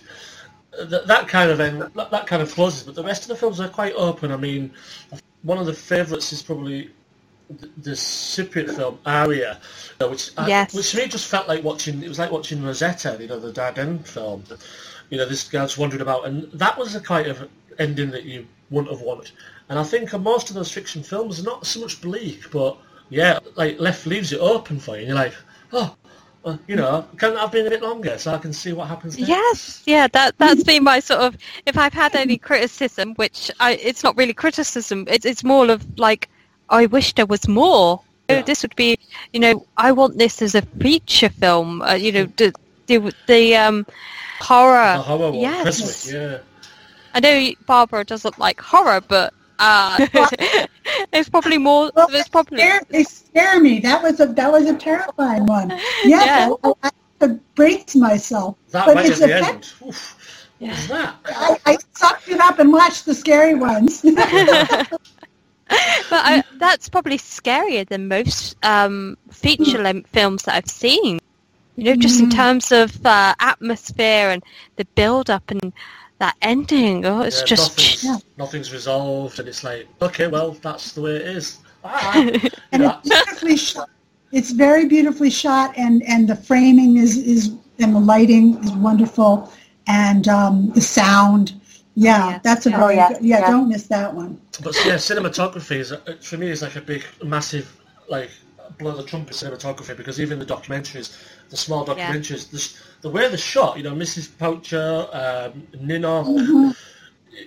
That, 0.76 1.28
kind 1.28 1.52
of 1.52 1.60
end, 1.60 1.88
that 1.94 2.26
kind 2.26 2.42
of 2.42 2.52
closes, 2.52 2.82
but 2.82 2.96
the 2.96 3.04
rest 3.04 3.22
of 3.22 3.28
the 3.28 3.36
films 3.36 3.60
are 3.60 3.68
quite 3.68 3.94
open. 3.94 4.32
I 4.32 4.36
mean, 4.36 4.72
one 5.44 5.58
of 5.58 5.66
the 5.66 5.72
favourites 5.74 6.32
is 6.32 6.42
probably 6.42 6.90
the, 7.48 7.68
the 7.78 7.90
Cypriot 7.92 8.74
film 8.74 8.98
Aria, 9.06 9.60
uh, 10.00 10.08
which 10.08 10.30
I- 10.36 10.48
which 10.74 10.90
to 10.90 10.96
me 10.96 11.06
just 11.06 11.28
felt 11.28 11.46
like 11.46 11.62
watching. 11.62 12.02
It 12.02 12.08
was 12.08 12.18
like 12.18 12.32
watching 12.32 12.62
Rosetta, 12.62 13.16
you 13.20 13.28
know, 13.28 13.38
the 13.38 13.52
Dardenne 13.52 14.04
film. 14.06 14.42
You 15.10 15.18
know, 15.18 15.26
this 15.26 15.46
just 15.48 15.78
wandering 15.78 16.00
about, 16.02 16.26
and 16.26 16.50
that 16.52 16.76
was 16.78 16.94
a 16.96 17.00
kind 17.00 17.26
of 17.28 17.48
ending 17.78 18.10
that 18.10 18.24
you 18.24 18.46
wouldn't 18.70 18.90
have 18.90 19.02
wanted. 19.02 19.30
And 19.68 19.78
I 19.78 19.84
think 19.84 20.12
most 20.18 20.48
of 20.48 20.54
those 20.56 20.72
fiction 20.72 21.02
films 21.02 21.38
are 21.38 21.44
not 21.44 21.66
so 21.66 21.80
much 21.80 22.00
bleak, 22.00 22.50
but 22.50 22.76
yeah, 23.10 23.38
like 23.54 23.78
left 23.78 24.06
leaves 24.06 24.32
it 24.32 24.40
open 24.40 24.80
for 24.80 24.94
you. 24.96 25.00
And 25.00 25.08
you're 25.08 25.16
like, 25.16 25.34
oh, 25.72 25.94
well, 26.44 26.58
you 26.66 26.76
know, 26.76 27.06
can 27.16 27.36
I've 27.36 27.50
been 27.50 27.66
a 27.66 27.70
bit 27.70 27.82
longer 27.82 28.18
so 28.18 28.32
I 28.34 28.38
can 28.38 28.52
see 28.52 28.74
what 28.74 28.86
happens 28.86 29.16
next? 29.18 29.28
Yes, 29.28 29.82
yeah, 29.86 30.06
that 30.08 30.36
that's 30.36 30.62
been 30.62 30.84
my 30.84 31.00
sort 31.00 31.20
of. 31.20 31.38
If 31.64 31.78
I've 31.78 31.94
had 31.94 32.14
any 32.14 32.36
criticism, 32.36 33.14
which 33.14 33.50
I, 33.60 33.72
it's 33.76 34.04
not 34.04 34.16
really 34.16 34.34
criticism, 34.34 35.06
it's 35.08 35.24
it's 35.24 35.42
more 35.42 35.70
of 35.70 35.98
like, 35.98 36.28
I 36.68 36.84
wish 36.86 37.14
there 37.14 37.26
was 37.26 37.48
more. 37.48 38.02
Oh, 38.28 38.42
This 38.42 38.62
would 38.62 38.76
be, 38.76 38.98
you 39.32 39.40
know, 39.40 39.66
I 39.76 39.92
want 39.92 40.18
this 40.18 40.42
as 40.42 40.54
a 40.54 40.62
feature 40.62 41.30
film. 41.30 41.80
Uh, 41.80 41.94
you 41.94 42.12
know, 42.12 42.26
the 42.36 42.54
the, 42.88 43.14
the 43.26 43.56
um 43.56 43.86
horror. 44.38 44.96
The 44.98 45.02
horror 45.02 45.34
yes. 45.34 45.62
Christmas, 45.62 46.12
yeah. 46.12 46.38
I 47.14 47.20
know 47.20 47.52
Barbara 47.66 48.04
doesn't 48.04 48.38
like 48.38 48.60
horror, 48.60 49.00
but 49.00 49.32
uh, 49.64 50.06
it's 51.12 51.28
probably 51.28 51.58
more. 51.58 51.90
it's 51.96 52.28
probably 52.28 52.58
Scare, 52.58 52.80
they 52.90 53.04
scare 53.04 53.60
me. 53.60 53.80
That 53.80 54.02
was 54.02 54.20
a 54.20 54.26
that 54.26 54.50
was 54.52 54.66
a 54.66 54.76
terrifying 54.76 55.46
one. 55.46 55.70
Yes, 56.04 56.26
Yeah. 56.26 56.54
I, 56.62 56.72
I, 56.82 56.90
I 57.22 57.26
brace 57.54 57.96
myself. 57.96 58.56
That 58.70 58.86
but 58.86 59.06
it's 59.06 59.20
at 59.22 59.28
the 59.28 59.38
effect- 59.38 59.74
end. 59.82 59.88
Oof, 59.88 60.16
what 60.58 60.70
was 60.70 60.88
that? 60.88 61.16
I, 61.26 61.58
I 61.66 61.78
sucked 61.94 62.28
it 62.28 62.40
up 62.40 62.58
and 62.58 62.72
watched 62.72 63.06
the 63.06 63.14
scary 63.14 63.54
ones. 63.54 64.02
but 64.14 64.98
I, 66.10 66.44
that's 66.58 66.88
probably 66.88 67.18
scarier 67.18 67.88
than 67.88 68.08
most 68.08 68.56
um, 68.62 69.16
feature 69.30 69.82
length 69.82 70.10
films 70.10 70.42
that 70.44 70.54
I've 70.56 70.70
seen. 70.70 71.18
You 71.76 71.84
know, 71.84 71.96
just 71.96 72.20
in 72.20 72.30
terms 72.30 72.70
of 72.70 73.04
uh, 73.04 73.34
atmosphere 73.40 74.30
and 74.30 74.44
the 74.76 74.84
build 74.94 75.28
up 75.28 75.50
and 75.50 75.72
that 76.18 76.36
ending. 76.42 77.04
Oh, 77.04 77.20
it's 77.22 77.40
Yeah, 77.40 77.46
just 77.46 77.78
nothing's, 77.78 78.22
nothing's 78.36 78.72
resolved, 78.72 79.38
and 79.38 79.48
it's 79.48 79.64
like, 79.64 79.88
okay, 80.02 80.26
well, 80.28 80.52
that's 80.52 80.92
the 80.92 81.02
way 81.02 81.16
it 81.16 81.26
is. 81.36 81.58
Ah. 81.84 82.14
and 82.72 82.82
Yeah. 82.82 82.98
it's 83.00 83.10
beautifully 83.10 83.56
shot. 83.56 83.88
It's 84.32 84.50
very 84.50 84.86
beautifully 84.86 85.30
shot, 85.30 85.74
and 85.76 86.02
and 86.04 86.28
the 86.28 86.36
framing 86.36 86.96
is 86.96 87.16
is 87.16 87.52
and 87.78 87.94
the 87.94 88.00
lighting 88.00 88.62
is 88.64 88.72
wonderful, 88.72 89.52
and 89.86 90.28
um, 90.28 90.70
the 90.70 90.80
sound 90.80 91.54
Yeah, 91.96 92.40
that's 92.42 92.66
a 92.66 92.70
Yeah. 92.70 92.76
very 92.80 92.94
Oh, 92.94 92.96
yeah. 92.96 93.08
good, 93.08 93.22
yeah, 93.22 93.40
Yeah. 93.40 93.50
don't 93.52 93.68
miss 93.68 93.86
that 93.86 94.14
one. 94.14 94.40
But 94.62 94.74
yeah, 94.84 94.94
cinematography 94.96 95.76
is 95.76 95.92
uh, 95.92 95.98
for 96.20 96.36
me 96.36 96.48
is 96.50 96.62
like 96.62 96.76
a 96.76 96.80
big, 96.80 97.04
massive, 97.22 97.66
like 98.08 98.30
blow 98.78 98.96
the 98.96 99.04
trumpet 99.04 99.34
cinematography 99.36 99.96
because 99.96 100.20
even 100.20 100.38
the 100.38 100.46
documentaries, 100.46 101.16
the 101.50 101.56
small 101.56 101.84
Yeah. 101.86 101.94
documentaries, 101.94 102.50
the, 103.04 103.10
s- 103.10 103.10
the 103.10 103.10
way 103.10 103.28
they're 103.28 103.38
shot, 103.38 103.76
you 103.76 103.82
know, 103.82 103.94
Mrs. 103.94 104.28
Poacher, 104.38 105.06
um, 105.12 105.66
Nino, 105.80 106.24
Mhm. 106.24 106.74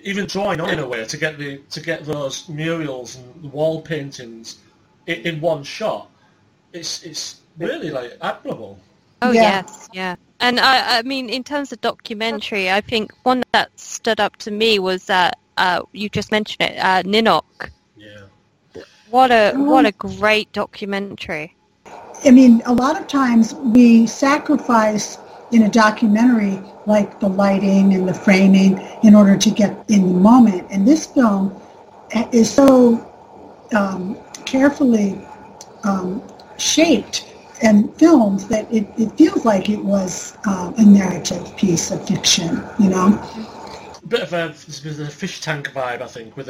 even 0.02 0.26
drawing 0.26 0.60
on 0.60 0.70
in 0.70 0.78
a 0.78 0.86
way 0.86 1.04
to 1.04 1.16
get 1.16 1.38
the 1.38 1.58
to 1.70 1.80
get 1.80 2.04
those 2.04 2.48
murals 2.48 3.16
and 3.16 3.52
wall 3.52 3.80
paintings 3.82 4.56
in, 5.06 5.16
in 5.26 5.40
one 5.40 5.64
shot. 5.64 6.08
It's 6.72 7.02
it's 7.02 7.40
really 7.58 7.90
like 7.90 8.16
admirable. 8.20 8.78
Oh 9.22 9.32
Yeah. 9.32 9.62
yes, 9.66 9.88
yeah. 9.92 10.16
And 10.40 10.60
I, 10.60 10.98
I 10.98 11.02
mean, 11.02 11.28
in 11.28 11.42
terms 11.42 11.72
of 11.72 11.80
documentary, 11.80 12.70
I 12.70 12.80
think 12.80 13.10
one 13.24 13.42
that 13.52 13.70
stood 13.76 14.20
up 14.20 14.36
to 14.36 14.50
me 14.50 14.78
was 14.78 15.06
that 15.06 15.36
uh, 15.56 15.82
you 15.92 16.08
just 16.08 16.30
mentioned 16.30 16.70
it, 16.70 16.78
uh, 16.78 17.02
Ninok. 17.02 17.70
Yeah. 17.96 18.82
What 19.10 19.30
a 19.32 19.52
what 19.54 19.86
a 19.86 19.92
great 19.92 20.52
documentary. 20.52 21.54
I 22.24 22.30
mean, 22.30 22.62
a 22.66 22.72
lot 22.72 23.00
of 23.00 23.06
times 23.08 23.54
we 23.54 24.06
sacrifice 24.06 25.18
in 25.52 25.62
a 25.62 25.68
documentary 25.68 26.60
like 26.86 27.20
the 27.20 27.28
lighting 27.28 27.94
and 27.94 28.08
the 28.08 28.14
framing 28.14 28.78
in 29.02 29.14
order 29.14 29.36
to 29.36 29.50
get 29.50 29.84
in 29.88 30.02
the 30.02 30.18
moment. 30.18 30.66
And 30.70 30.86
this 30.86 31.06
film 31.06 31.58
is 32.32 32.50
so 32.50 33.04
um, 33.74 34.16
carefully 34.44 35.20
um, 35.84 36.22
shaped 36.58 37.26
and 37.62 37.94
filmed 37.96 38.40
that 38.40 38.72
it, 38.72 38.88
it 38.96 39.10
feels 39.18 39.44
like 39.44 39.68
it 39.68 39.84
was 39.84 40.36
uh, 40.46 40.72
a 40.76 40.84
narrative 40.84 41.56
piece 41.56 41.90
of 41.90 42.06
fiction, 42.06 42.64
you 42.78 42.88
know? 42.88 43.20
a, 44.32 44.46
a 44.46 44.52
bit 44.82 44.98
of 44.98 45.00
a 45.00 45.10
fish 45.10 45.40
tank 45.40 45.72
vibe, 45.72 46.00
I 46.00 46.06
think, 46.06 46.36
with. 46.36 46.48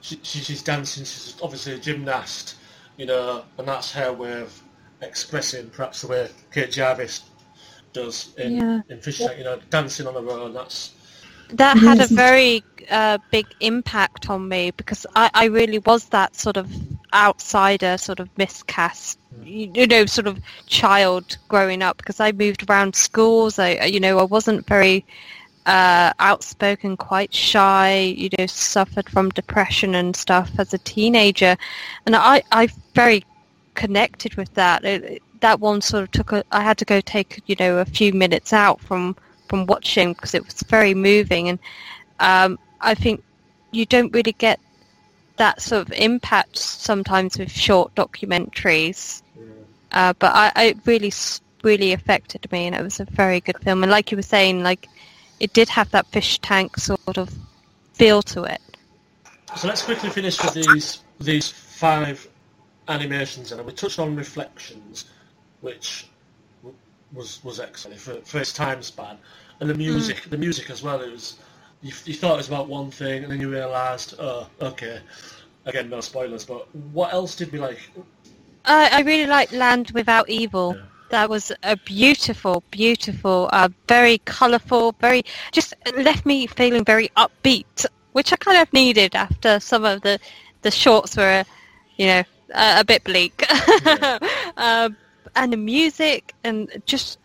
She, 0.00 0.18
she, 0.22 0.38
she's 0.40 0.62
dancing. 0.62 1.04
She's 1.04 1.36
obviously 1.42 1.74
a 1.74 1.78
gymnast, 1.78 2.56
you 2.96 3.06
know, 3.06 3.44
and 3.58 3.66
that's 3.66 3.92
her 3.92 4.12
way 4.12 4.40
of 4.40 4.62
expressing, 5.02 5.68
perhaps 5.70 6.02
the 6.02 6.08
way 6.08 6.28
Kate 6.52 6.70
Jarvis 6.70 7.24
does 8.00 8.16
in 8.44 8.50
Yeah. 8.56 8.80
in 8.92 8.98
Fish 9.00 9.18
Tank. 9.18 9.38
You 9.38 9.44
know, 9.48 9.58
dancing 9.70 10.06
on 10.06 10.14
her 10.14 10.30
own. 10.42 10.52
That's 10.58 10.78
That 11.62 11.76
had 11.78 12.00
a 12.00 12.08
very 12.24 12.62
uh, 12.90 13.18
big 13.30 13.46
impact 13.60 14.22
on 14.34 14.40
me 14.48 14.62
because 14.80 15.02
I, 15.22 15.30
I 15.42 15.44
really 15.60 15.80
was 15.90 16.02
that 16.10 16.30
sort 16.36 16.56
of 16.56 16.66
outsider, 17.14 17.96
sort 17.98 18.20
of 18.20 18.28
miscast, 18.36 19.18
you, 19.42 19.70
you 19.74 19.86
know, 19.86 20.06
sort 20.06 20.26
of 20.26 20.36
child 20.66 21.38
growing 21.48 21.82
up 21.82 21.96
because 21.98 22.18
I 22.20 22.32
moved 22.32 22.68
around 22.68 22.94
schools. 22.96 23.58
I, 23.58 23.70
you 23.94 24.00
know, 24.00 24.18
I 24.18 24.24
wasn't 24.36 24.66
very 24.66 25.04
uh, 25.66 26.12
outspoken, 26.18 26.96
quite 26.96 27.32
shy. 27.34 28.14
You 28.22 28.28
know, 28.38 28.46
suffered 28.46 29.08
from 29.08 29.30
depression 29.30 29.94
and 29.94 30.14
stuff 30.16 30.50
as 30.58 30.74
a 30.74 30.78
teenager, 30.78 31.56
and 32.06 32.14
I, 32.16 32.42
I 32.52 32.68
very 32.94 33.24
connected 33.74 34.34
with 34.34 34.52
that. 34.54 34.84
It, 34.84 35.04
it- 35.04 35.22
that 35.40 35.60
one 35.60 35.80
sort 35.80 36.04
of 36.04 36.10
took 36.10 36.32
a. 36.32 36.44
I 36.52 36.62
had 36.62 36.78
to 36.78 36.84
go 36.84 37.00
take 37.00 37.42
you 37.46 37.56
know 37.58 37.78
a 37.78 37.84
few 37.84 38.12
minutes 38.12 38.52
out 38.52 38.80
from 38.80 39.16
from 39.48 39.66
watching 39.66 40.12
because 40.12 40.34
it 40.34 40.44
was 40.44 40.62
very 40.68 40.94
moving, 40.94 41.48
and 41.48 41.58
um, 42.20 42.58
I 42.80 42.94
think 42.94 43.22
you 43.70 43.86
don't 43.86 44.12
really 44.12 44.32
get 44.32 44.60
that 45.36 45.60
sort 45.60 45.82
of 45.82 45.92
impact 45.92 46.58
sometimes 46.58 47.38
with 47.38 47.50
short 47.50 47.94
documentaries. 47.94 49.22
Uh, 49.92 50.12
but 50.18 50.34
I, 50.34 50.52
I 50.54 50.64
it 50.66 50.78
really 50.84 51.12
really 51.62 51.92
affected 51.92 52.50
me, 52.52 52.66
and 52.66 52.74
it 52.74 52.82
was 52.82 53.00
a 53.00 53.04
very 53.04 53.40
good 53.40 53.58
film. 53.62 53.82
And 53.82 53.90
like 53.90 54.10
you 54.10 54.16
were 54.16 54.22
saying, 54.22 54.62
like 54.62 54.88
it 55.40 55.52
did 55.52 55.68
have 55.68 55.90
that 55.90 56.06
fish 56.08 56.38
tank 56.40 56.76
sort 56.76 57.18
of 57.18 57.34
feel 57.94 58.22
to 58.22 58.44
it. 58.44 58.60
so. 59.56 59.68
Let's 59.68 59.82
quickly 59.82 60.10
finish 60.10 60.42
with 60.42 60.54
these 60.54 61.00
these 61.20 61.50
five 61.50 62.28
animations, 62.88 63.52
and 63.52 63.64
we 63.64 63.72
touched 63.72 63.98
on 63.98 64.16
reflections, 64.16 65.06
which 65.60 66.08
was 67.12 67.42
was 67.44 67.60
excellent 67.60 68.00
for, 68.00 68.14
for 68.22 68.38
its 68.38 68.52
time 68.52 68.82
span, 68.82 69.18
and 69.60 69.70
the 69.70 69.74
music, 69.74 70.24
the 70.30 70.38
music 70.38 70.70
as 70.70 70.82
well. 70.82 71.00
It 71.00 71.10
was 71.12 71.38
you, 71.82 71.92
you 72.04 72.14
thought 72.14 72.34
it 72.34 72.38
was 72.38 72.48
about 72.48 72.68
one 72.68 72.90
thing, 72.90 73.22
and 73.22 73.32
then 73.32 73.40
you 73.40 73.50
realised, 73.50 74.14
oh, 74.18 74.48
okay. 74.60 75.00
Again, 75.66 75.90
no 75.90 76.00
spoilers, 76.00 76.44
but 76.44 76.72
what 76.92 77.12
else 77.12 77.34
did 77.34 77.50
we 77.50 77.58
like? 77.58 77.90
I, 78.64 78.88
I 78.92 79.00
really 79.02 79.26
liked 79.26 79.52
Land 79.52 79.90
Without 79.92 80.28
Evil. 80.28 80.76
That 81.10 81.28
was 81.28 81.52
a 81.62 81.76
beautiful, 81.76 82.62
beautiful, 82.70 83.48
uh, 83.52 83.68
very 83.88 84.18
colourful, 84.18 84.94
very 85.00 85.24
just 85.52 85.74
left 85.96 86.26
me 86.26 86.46
feeling 86.46 86.84
very 86.84 87.10
upbeat, 87.16 87.86
which 88.12 88.32
I 88.32 88.36
kind 88.36 88.58
of 88.58 88.72
needed 88.72 89.14
after 89.14 89.60
some 89.60 89.84
of 89.84 90.02
the 90.02 90.18
the 90.62 90.70
shorts 90.70 91.16
were, 91.16 91.44
you 91.96 92.06
know, 92.06 92.24
a, 92.54 92.80
a 92.80 92.84
bit 92.84 93.04
bleak. 93.04 93.44
um, 94.56 94.96
and 95.36 95.52
the 95.52 95.56
music 95.56 96.34
and 96.44 96.82
just 96.86 97.18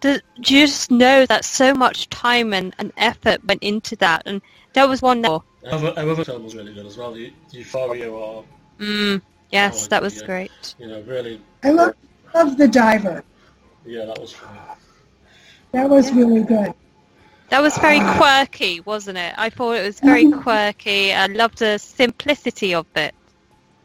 the, 0.00 0.20
you 0.36 0.66
just 0.66 0.90
know 0.90 1.24
that 1.26 1.44
so 1.44 1.72
much 1.72 2.10
time 2.10 2.52
and, 2.52 2.74
and 2.78 2.92
effort 2.96 3.42
went 3.44 3.62
into 3.62 3.96
that, 3.96 4.22
and 4.26 4.42
there 4.74 4.86
was 4.86 5.00
one. 5.00 5.24
Our 5.24 5.42
other, 5.70 5.94
our 5.96 6.10
other 6.10 6.24
film 6.24 6.44
was 6.44 6.54
really 6.54 6.74
good 6.74 6.84
as 6.86 6.98
well, 6.98 7.16
Eu- 7.16 7.32
Euphoria 7.52 8.10
or 8.10 8.44
Mm, 8.78 9.22
yes, 9.50 9.84
Oh, 9.84 9.88
that 9.88 10.02
was 10.02 10.18
yeah. 10.20 10.26
great. 10.26 10.74
you 10.78 10.88
know, 10.88 11.00
really, 11.02 11.40
I 11.62 11.70
love, 11.70 11.94
love 12.34 12.58
The 12.58 12.68
Diver. 12.68 13.24
yeah, 13.86 14.04
that 14.06 14.20
was 14.20 14.32
funny. 14.32 14.58
That 15.72 15.88
was 15.88 16.12
really 16.12 16.42
good. 16.42 16.74
That 17.50 17.60
was 17.62 17.78
very 17.78 18.00
quirky, 18.00 18.80
wasn't 18.80 19.18
it? 19.18 19.34
I 19.38 19.48
thought 19.50 19.72
it 19.76 19.86
was 19.86 20.00
very 20.00 20.30
quirky. 20.30 21.12
I 21.12 21.26
loved 21.26 21.58
the 21.58 21.78
simplicity 21.78 22.74
of 22.74 22.86
it. 22.96 23.14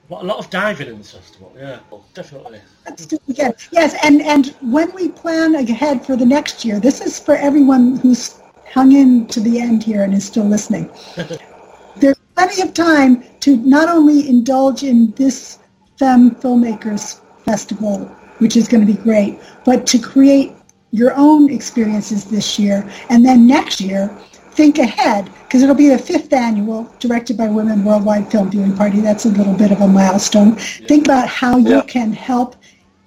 A 0.10 0.14
lot, 0.14 0.24
a 0.24 0.26
lot 0.26 0.40
of 0.40 0.50
diving 0.50 0.88
in 0.88 0.98
this 0.98 1.12
festival, 1.12 1.54
yeah, 1.56 1.80
definitely. 2.16 2.60
Let's 2.88 3.06
do 3.06 3.18
it 3.18 3.32
again. 3.32 3.54
Yes, 3.72 3.96
and, 4.04 4.22
and 4.24 4.56
when 4.62 4.92
we 4.96 5.10
plan 5.10 5.54
ahead 5.54 6.04
for 6.04 6.16
the 6.16 6.26
next 6.26 6.66
year, 6.66 6.80
this 6.80 7.00
is 7.00 7.20
for 7.20 7.36
everyone 7.36 7.98
who's 7.98 8.40
hung 8.74 8.92
in 8.92 9.28
to 9.28 9.40
the 9.40 9.60
end 9.60 9.84
here 9.84 10.04
and 10.04 10.14
is 10.14 10.26
still 10.26 10.46
listening. 10.46 10.90
There's 11.98 12.18
plenty 12.36 12.62
of 12.64 12.74
time 12.74 13.24
to 13.42 13.58
not 13.58 13.88
only 13.88 14.28
indulge 14.28 14.84
in 14.84 15.12
this 15.12 15.60
Femme 16.00 16.32
Filmmakers 16.32 17.20
Festival, 17.44 18.06
which 18.40 18.58
is 18.58 18.68
going 18.68 18.86
to 18.86 18.92
be 18.92 19.00
great, 19.00 19.40
but 19.64 19.86
to 19.88 20.00
create 20.00 20.54
your 20.92 21.14
own 21.16 21.52
experiences 21.52 22.26
this 22.26 22.58
year. 22.58 22.90
And 23.10 23.24
then 23.24 23.46
next 23.46 23.80
year, 23.80 24.08
think 24.52 24.80
ahead, 24.80 25.30
because 25.50 25.64
it'll 25.64 25.74
be 25.74 25.90
the 25.90 25.98
fifth 25.98 26.32
annual 26.32 26.88
Directed 27.00 27.36
by 27.36 27.48
Women 27.48 27.84
Worldwide 27.84 28.30
Film 28.32 28.52
Viewing 28.52 28.76
Party. 28.76 29.00
That's 29.00 29.26
a 29.26 29.30
little 29.30 29.56
bit 29.56 29.72
of 29.72 29.82
a 29.82 29.88
milestone. 29.88 30.52
Think 30.88 31.06
about 31.08 31.28
how 31.28 31.58
you 31.58 31.78
Yeah. 31.78 31.82
can 31.82 32.14
help 32.14 32.56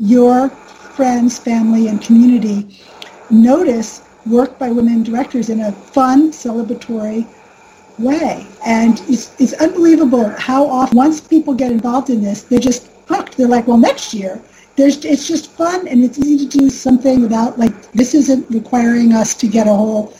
your 0.00 0.48
friends, 0.48 1.38
family, 1.38 1.86
and 1.86 2.02
community 2.02 2.80
notice 3.30 4.02
work 4.26 4.58
by 4.58 4.72
women 4.72 5.04
directors 5.04 5.50
in 5.50 5.60
a 5.60 5.70
fun, 5.70 6.32
celebratory 6.32 7.28
way. 8.00 8.44
And 8.66 9.00
it's, 9.08 9.30
it's 9.38 9.52
unbelievable 9.52 10.28
how 10.36 10.66
often, 10.66 10.96
once 10.96 11.20
people 11.20 11.54
get 11.54 11.70
involved 11.70 12.10
in 12.10 12.24
this, 12.24 12.42
they're 12.42 12.58
just 12.58 12.88
hooked. 13.06 13.36
They're 13.36 13.46
like, 13.46 13.68
well, 13.68 13.78
next 13.78 14.12
year, 14.12 14.42
there's, 14.74 15.04
it's 15.04 15.28
just 15.28 15.52
fun 15.52 15.86
and 15.86 16.02
it's 16.02 16.18
easy 16.18 16.48
to 16.48 16.58
do 16.58 16.70
something 16.70 17.20
without, 17.22 17.56
like, 17.56 17.92
this 17.92 18.14
isn't 18.16 18.50
requiring 18.50 19.12
us 19.12 19.36
to 19.36 19.46
get 19.46 19.68
a 19.68 19.72
whole 19.72 20.12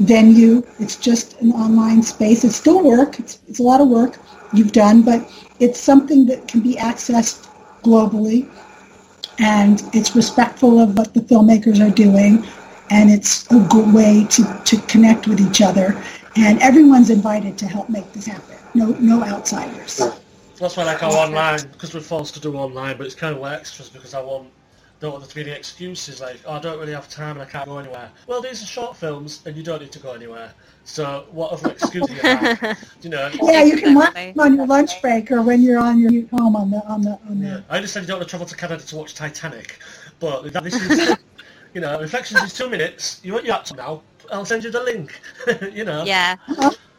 venue. 0.00 0.62
It's 0.78 0.96
just 0.96 1.40
an 1.40 1.52
online 1.52 2.02
space. 2.02 2.44
It's 2.44 2.56
still 2.56 2.82
work. 2.82 3.18
It's, 3.18 3.38
it's 3.46 3.60
a 3.60 3.62
lot 3.62 3.80
of 3.80 3.88
work 3.88 4.18
you've 4.52 4.72
done, 4.72 5.02
but 5.02 5.30
it's 5.60 5.78
something 5.78 6.26
that 6.26 6.48
can 6.48 6.60
be 6.60 6.74
accessed 6.74 7.46
globally 7.82 8.48
and 9.38 9.82
it's 9.94 10.14
respectful 10.14 10.78
of 10.78 10.96
what 10.98 11.14
the 11.14 11.20
filmmakers 11.20 11.80
are 11.84 11.94
doing 11.94 12.44
and 12.90 13.10
it's 13.10 13.50
a 13.50 13.58
good 13.70 13.92
way 13.94 14.26
to, 14.28 14.44
to 14.64 14.76
connect 14.82 15.26
with 15.26 15.40
each 15.40 15.62
other 15.62 16.00
and 16.36 16.60
everyone's 16.60 17.10
invited 17.10 17.56
to 17.56 17.66
help 17.66 17.88
make 17.88 18.10
this 18.12 18.26
happen 18.26 18.56
no 18.74 18.86
no 19.00 19.24
outsiders 19.24 20.00
That's 20.58 20.76
why 20.76 20.84
I 20.84 20.94
our 20.94 21.26
online, 21.26 21.60
because 21.72 21.94
we're 21.94 22.00
forced 22.00 22.34
to 22.34 22.40
do 22.40 22.54
online, 22.54 22.98
but 22.98 23.06
it's 23.06 23.14
kind 23.14 23.34
of 23.34 23.40
like 23.40 23.60
extras 23.60 23.88
because 23.88 24.12
I 24.12 24.20
want, 24.20 24.48
don't 25.00 25.12
want 25.12 25.24
there 25.24 25.30
to 25.30 25.34
be 25.34 25.50
any 25.50 25.58
excuses 25.58 26.20
like, 26.20 26.38
oh, 26.44 26.52
I 26.52 26.58
don't 26.60 26.78
really 26.78 26.92
have 26.92 27.08
time 27.08 27.36
and 27.36 27.42
I 27.42 27.50
can't 27.50 27.66
go 27.66 27.78
anywhere. 27.78 28.10
Well, 28.26 28.42
these 28.42 28.62
are 28.62 28.66
short 28.66 28.96
films 28.96 29.42
and 29.46 29.56
you 29.56 29.62
don't 29.62 29.80
need 29.80 29.92
to 29.92 29.98
go 29.98 30.12
anywhere. 30.12 30.52
So 30.84 31.26
what 31.30 31.52
other 31.52 31.70
excuse 31.70 32.06
do 32.06 32.14
you 32.14 32.20
have? 32.20 32.78
you 33.02 33.08
know? 33.10 33.30
yeah 33.42 33.62
you 33.64 33.78
can 33.78 33.94
watch 33.94 34.12
them 34.12 34.34
on 34.38 34.56
your 34.56 34.66
lunch 34.66 35.00
break 35.00 35.30
or 35.30 35.40
when 35.40 35.62
you're 35.62 35.78
on 35.78 36.00
your 36.00 36.26
home 36.28 36.54
on 36.54 36.70
the 36.70 36.84
on 36.86 37.02
the 37.02 37.18
on 37.28 37.40
the 37.40 37.64
I 37.70 37.76
understand 37.76 38.04
you 38.04 38.08
don't 38.08 38.18
want 38.18 38.28
to 38.28 38.30
travel 38.30 38.46
to 38.46 38.56
Canada 38.56 38.84
to 38.84 38.96
watch 38.96 39.14
Titanic, 39.14 39.78
but 40.18 40.52
that- 40.52 40.64
this 40.64 40.74
is, 40.74 41.16
you 41.74 41.80
know, 41.80 41.98
Reflections 41.98 42.42
is 42.42 42.52
two 42.52 42.68
minutes. 42.68 43.20
You 43.22 43.32
want 43.32 43.46
your 43.46 43.54
laptop 43.54 43.78
now? 43.78 44.02
I'll 44.30 44.44
send 44.44 44.64
you 44.64 44.70
the 44.70 44.82
link. 44.82 45.18
you 45.72 45.84
know. 45.84 46.04
Yeah, 46.04 46.36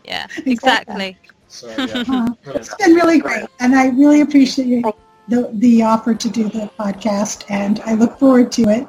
yeah, 0.03 0.27
exactly. 0.45 1.17
So 1.47 1.67
yeah, 1.69 2.03
Uh, 2.07 2.33
brilliant. 2.43 2.67
it's 2.67 2.75
been 2.75 2.93
really 2.93 3.19
great 3.19 3.45
and 3.59 3.75
i 3.75 3.87
really 3.89 4.21
appreciate 4.21 4.83
the, 5.31 5.49
the 5.53 5.81
offer 5.81 6.13
to 6.13 6.29
do 6.29 6.43
the 6.49 6.69
podcast 6.77 7.45
and 7.49 7.79
i 7.85 7.93
look 7.93 8.19
forward 8.19 8.51
to 8.51 8.63
it. 8.63 8.87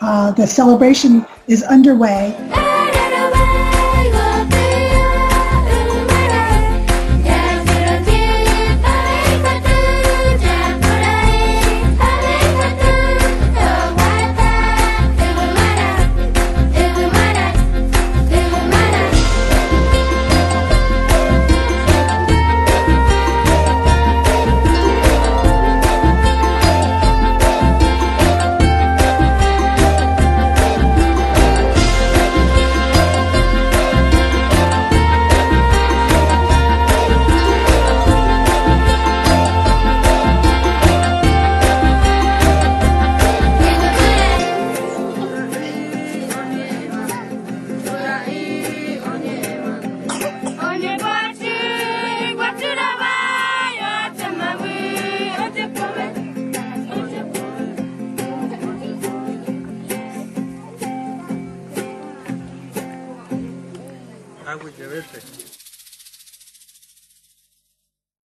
Uh, 0.00 0.30
the 0.32 0.46
celebration 0.46 1.26
is 1.46 1.62
underway 1.62 2.36